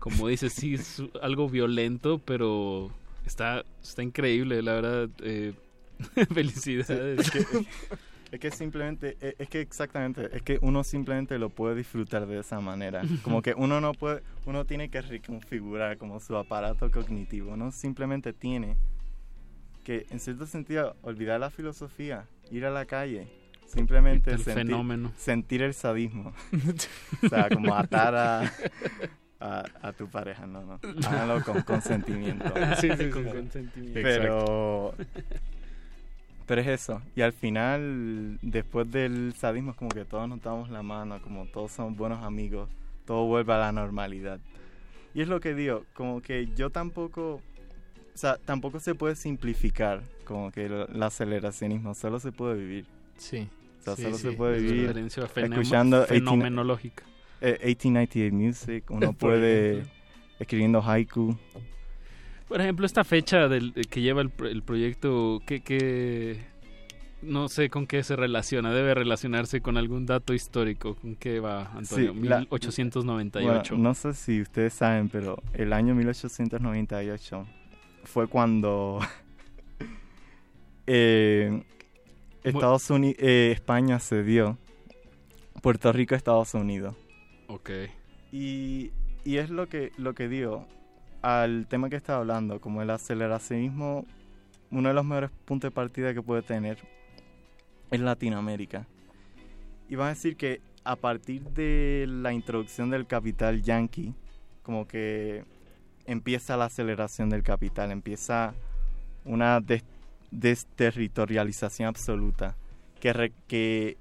[0.00, 2.90] Como dices, sí, es algo violento, pero
[3.26, 5.08] está, está increíble, la verdad.
[5.22, 5.52] Eh,
[6.34, 7.26] felicidades.
[7.26, 7.66] Sí, es, que,
[8.32, 12.40] es que simplemente, es, es que exactamente, es que uno simplemente lo puede disfrutar de
[12.40, 13.02] esa manera.
[13.22, 18.32] Como que uno no puede, uno tiene que reconfigurar como su aparato cognitivo, uno simplemente
[18.32, 18.76] tiene
[19.84, 23.28] que en cierto sentido olvidar la filosofía, ir a la calle,
[23.66, 25.12] simplemente El sentir, fenómeno.
[25.16, 26.32] sentir el sadismo.
[27.24, 28.52] o sea, como atar a,
[29.40, 30.80] a, a tu pareja, no, no.
[31.08, 32.52] Háganlo con consentimiento.
[32.80, 33.94] Sí, sí, Con consentimiento.
[33.94, 34.94] Pero,
[36.46, 37.02] pero es eso.
[37.16, 41.46] Y al final, después del sadismo, es como que todos nos damos la mano, como
[41.46, 42.68] todos somos buenos amigos,
[43.06, 44.40] todo vuelve a la normalidad.
[45.14, 50.02] Y es lo que digo, como que yo tampoco, o sea, tampoco se puede simplificar
[50.24, 52.86] como que el, el aceleracionismo, solo se puede vivir.
[53.16, 53.48] Sí.
[53.80, 57.04] O sea, Sí, solo sí, se puede vivir escuchando 18 fenomenológica.
[57.40, 59.84] Eh, 1898 Music, uno puede
[60.38, 61.36] escribiendo haiku.
[62.48, 66.38] Por ejemplo, esta fecha del, que lleva el, el proyecto, que, que
[67.22, 70.96] no sé con qué se relaciona, debe relacionarse con algún dato histórico.
[70.96, 72.12] ¿Con qué va, Antonio?
[72.14, 73.74] Sí, la- 1898.
[73.74, 77.46] Bueno, no sé si ustedes saben, pero el año 1898
[78.04, 78.98] fue cuando
[80.86, 81.62] eh,
[82.42, 84.58] Estados Unidos, España cedió
[85.62, 86.96] Puerto Rico a Estados Unidos.
[87.50, 87.70] Ok.
[88.32, 88.92] Y,
[89.24, 90.66] y es lo que, lo que digo
[91.20, 94.06] al tema que estaba hablando, como el aceleracionismo,
[94.70, 96.78] uno de los mejores puntos de partida que puede tener
[97.90, 98.86] es Latinoamérica.
[99.88, 104.14] Y van a decir que a partir de la introducción del capital yankee,
[104.62, 105.44] como que
[106.06, 108.54] empieza la aceleración del capital, empieza
[109.24, 109.84] una des-
[110.30, 112.56] desterritorialización absoluta
[113.00, 113.98] que, re- que,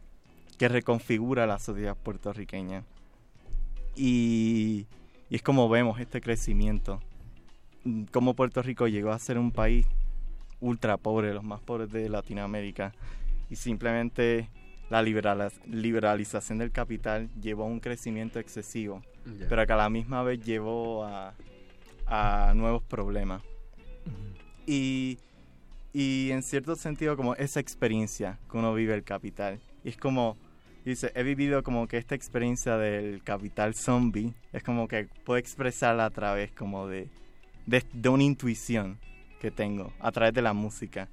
[0.60, 2.84] que reconfigura la sociedad puertorriqueña.
[3.96, 4.88] Y,
[5.30, 7.02] y es como vemos este crecimiento,
[7.84, 9.86] mm, cómo Puerto Rico llegó a ser un país
[10.60, 12.94] ultra pobre, los más pobres de Latinoamérica,
[13.50, 14.50] y simplemente
[14.90, 19.04] la liberalización del capital llevó a un crecimiento excesivo,
[19.48, 21.36] pero que a la misma vez llevó a,
[22.08, 23.44] a nuevos problemas.
[24.66, 25.20] Y,
[25.94, 29.60] y en cierto sentido como esa experiencia que uno vive el capital.
[29.84, 30.38] Y es como,
[30.90, 36.06] dice, he vivido como que esta experiencia del capital zombie, es como que puedo expresarla
[36.06, 37.08] a través como de,
[37.66, 39.00] de, de una intuición
[39.40, 41.08] que tengo, a través de la música,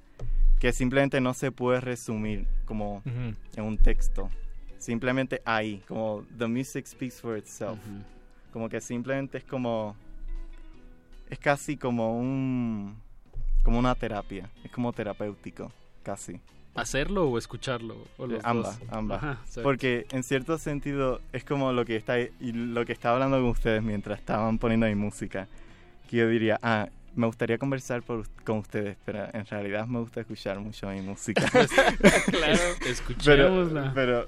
[0.59, 4.29] que simplemente no se puede resumir como en un texto.
[4.77, 7.79] Simplemente ahí, como the music speaks for itself.
[8.51, 9.95] Como que simplemente es como
[11.29, 12.95] es casi como un
[13.63, 15.71] como una terapia, es como terapéutico,
[16.03, 16.39] casi.
[16.77, 17.95] ¿Hacerlo o escucharlo?
[18.17, 18.89] O los Eh, ambas, dos?
[18.91, 19.17] ambas.
[19.23, 19.61] Ajá, exacto.
[19.63, 23.49] Porque en cierto sentido es como lo que está y lo que estaba hablando con
[23.49, 25.47] ustedes mientras estaban poniendo mi música,
[26.09, 30.21] que yo diría, ah, me gustaría conversar por- con ustedes, pero en realidad me gusta
[30.21, 31.41] escuchar mucho mi música.
[32.31, 33.91] Claro, escuchémosla.
[33.95, 34.27] Pero,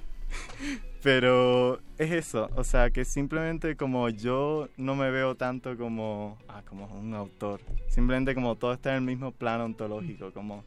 [1.02, 6.62] pero es eso, o sea, que simplemente como yo no me veo tanto como, ah,
[6.68, 10.64] como un autor, simplemente como todo está en el mismo plano ontológico, como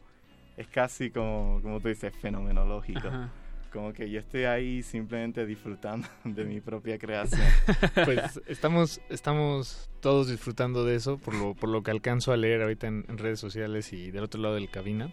[0.56, 3.08] es casi como, como tú dices, fenomenológico.
[3.08, 3.30] Ajá.
[3.72, 7.42] Como que yo estoy ahí simplemente disfrutando de mi propia creación.
[8.04, 12.62] Pues estamos, estamos todos disfrutando de eso, por lo, por lo que alcanzo a leer
[12.62, 15.12] ahorita en, en redes sociales y del otro lado del cabina,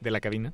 [0.00, 0.52] de la cabina.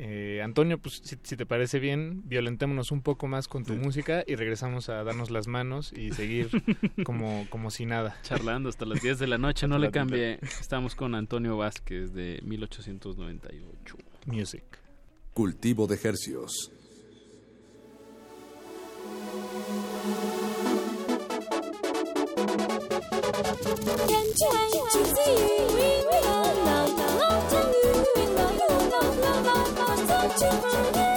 [0.00, 4.22] Eh, Antonio, pues si, si te parece bien, violentémonos un poco más con tu música
[4.28, 6.50] y regresamos a darnos las manos y seguir
[7.04, 8.16] como, como si nada.
[8.22, 10.38] Charlando hasta las 10 de la noche, no le cambie.
[10.42, 13.96] Estamos con Antonio Vázquez de 1898.
[14.26, 14.62] Music.
[15.34, 16.70] Cultivo de hercios.
[30.40, 31.07] Thank you.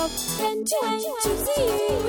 [0.00, 0.08] 玩
[0.64, 1.99] 具，玩具。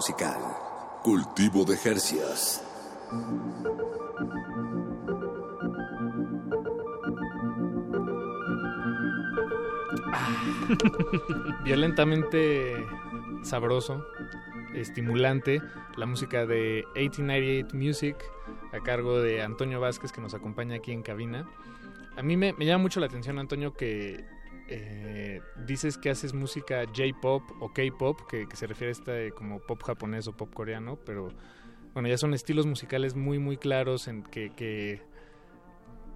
[0.00, 0.40] Musical.
[1.02, 2.64] Cultivo de Jercias.
[11.64, 12.86] Violentamente
[13.42, 14.06] sabroso,
[14.72, 15.60] estimulante,
[15.98, 18.16] la música de 1898 Music
[18.72, 21.46] a cargo de Antonio Vázquez que nos acompaña aquí en cabina.
[22.16, 24.24] A mí me llama mucho la atención, Antonio, que
[24.70, 29.58] eh, dices que haces música J-pop o K-pop, que, que se refiere a este como
[29.60, 31.28] pop japonés o pop coreano, pero
[31.92, 35.02] bueno, ya son estilos musicales muy, muy claros en que, que,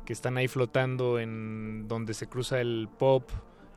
[0.05, 3.29] que están ahí flotando en donde se cruza el pop,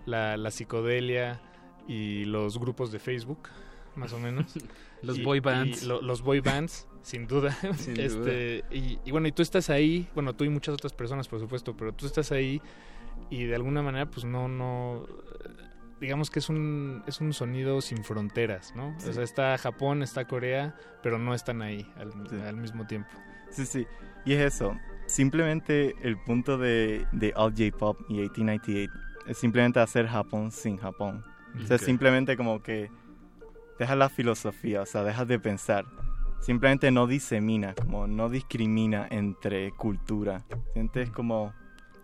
[0.06, 1.42] la, la psicodelia
[1.88, 3.50] y los grupos de Facebook,
[3.96, 4.54] más o menos.
[5.04, 5.84] Los Y- boy bands.
[5.84, 7.52] lo- los boy bands, sin duda.
[7.78, 11.28] Sin este, Y, y bueno, y tú estás ahí, bueno, tú y muchas otras personas,
[11.28, 12.60] por supuesto, pero tú estás ahí
[13.30, 15.06] y de alguna manera, pues no, no,
[16.00, 18.96] digamos que es un, es un sonido sin fronteras, ¿no?
[19.00, 19.10] Sí.
[19.10, 23.10] O sea, está Japón, está Corea, pero no están ahí al, al mismo tiempo.
[23.50, 23.88] Sí, sí.
[24.26, 24.78] Y es eso.
[25.06, 31.24] Simplemente el punto de, de All J-Pop y 1898 es simplemente hacer Japón sin Japón.
[31.62, 32.92] O sea, simplemente como que
[33.80, 35.86] dejas la filosofía, o sea, dejas de pensar.
[36.40, 40.46] Simplemente no disemina, como no discrimina entre cultura.
[40.74, 41.54] Sientes como,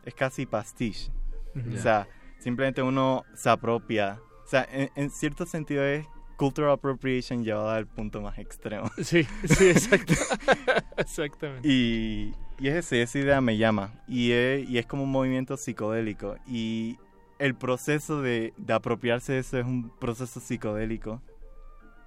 [0.06, 1.12] es casi pastiche.
[1.56, 1.76] Ujú.
[1.76, 2.08] O sea,
[2.40, 4.20] simplemente uno se apropia.
[4.44, 6.06] O sea, en, en cierto sentido es
[6.36, 8.90] cultural appropriation llevada al punto más extremo.
[9.04, 10.14] Sí, sí, exacto.
[10.98, 11.68] Exactamente.
[11.68, 13.94] Y, y es ese, esa idea me llama.
[14.08, 16.36] Y es, y es como un movimiento psicodélico.
[16.48, 16.98] Y
[17.40, 21.22] el proceso de, de apropiarse de eso es un proceso psicodélico.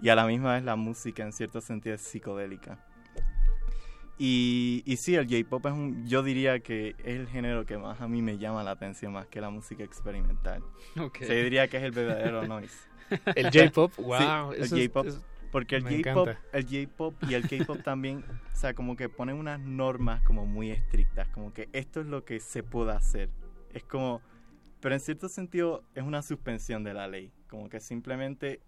[0.00, 2.84] Y a la misma vez la música en cierto sentido es psicodélica.
[4.18, 8.00] Y, y sí, el J-Pop es un, yo diría que es el género que más
[8.00, 10.62] a mí me llama la atención más que la música experimental.
[10.98, 11.18] Ok.
[11.20, 12.74] Se diría que es el verdadero noise.
[13.36, 15.06] El J-pop, Sí, wow, el eso es- J-Pop.
[15.52, 19.60] porque el J-Pop, el J-Pop y el K-pop también, o sea, como que ponen unas
[19.60, 23.28] normas como muy estrictas, como que esto es lo que se puede hacer.
[23.72, 24.20] Es como,
[24.80, 28.60] pero en cierto sentido es una suspensión de la ley, como que simplemente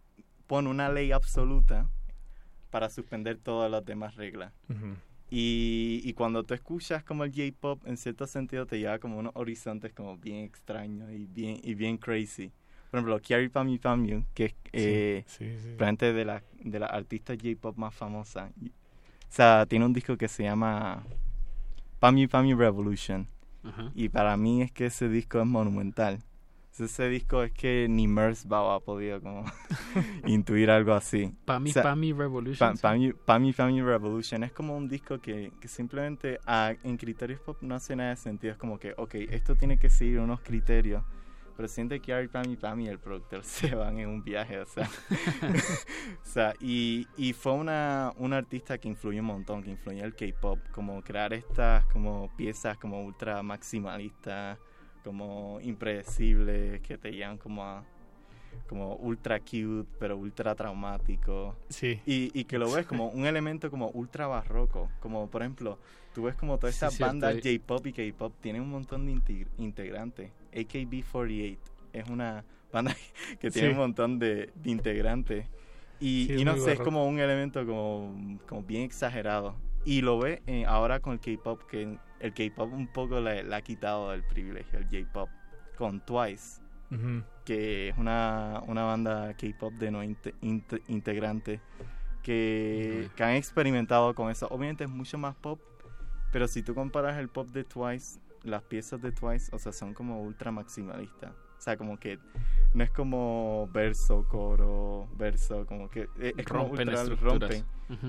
[0.47, 1.89] pone una ley absoluta
[2.71, 4.53] para suspender todas las demás reglas.
[4.69, 4.95] Ujú.
[5.31, 9.33] Y, y cuando tú escuchas como el J-pop, en cierto sentido te lleva como unos
[9.35, 12.51] horizontes como bien extraños y bien, y bien crazy.
[12.91, 15.69] Por ejemplo, Kyary Pamyu Pamyu, que es eh, sí, sí.
[15.77, 18.51] probablemente de la, de las artistas J-pop más famosas.
[18.51, 18.71] O
[19.29, 21.05] sea, tiene un disco que se llama
[21.99, 23.29] Pamyu Pamyu Revolution.
[23.95, 26.21] Y para mí es que ese disco es monumental.
[26.81, 29.45] Ese disco es que ni Merce Bao ha podido como
[30.27, 31.33] intuir algo así.
[31.45, 32.71] Pami O sea, Pami Revolution.
[32.71, 32.83] Pa- sí.
[32.83, 37.57] Pami, Pami Pami Revolution es como un disco que, que simplemente ah, en criterios pop
[37.63, 38.53] no hace nada de sentido.
[38.53, 41.03] Es como que, ok, esto tiene que seguir unos criterios.
[41.57, 44.67] Pero siente que Ari Pami Pami y el productor se van en un viaje, o
[44.67, 44.89] sea.
[45.43, 50.15] o sea, y, y fue una, una artista que influyó un montón, que influyó el
[50.15, 54.59] K-pop, como crear estas como piezas como ultra maximalistas,
[55.05, 57.85] como impredecibles, que te llevan como a
[58.69, 61.55] como ultra cute, pero ultra traumático.
[61.69, 62.01] Sí.
[62.07, 64.91] Y, y que lo ves como un elemento como ultra barroco.
[65.01, 65.79] Como por ejemplo,
[66.15, 69.13] tú ves como todas Sí, estas cierto, bandas J-pop y K-pop tienen un montón de
[69.13, 70.31] integ- integrantes.
[70.53, 71.57] AKB48
[71.93, 72.95] es una banda
[73.41, 73.73] que tiene Sí.
[73.73, 75.47] un montón de, de integrantes.
[76.01, 76.85] Y, Sí, y es no sé, es barroco.
[76.85, 79.57] como un elemento como, como bien exagerado.
[79.85, 83.55] Y lo ves eh, ahora con el K-pop, que el K-pop un poco le, le
[83.55, 85.29] ha quitado el privilegio al J-pop.
[85.77, 86.61] Con Twice
[87.45, 91.61] que es una, una banda K-pop de no inte- inte- integrantes
[92.23, 94.49] que, que han experimentado con eso.
[94.51, 95.61] Obviamente es mucho más pop,
[96.33, 99.95] pero si tú comparas el pop de Twice, las piezas de Twice, o sea, son
[99.95, 101.33] como ultra maximalistas.
[101.59, 102.19] O sea, como que
[102.75, 107.57] no es como verso, coro, verso, como que eh, es como Rompen ultra.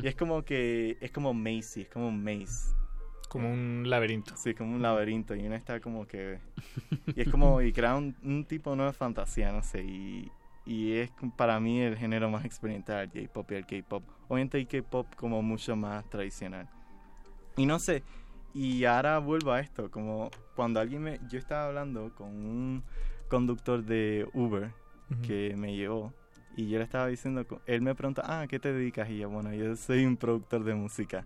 [0.01, 2.75] Y es como que es como mazy, es como un maze.
[3.29, 4.35] Como un laberinto.
[4.35, 6.39] Sí, como un laberinto y uno está como que
[7.15, 10.31] y es como y crea un, un tipo nuevo de fantasía, no sé, y
[10.69, 14.03] y es para mí el género más experimental, el J-pop y el K-pop.
[14.27, 16.69] Obviamente el K-pop como mucho más tradicional.
[17.57, 18.03] Y no sé,
[18.53, 21.19] y ahora vuelvo a esto, como cuando alguien me...
[21.27, 22.83] Yo estaba hablando con un
[23.29, 24.71] conductor de Uber
[25.25, 26.13] que me llevó
[26.55, 29.09] y yo le estaba diciendo, él me pregunta, ah, ¿a qué te dedicas?
[29.09, 31.25] Y yo, bueno, yo soy un productor de música.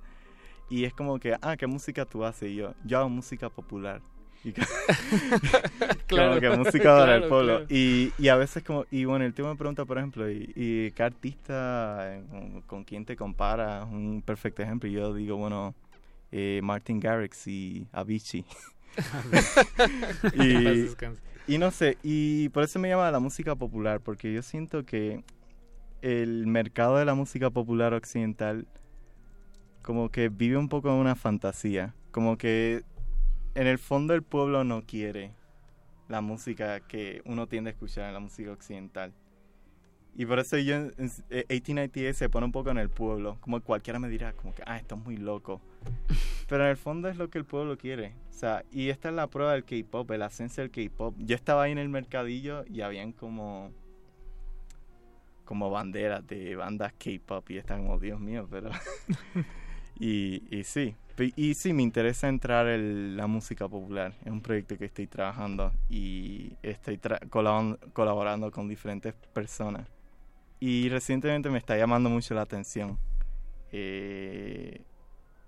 [0.70, 2.52] Y es como que, ah, ¿qué música tú haces?
[2.52, 4.02] Y yo, yo hago música popular.
[4.44, 4.70] Y Claro,
[6.08, 7.54] como que música para el claro, pueblo.
[7.60, 7.66] claro.
[7.70, 10.92] Y, y a veces como, y bueno, el tipo me pregunta, por ejemplo, ¿y, y
[10.92, 12.24] qué artista, eh,
[12.68, 13.88] con, quién te comparas?
[13.90, 14.88] Un perfecto ejemplo.
[14.90, 15.74] Y yo digo, bueno,
[16.32, 18.46] eh, Martin Garrix y Avicii.
[20.36, 20.88] Y.
[21.48, 25.24] y no sé, y por eso me llama la música popular, porque yo siento que
[26.02, 28.68] el mercado de la música popular occidental
[29.82, 32.84] como que vive un poco en una fantasía, como que
[33.56, 35.34] en el fondo el pueblo no quiere
[36.08, 39.14] la música que uno tiende a escuchar en la música occidental.
[40.16, 40.92] Y por eso yo, en-
[41.32, 44.62] eh, 1898 se pone un poco en el pueblo, como cualquiera me dirá, como que,
[44.66, 45.60] ah, esto es muy loco.
[46.48, 48.14] Pero en el fondo es lo que el pueblo quiere.
[48.30, 51.16] O sea, y esta es la prueba del K-pop, la esencia del K-pop.
[51.18, 53.72] Yo estaba ahí en el mercadillo y habían como
[55.46, 58.70] como banderas de bandas K-pop y están como, Dios mío, pero...
[60.00, 60.96] y, y sí,
[61.36, 64.14] y sí, me interesa entrar en la música popular.
[64.24, 67.20] Es un proyecto que estoy trabajando y estoy tra-
[67.94, 69.88] colaborando con diferentes personas.
[70.60, 72.98] Y recientemente me está llamando mucho la atención
[73.74, 74.82] eh,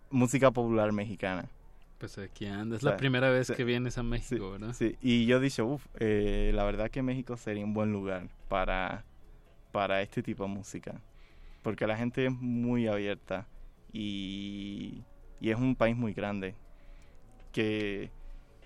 [0.10, 1.48] música popular mexicana.
[2.00, 2.76] Pues aquí anda.
[2.76, 4.74] Es O sea, la primera vez que vienes a México, ¿verdad?
[4.74, 9.06] Sí, y yo dije, uff, la verdad que México sería un buen lugar para,
[9.72, 11.02] para este tipo de música.
[11.62, 13.48] Porque la gente es muy abierta
[13.94, 15.04] y,
[15.40, 16.56] y es un país muy grande.
[17.54, 18.12] Que,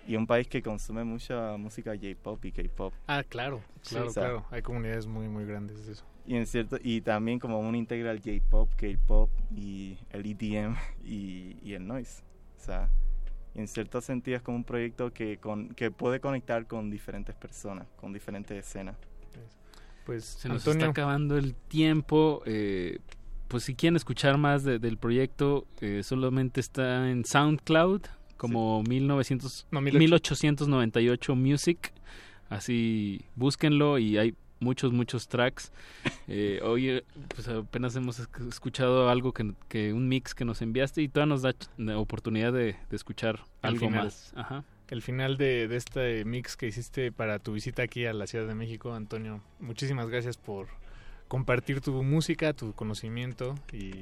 [0.06, 2.92] y un país que consume mucha música J-pop y K-pop.
[3.06, 4.46] Ah, claro, claro, claro.
[4.50, 6.04] Hay comunidades muy, muy grandes de eso.
[6.26, 11.56] Y, en cierto, y también como uno integra el J-pop, K-pop y el EDM y,
[11.62, 12.22] y el noise.
[12.60, 12.88] O sea,
[13.54, 17.86] en cierto sentido es como un proyecto que, con, que puede conectar con diferentes personas,
[17.96, 18.96] con diferentes escenas.
[20.04, 22.42] Pues Se nos Antonio, está acabando el tiempo.
[22.46, 22.98] eh,
[23.48, 28.02] pues si quieren escuchar más de- del proyecto, eh, solamente está en SoundCloud
[28.36, 31.92] como 1900, No, 1898 Music.
[32.48, 35.72] Así búsquenlo y hay muchos, muchos tracks.
[36.32, 37.04] Eh, hoy eh,
[37.34, 41.34] pues apenas hemos esc- escuchado algo que, que un mix que nos enviaste y todavía
[41.34, 44.32] nos da la oportunidad de, de escuchar al algo final, más.
[44.36, 44.62] Ajá.
[44.88, 48.46] El final de, de este mix que hiciste para tu visita aquí a la Ciudad
[48.46, 49.40] de México, Antonio.
[49.58, 50.68] Muchísimas gracias por
[51.26, 53.92] compartir tu música, tu conocimiento y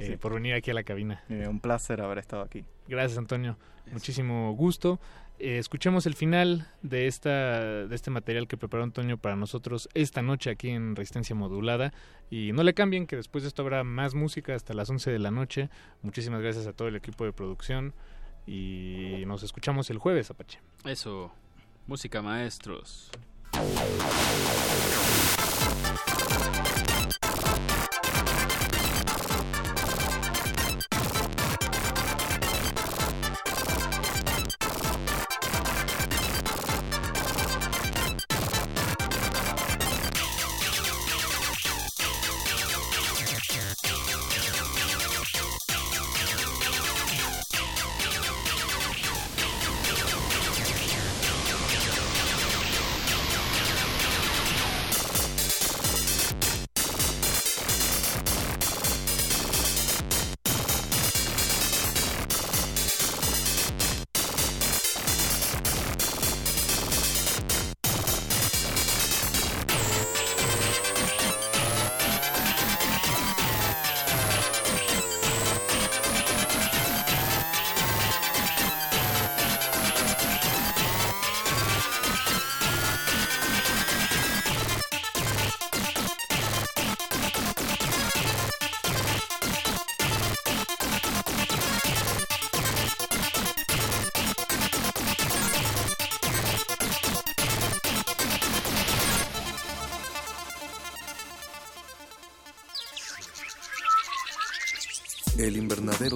[0.00, 0.16] eh, Sí.
[0.16, 1.22] por venir aquí a la cabina.
[1.28, 2.64] Eh, un placer haber estado aquí.
[2.88, 3.56] Gracias, Antonio.
[3.92, 5.00] Muchísimo gusto.
[5.38, 10.20] Eh, escuchemos el final de esta de este material que preparó Antonio para nosotros esta
[10.20, 11.94] noche aquí en Resistencia Modulada
[12.30, 15.18] y no le cambien que después de esto habrá más música hasta las 11 de
[15.18, 15.70] la noche.
[16.02, 17.94] Muchísimas gracias a todo el equipo de producción
[18.46, 20.58] y nos escuchamos el jueves, Apache.
[20.84, 21.32] Eso,
[21.86, 23.10] música maestros.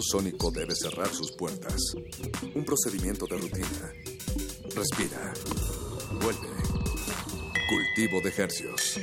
[0.02, 1.94] Sónico debe cerrar sus puertas.
[2.54, 3.92] Un procedimiento de rutina.
[4.74, 5.32] Respira.
[6.20, 6.48] Vuelve.
[7.68, 8.98] Cultivo de hercios.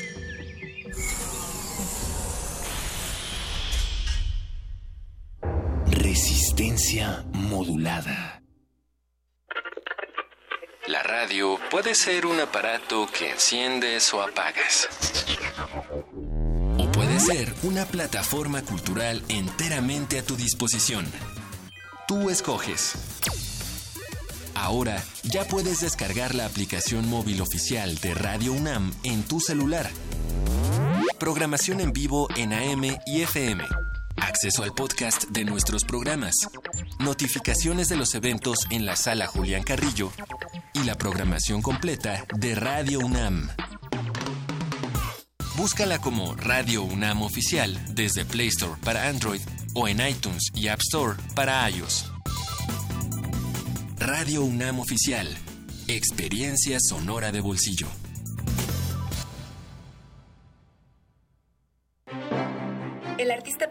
[5.88, 8.42] Resistencia modulada.
[10.88, 14.90] La radio puede ser un aparato que enciendes o apagas.
[17.64, 21.10] Una plataforma cultural enteramente a tu disposición.
[22.06, 22.92] Tú escoges.
[24.54, 29.90] Ahora ya puedes descargar la aplicación móvil oficial de Radio UNAM en tu celular.
[31.20, 33.64] Programación en vivo en AM y FM.
[34.18, 36.36] Acceso al podcast de nuestros programas.
[37.00, 40.12] Notificaciones de los eventos en la sala Julián Carrillo.
[40.74, 43.50] Y la programación completa de Radio UNAM.
[45.58, 49.42] Búscala como Radio UNAM Oficial desde Play Store para Android
[49.74, 52.12] o en iTunes y App Store para iOS.
[53.98, 55.28] Radio UNAM Oficial.
[55.88, 57.88] Experiencia sonora de bolsillo.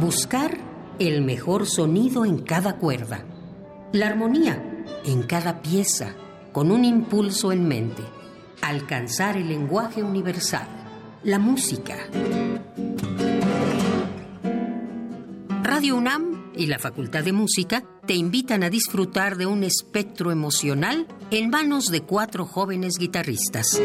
[0.00, 0.58] Buscar
[0.98, 3.24] el mejor sonido en cada cuerda.
[3.92, 6.14] La armonía en cada pieza,
[6.52, 8.02] con un impulso en mente.
[8.60, 10.68] Alcanzar el lenguaje universal.
[11.22, 11.96] La música.
[15.62, 21.06] Radio UNAM y la Facultad de Música te invitan a disfrutar de un espectro emocional
[21.30, 23.80] en manos de cuatro jóvenes guitarristas.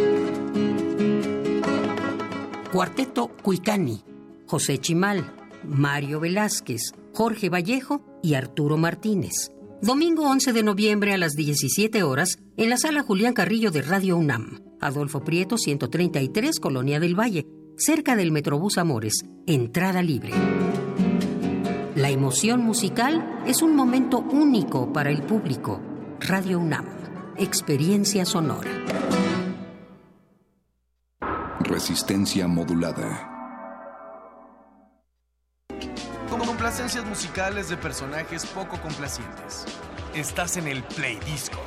[2.74, 4.04] Cuarteto Cuicani,
[4.46, 9.52] José Chimal, Mario Velázquez, Jorge Vallejo y Arturo Martínez.
[9.82, 14.18] Domingo 11 de noviembre a las 17 horas en la sala Julián Carrillo de Radio
[14.18, 14.62] UNAM.
[14.80, 17.48] Adolfo Prieto 133, Colonia del Valle,
[17.78, 19.26] cerca del Metrobús Amores.
[19.48, 20.32] Entrada libre.
[21.96, 25.82] La emoción musical es un momento único para el público.
[26.20, 26.86] Radio UNAM.
[27.38, 28.70] Experiencia sonora.
[31.60, 33.31] Resistencia modulada.
[36.72, 39.65] Complacencias musicales de personajes poco complacientes.
[40.15, 41.60] Estás en el Play Disco.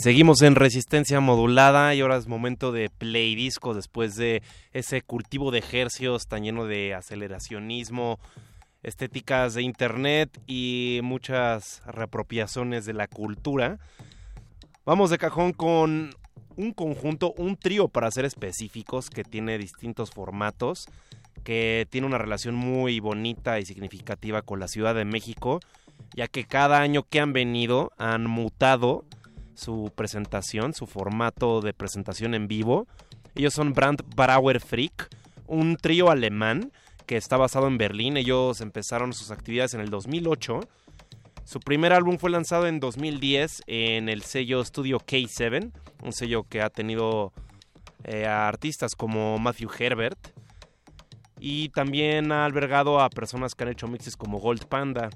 [0.00, 5.50] Seguimos en resistencia modulada y ahora es momento de play disco después de ese cultivo
[5.50, 8.18] de hercios tan lleno de aceleracionismo,
[8.82, 13.78] estéticas de internet y muchas reapropiaciones de la cultura.
[14.86, 16.14] Vamos de cajón con
[16.56, 20.86] un conjunto, un trío para ser específicos, que tiene distintos formatos,
[21.44, 25.60] que tiene una relación muy bonita y significativa con la Ciudad de México,
[26.14, 29.04] ya que cada año que han venido han mutado
[29.60, 32.88] su presentación, su formato de presentación en vivo.
[33.34, 35.08] Ellos son Brand Brauer Freak,
[35.46, 36.72] un trío alemán
[37.06, 38.16] que está basado en Berlín.
[38.16, 40.60] Ellos empezaron sus actividades en el 2008.
[41.44, 45.70] Su primer álbum fue lanzado en 2010 en el sello Studio K7,
[46.02, 47.32] un sello que ha tenido
[48.04, 50.18] eh, a artistas como Matthew Herbert
[51.38, 55.10] y también ha albergado a personas que han hecho mixes como Gold Panda.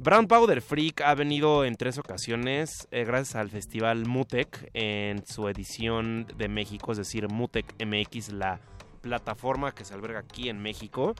[0.00, 5.48] Brown Powder Freak ha venido en tres ocasiones eh, gracias al festival Mutec en su
[5.48, 8.60] edición de México, es decir, Mutec MX, la
[9.00, 11.16] plataforma que se alberga aquí en México.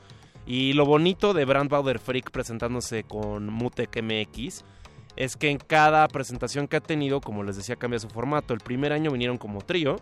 [0.47, 4.65] Y lo bonito de Brown Powder Freak presentándose con Mutec MX
[5.17, 8.55] es que en cada presentación que ha tenido, como les decía, cambia su formato.
[8.55, 9.97] El primer año vinieron como trío,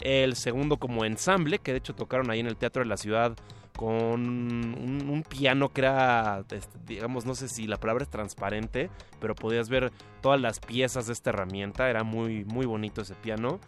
[0.00, 3.36] el segundo como ensamble, que de hecho tocaron ahí en el Teatro de la Ciudad
[3.78, 8.90] con un, piano que era, este, digamos, no sé si la palabra es transparente,
[9.20, 13.60] pero podías ver todas las piezas de esta herramienta, era muy, muy bonito ese piano.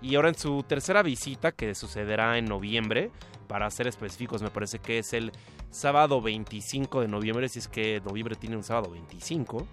[0.00, 3.12] Y ahora en su tercera visita, que sucederá en noviembre,
[3.46, 5.30] para ser específicos, me parece que es el
[5.70, 9.64] sábado 25 de noviembre, si es que noviembre tiene un sábado 25,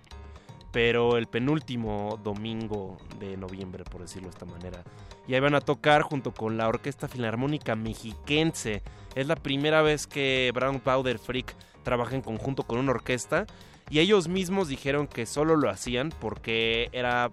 [0.72, 4.84] pero el penúltimo domingo de noviembre, por decirlo de esta manera.
[5.30, 8.82] Y ahí van a tocar junto con la Orquesta Filarmónica Mexiquense.
[9.14, 13.46] Es la primera vez que Brown Powder Freak trabaja en conjunto con una orquesta.
[13.92, 17.32] Y ellos mismos dijeron que solo lo hacían porque era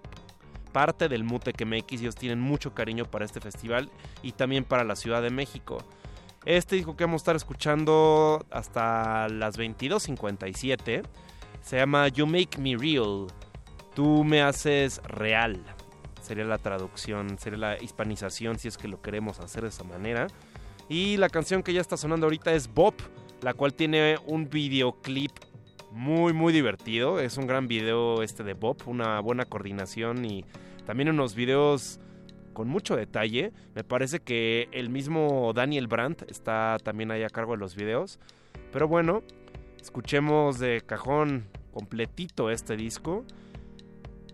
[0.73, 2.01] parte del Mutec MX.
[2.01, 3.89] Ellos tienen mucho cariño para este festival
[4.21, 5.79] y también para la Ciudad de México.
[6.45, 11.01] Este disco que vamos a estar escuchando hasta las 22.57
[11.61, 13.25] se llama You Make Me Real.
[13.95, 15.63] Tú me haces real.
[16.27, 20.27] Sería la traducción, sería la hispanización si es que lo queremos hacer de esa manera.
[20.89, 22.95] Y la canción que ya está sonando ahorita es Bob,
[23.41, 25.31] la cual tiene un videoclip
[25.93, 27.21] muy muy divertido.
[27.21, 30.43] Es un gran video este de Bob, una buena coordinación y
[30.85, 32.01] también unos videos
[32.51, 33.53] con mucho detalle.
[33.73, 38.19] Me parece que el mismo Daniel Brandt está también ahí a cargo de los videos.
[38.73, 39.23] Pero bueno,
[39.79, 43.23] escuchemos de cajón completito este disco.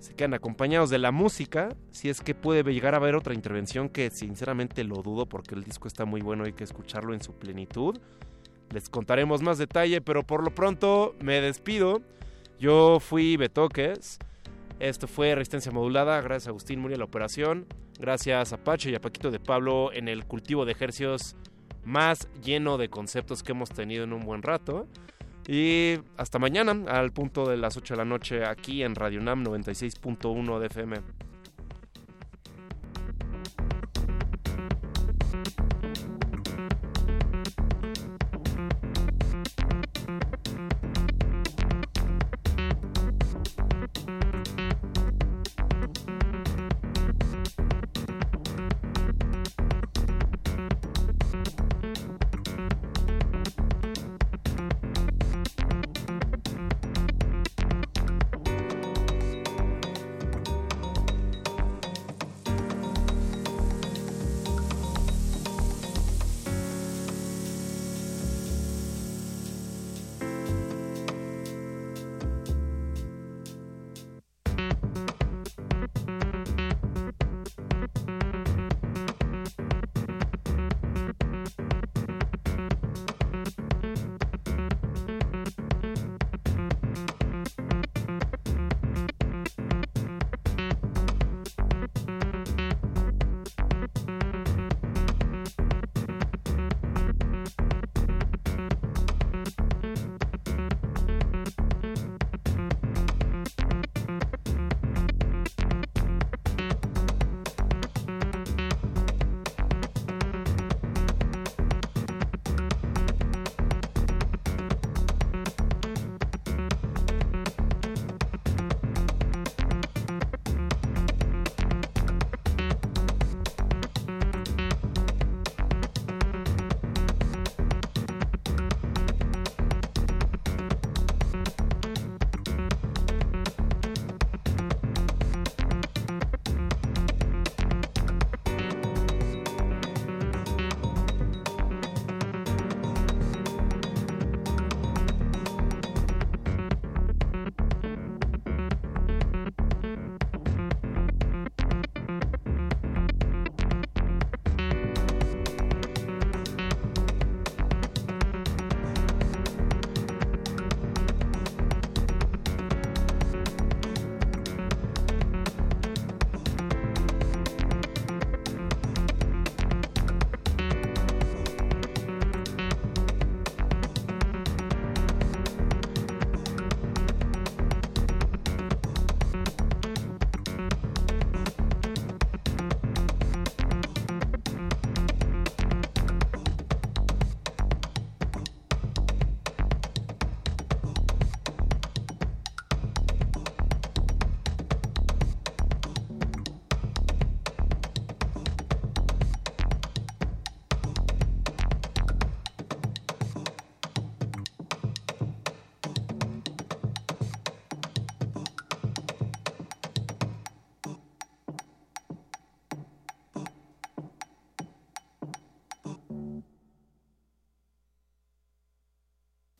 [0.03, 1.69] Se quedan acompañados de la música.
[1.91, 5.63] Si es que puede llegar a haber otra intervención que sinceramente lo dudo porque el
[5.63, 7.97] disco está muy bueno hay que escucharlo en su plenitud.
[8.71, 12.01] Les contaremos más detalle, pero por lo pronto me despido.
[12.59, 14.19] Yo fui Betoques.
[14.77, 16.19] Esto fue Resistencia Modulada.
[16.19, 17.65] Gracias a Agustín Muriel la operación.
[17.97, 21.38] Gracias a Pacho y a Paquito de Pablo en el cultivo de ejercicios
[21.85, 24.85] más lleno de conceptos que hemos tenido en un buen rato.
[25.48, 29.44] Y hasta mañana al punto de las 8 de la noche aquí en Radio Nam
[29.44, 31.24] 96.1 de FM.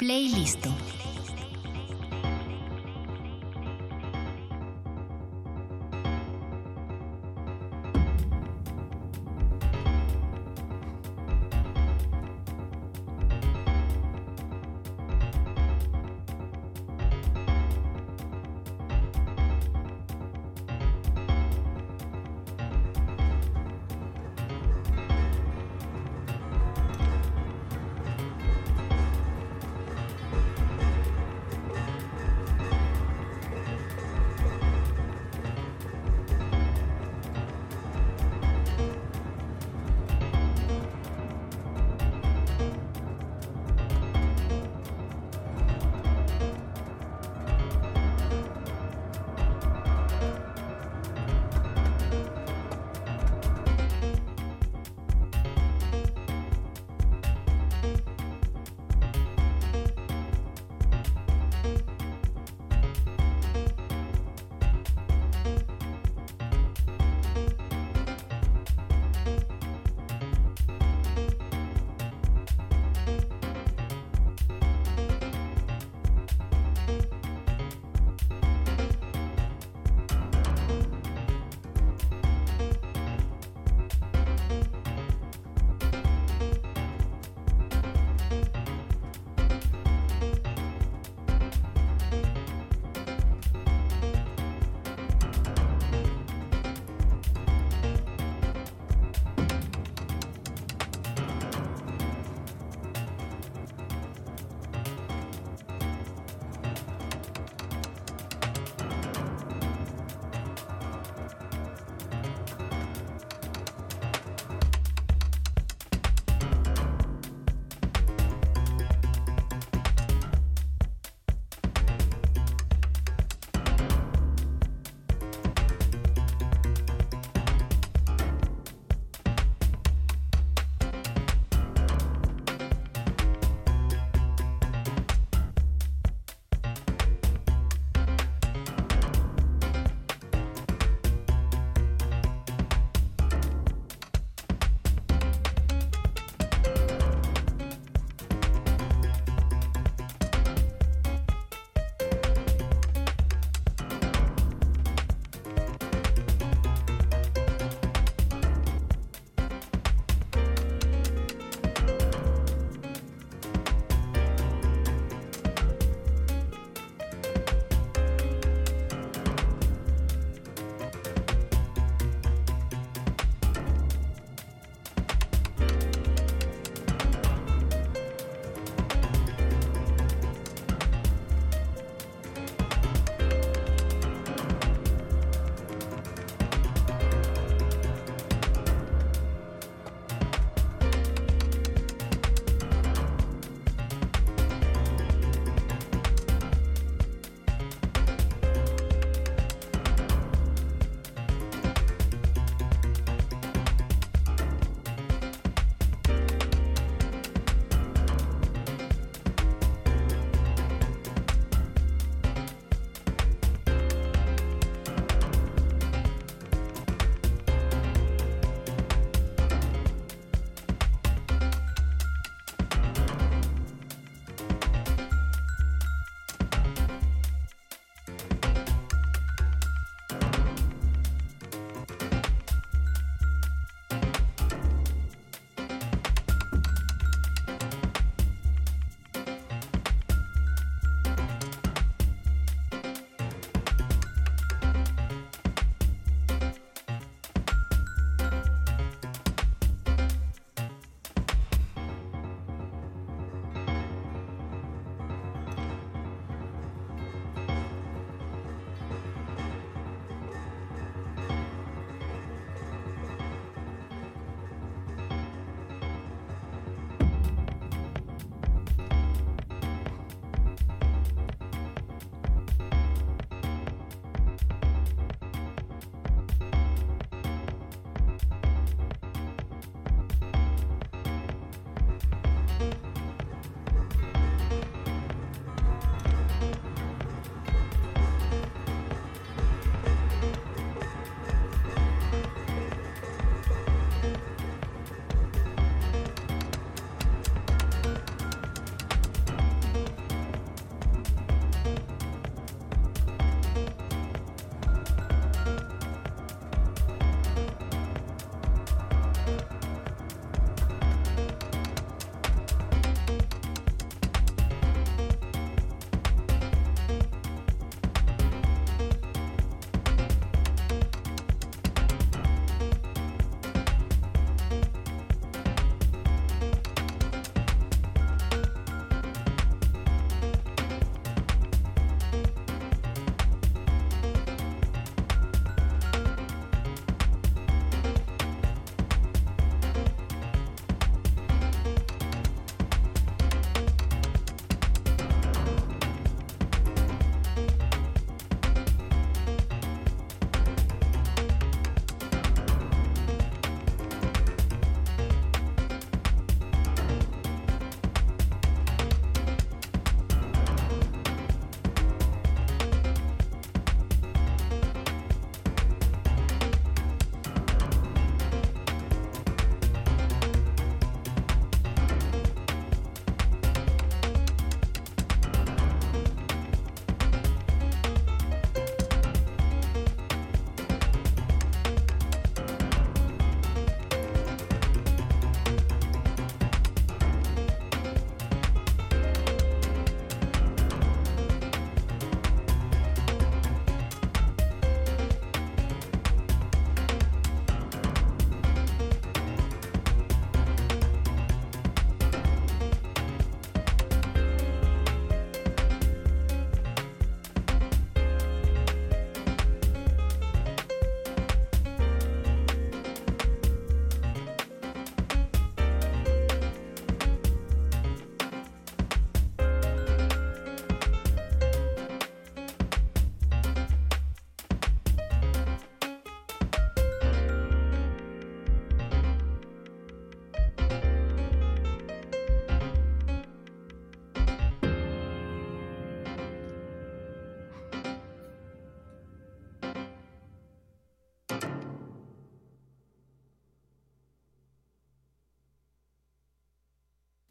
[0.04, 0.68] Playlist.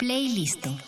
[0.02, 0.81] Play listo.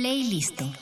[0.00, 0.79] Playlist.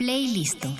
[0.00, 0.74] Playlisto.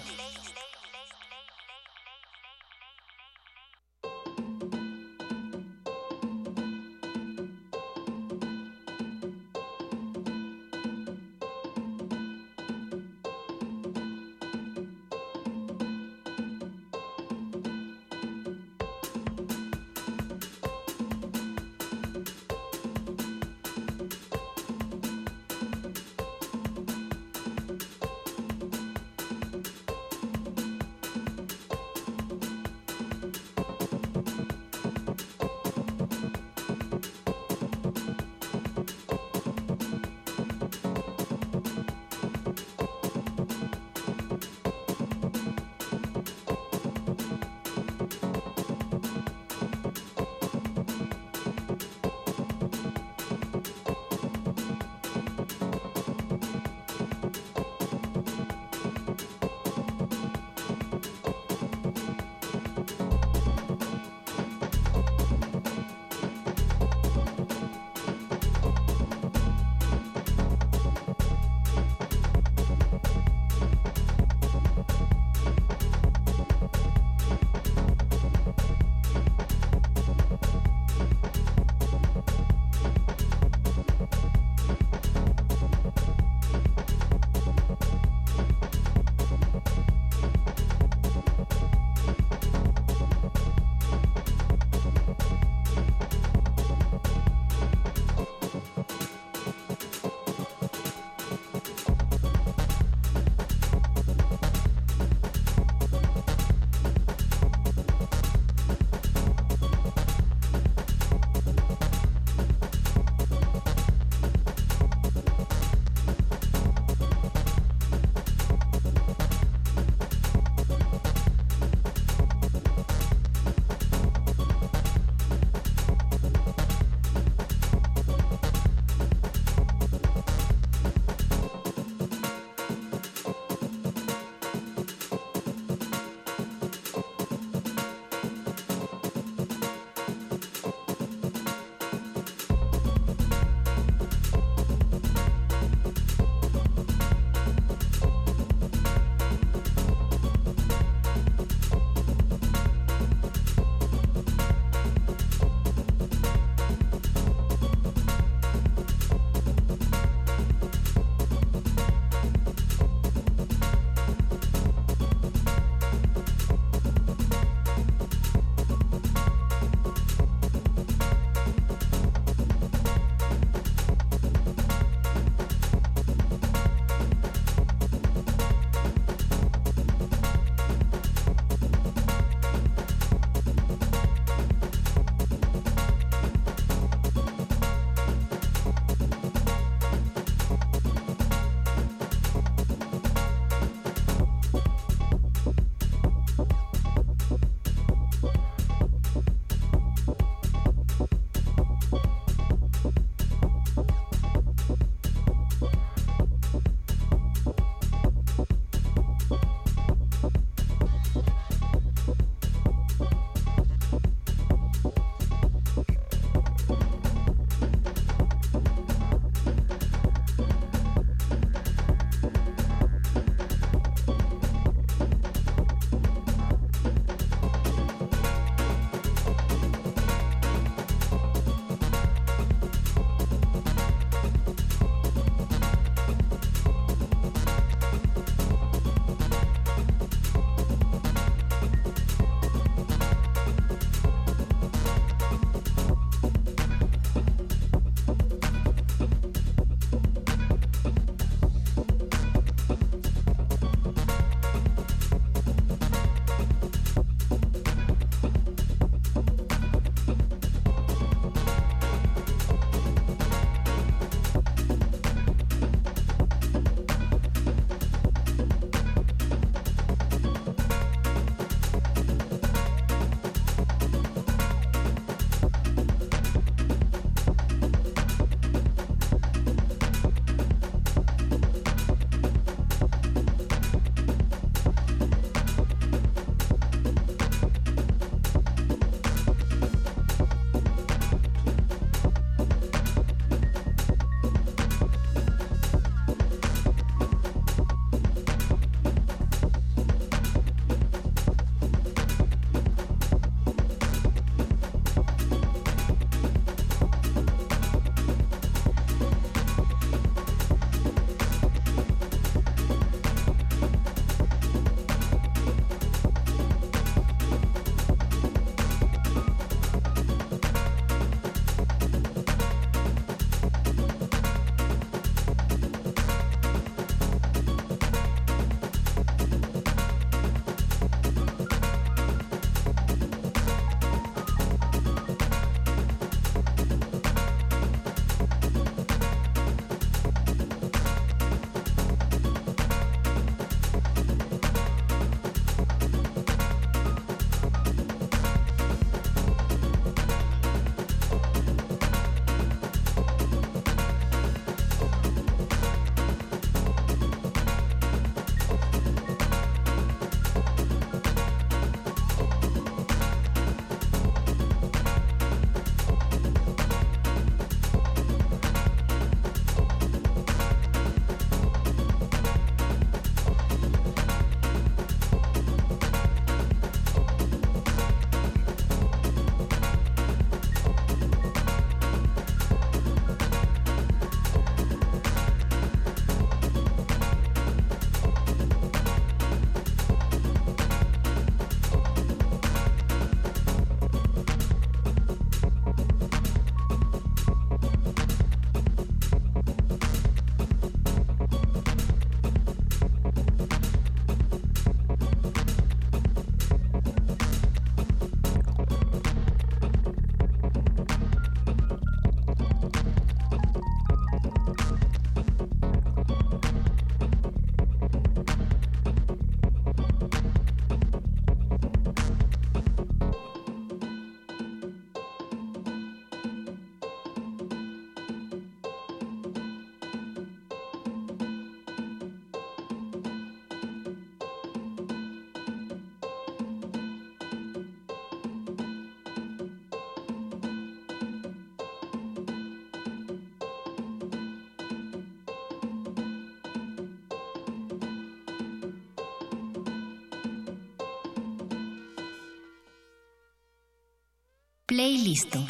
[454.70, 455.44] Playlisto.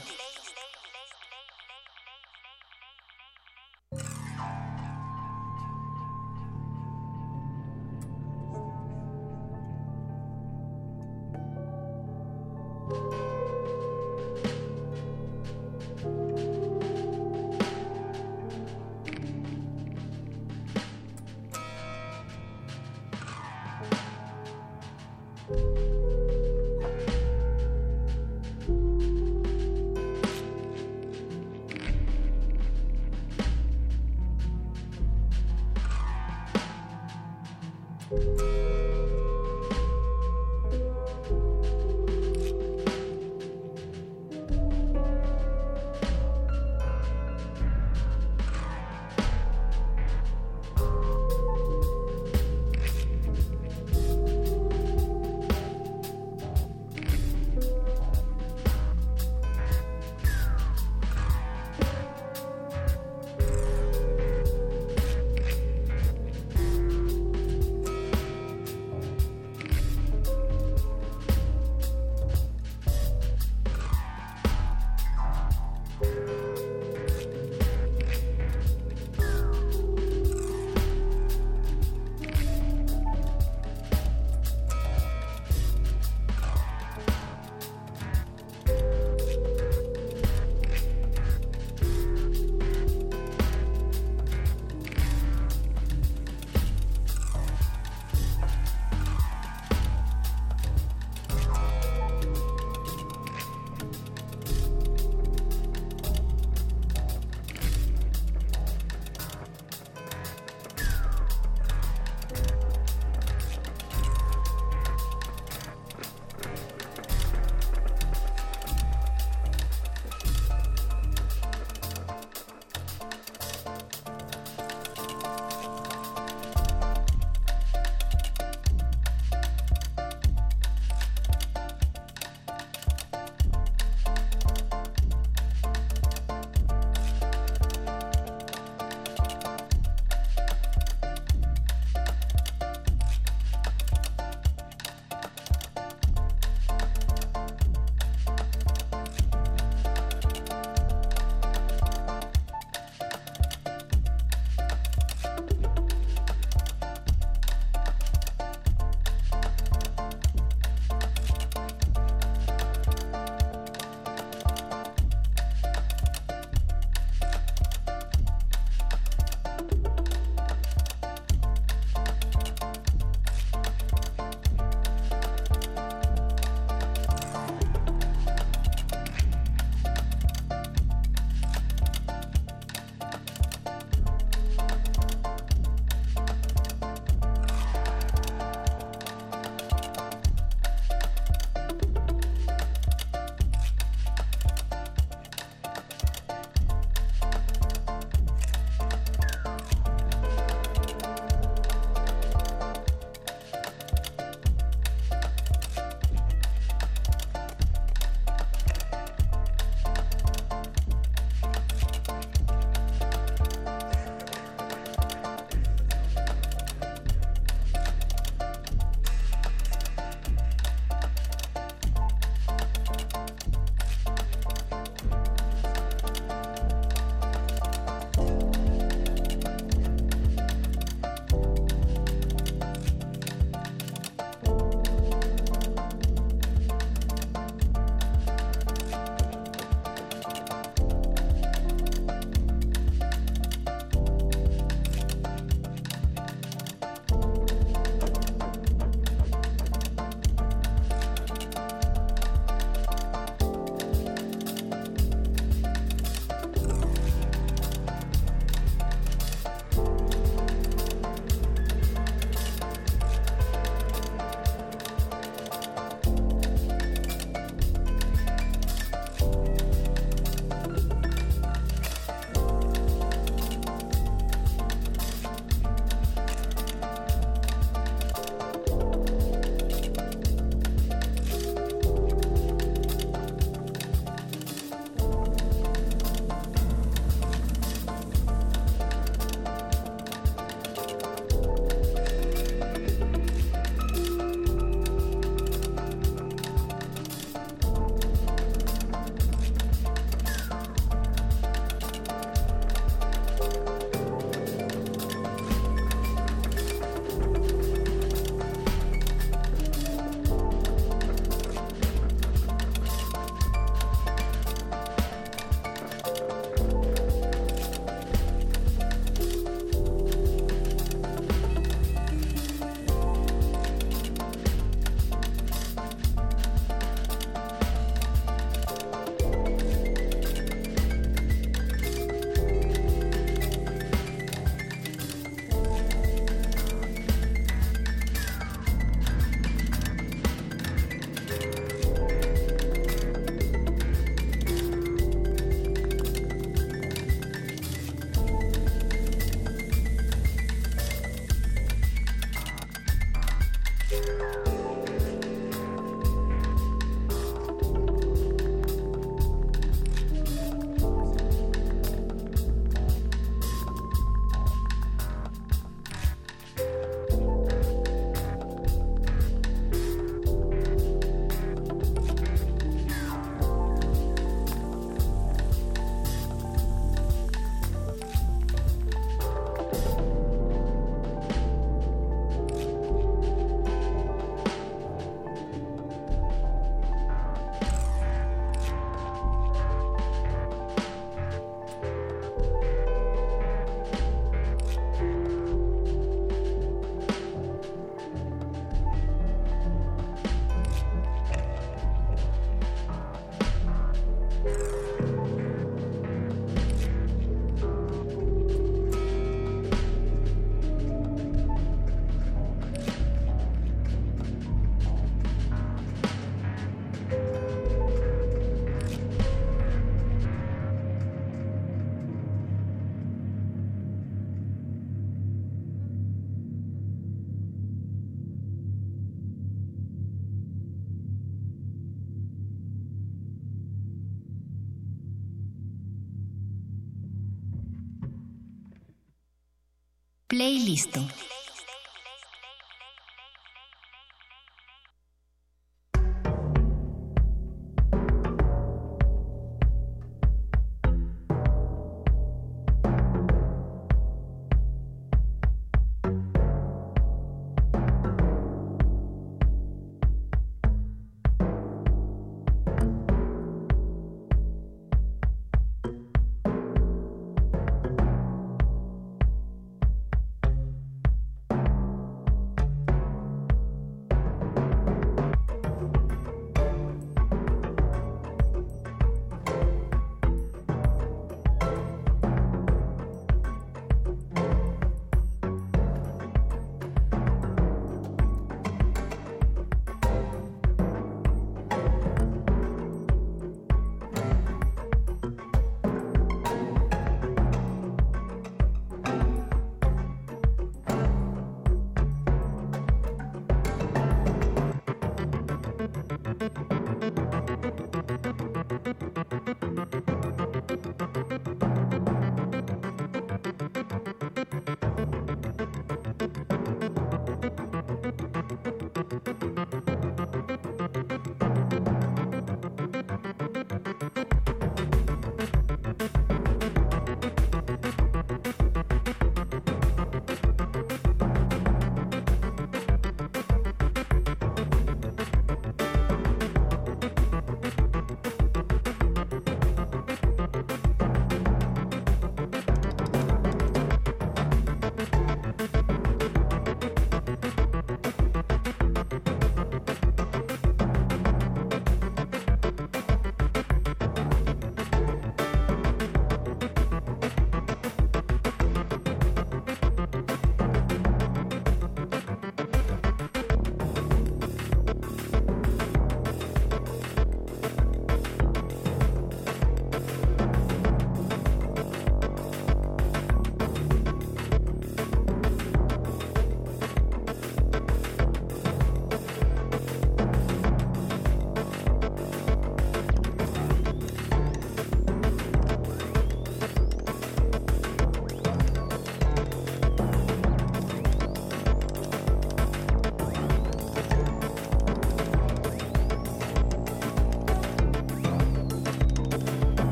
[440.41, 440.89] Playlist.
[440.93, 441.20] Playlisto.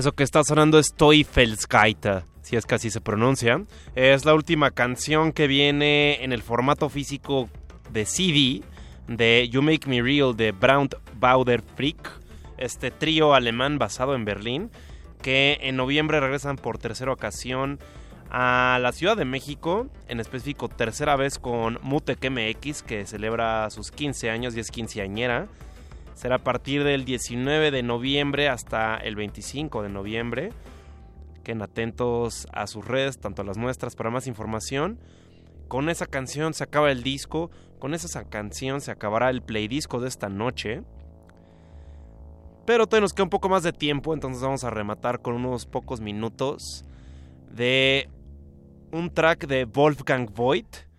[0.00, 3.62] Eso que está sonando es Teufelsgeiter, si es que así se pronuncia.
[3.94, 7.50] Es la última canción que viene en el formato físico
[7.90, 8.62] de CD
[9.08, 12.18] de You Make Me Real de Brown Bauder Freak,
[12.56, 14.70] este trío alemán basado en Berlín,
[15.20, 17.78] que en noviembre regresan por tercera ocasión
[18.30, 23.90] a la Ciudad de México, en específico tercera vez con Mutec MX, que celebra sus
[23.90, 25.48] 15 años y es quinceañera.
[26.20, 30.50] Será a partir del 19 de noviembre hasta el 25 de noviembre.
[31.42, 35.00] Queden atentos a sus redes, tanto a las nuestras, para más información.
[35.66, 37.50] Con esa canción se acaba el disco.
[37.78, 40.82] Con esa canción se acabará el play disco de esta noche.
[42.66, 45.64] Pero todavía nos queda un poco más de tiempo, entonces vamos a rematar con unos
[45.64, 46.84] pocos minutos
[47.50, 48.10] de
[48.92, 50.89] un track de Wolfgang Voigt.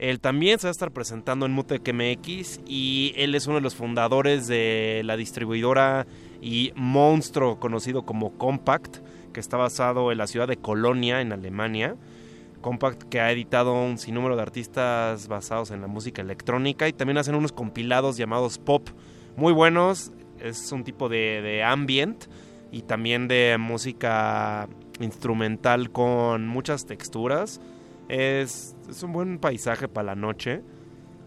[0.00, 3.60] Él también se va a estar presentando en Mutec MX y él es uno de
[3.60, 6.06] los fundadores de la distribuidora
[6.40, 8.96] y monstruo conocido como Compact,
[9.34, 11.96] que está basado en la ciudad de Colonia, en Alemania.
[12.62, 17.18] Compact que ha editado un sinnúmero de artistas basados en la música electrónica y también
[17.18, 18.88] hacen unos compilados llamados pop
[19.36, 20.12] muy buenos.
[20.38, 22.24] Es un tipo de, de ambient
[22.72, 24.66] y también de música
[24.98, 27.60] instrumental con muchas texturas.
[28.10, 30.62] Es, es un buen paisaje para la noche.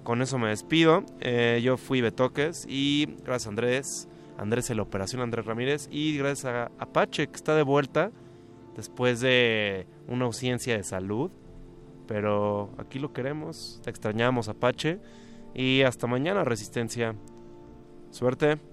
[0.04, 1.06] Con eso me despido.
[1.22, 6.18] Eh, yo fui Betoques y gracias a Andrés, Andrés en la operación, Andrés Ramírez y
[6.18, 8.12] gracias a Apache que está de vuelta
[8.76, 11.32] después de una ausencia de salud.
[12.06, 15.00] Pero aquí lo queremos, te extrañamos Apache
[15.56, 17.16] y hasta mañana Resistencia.
[18.12, 18.73] Suerte.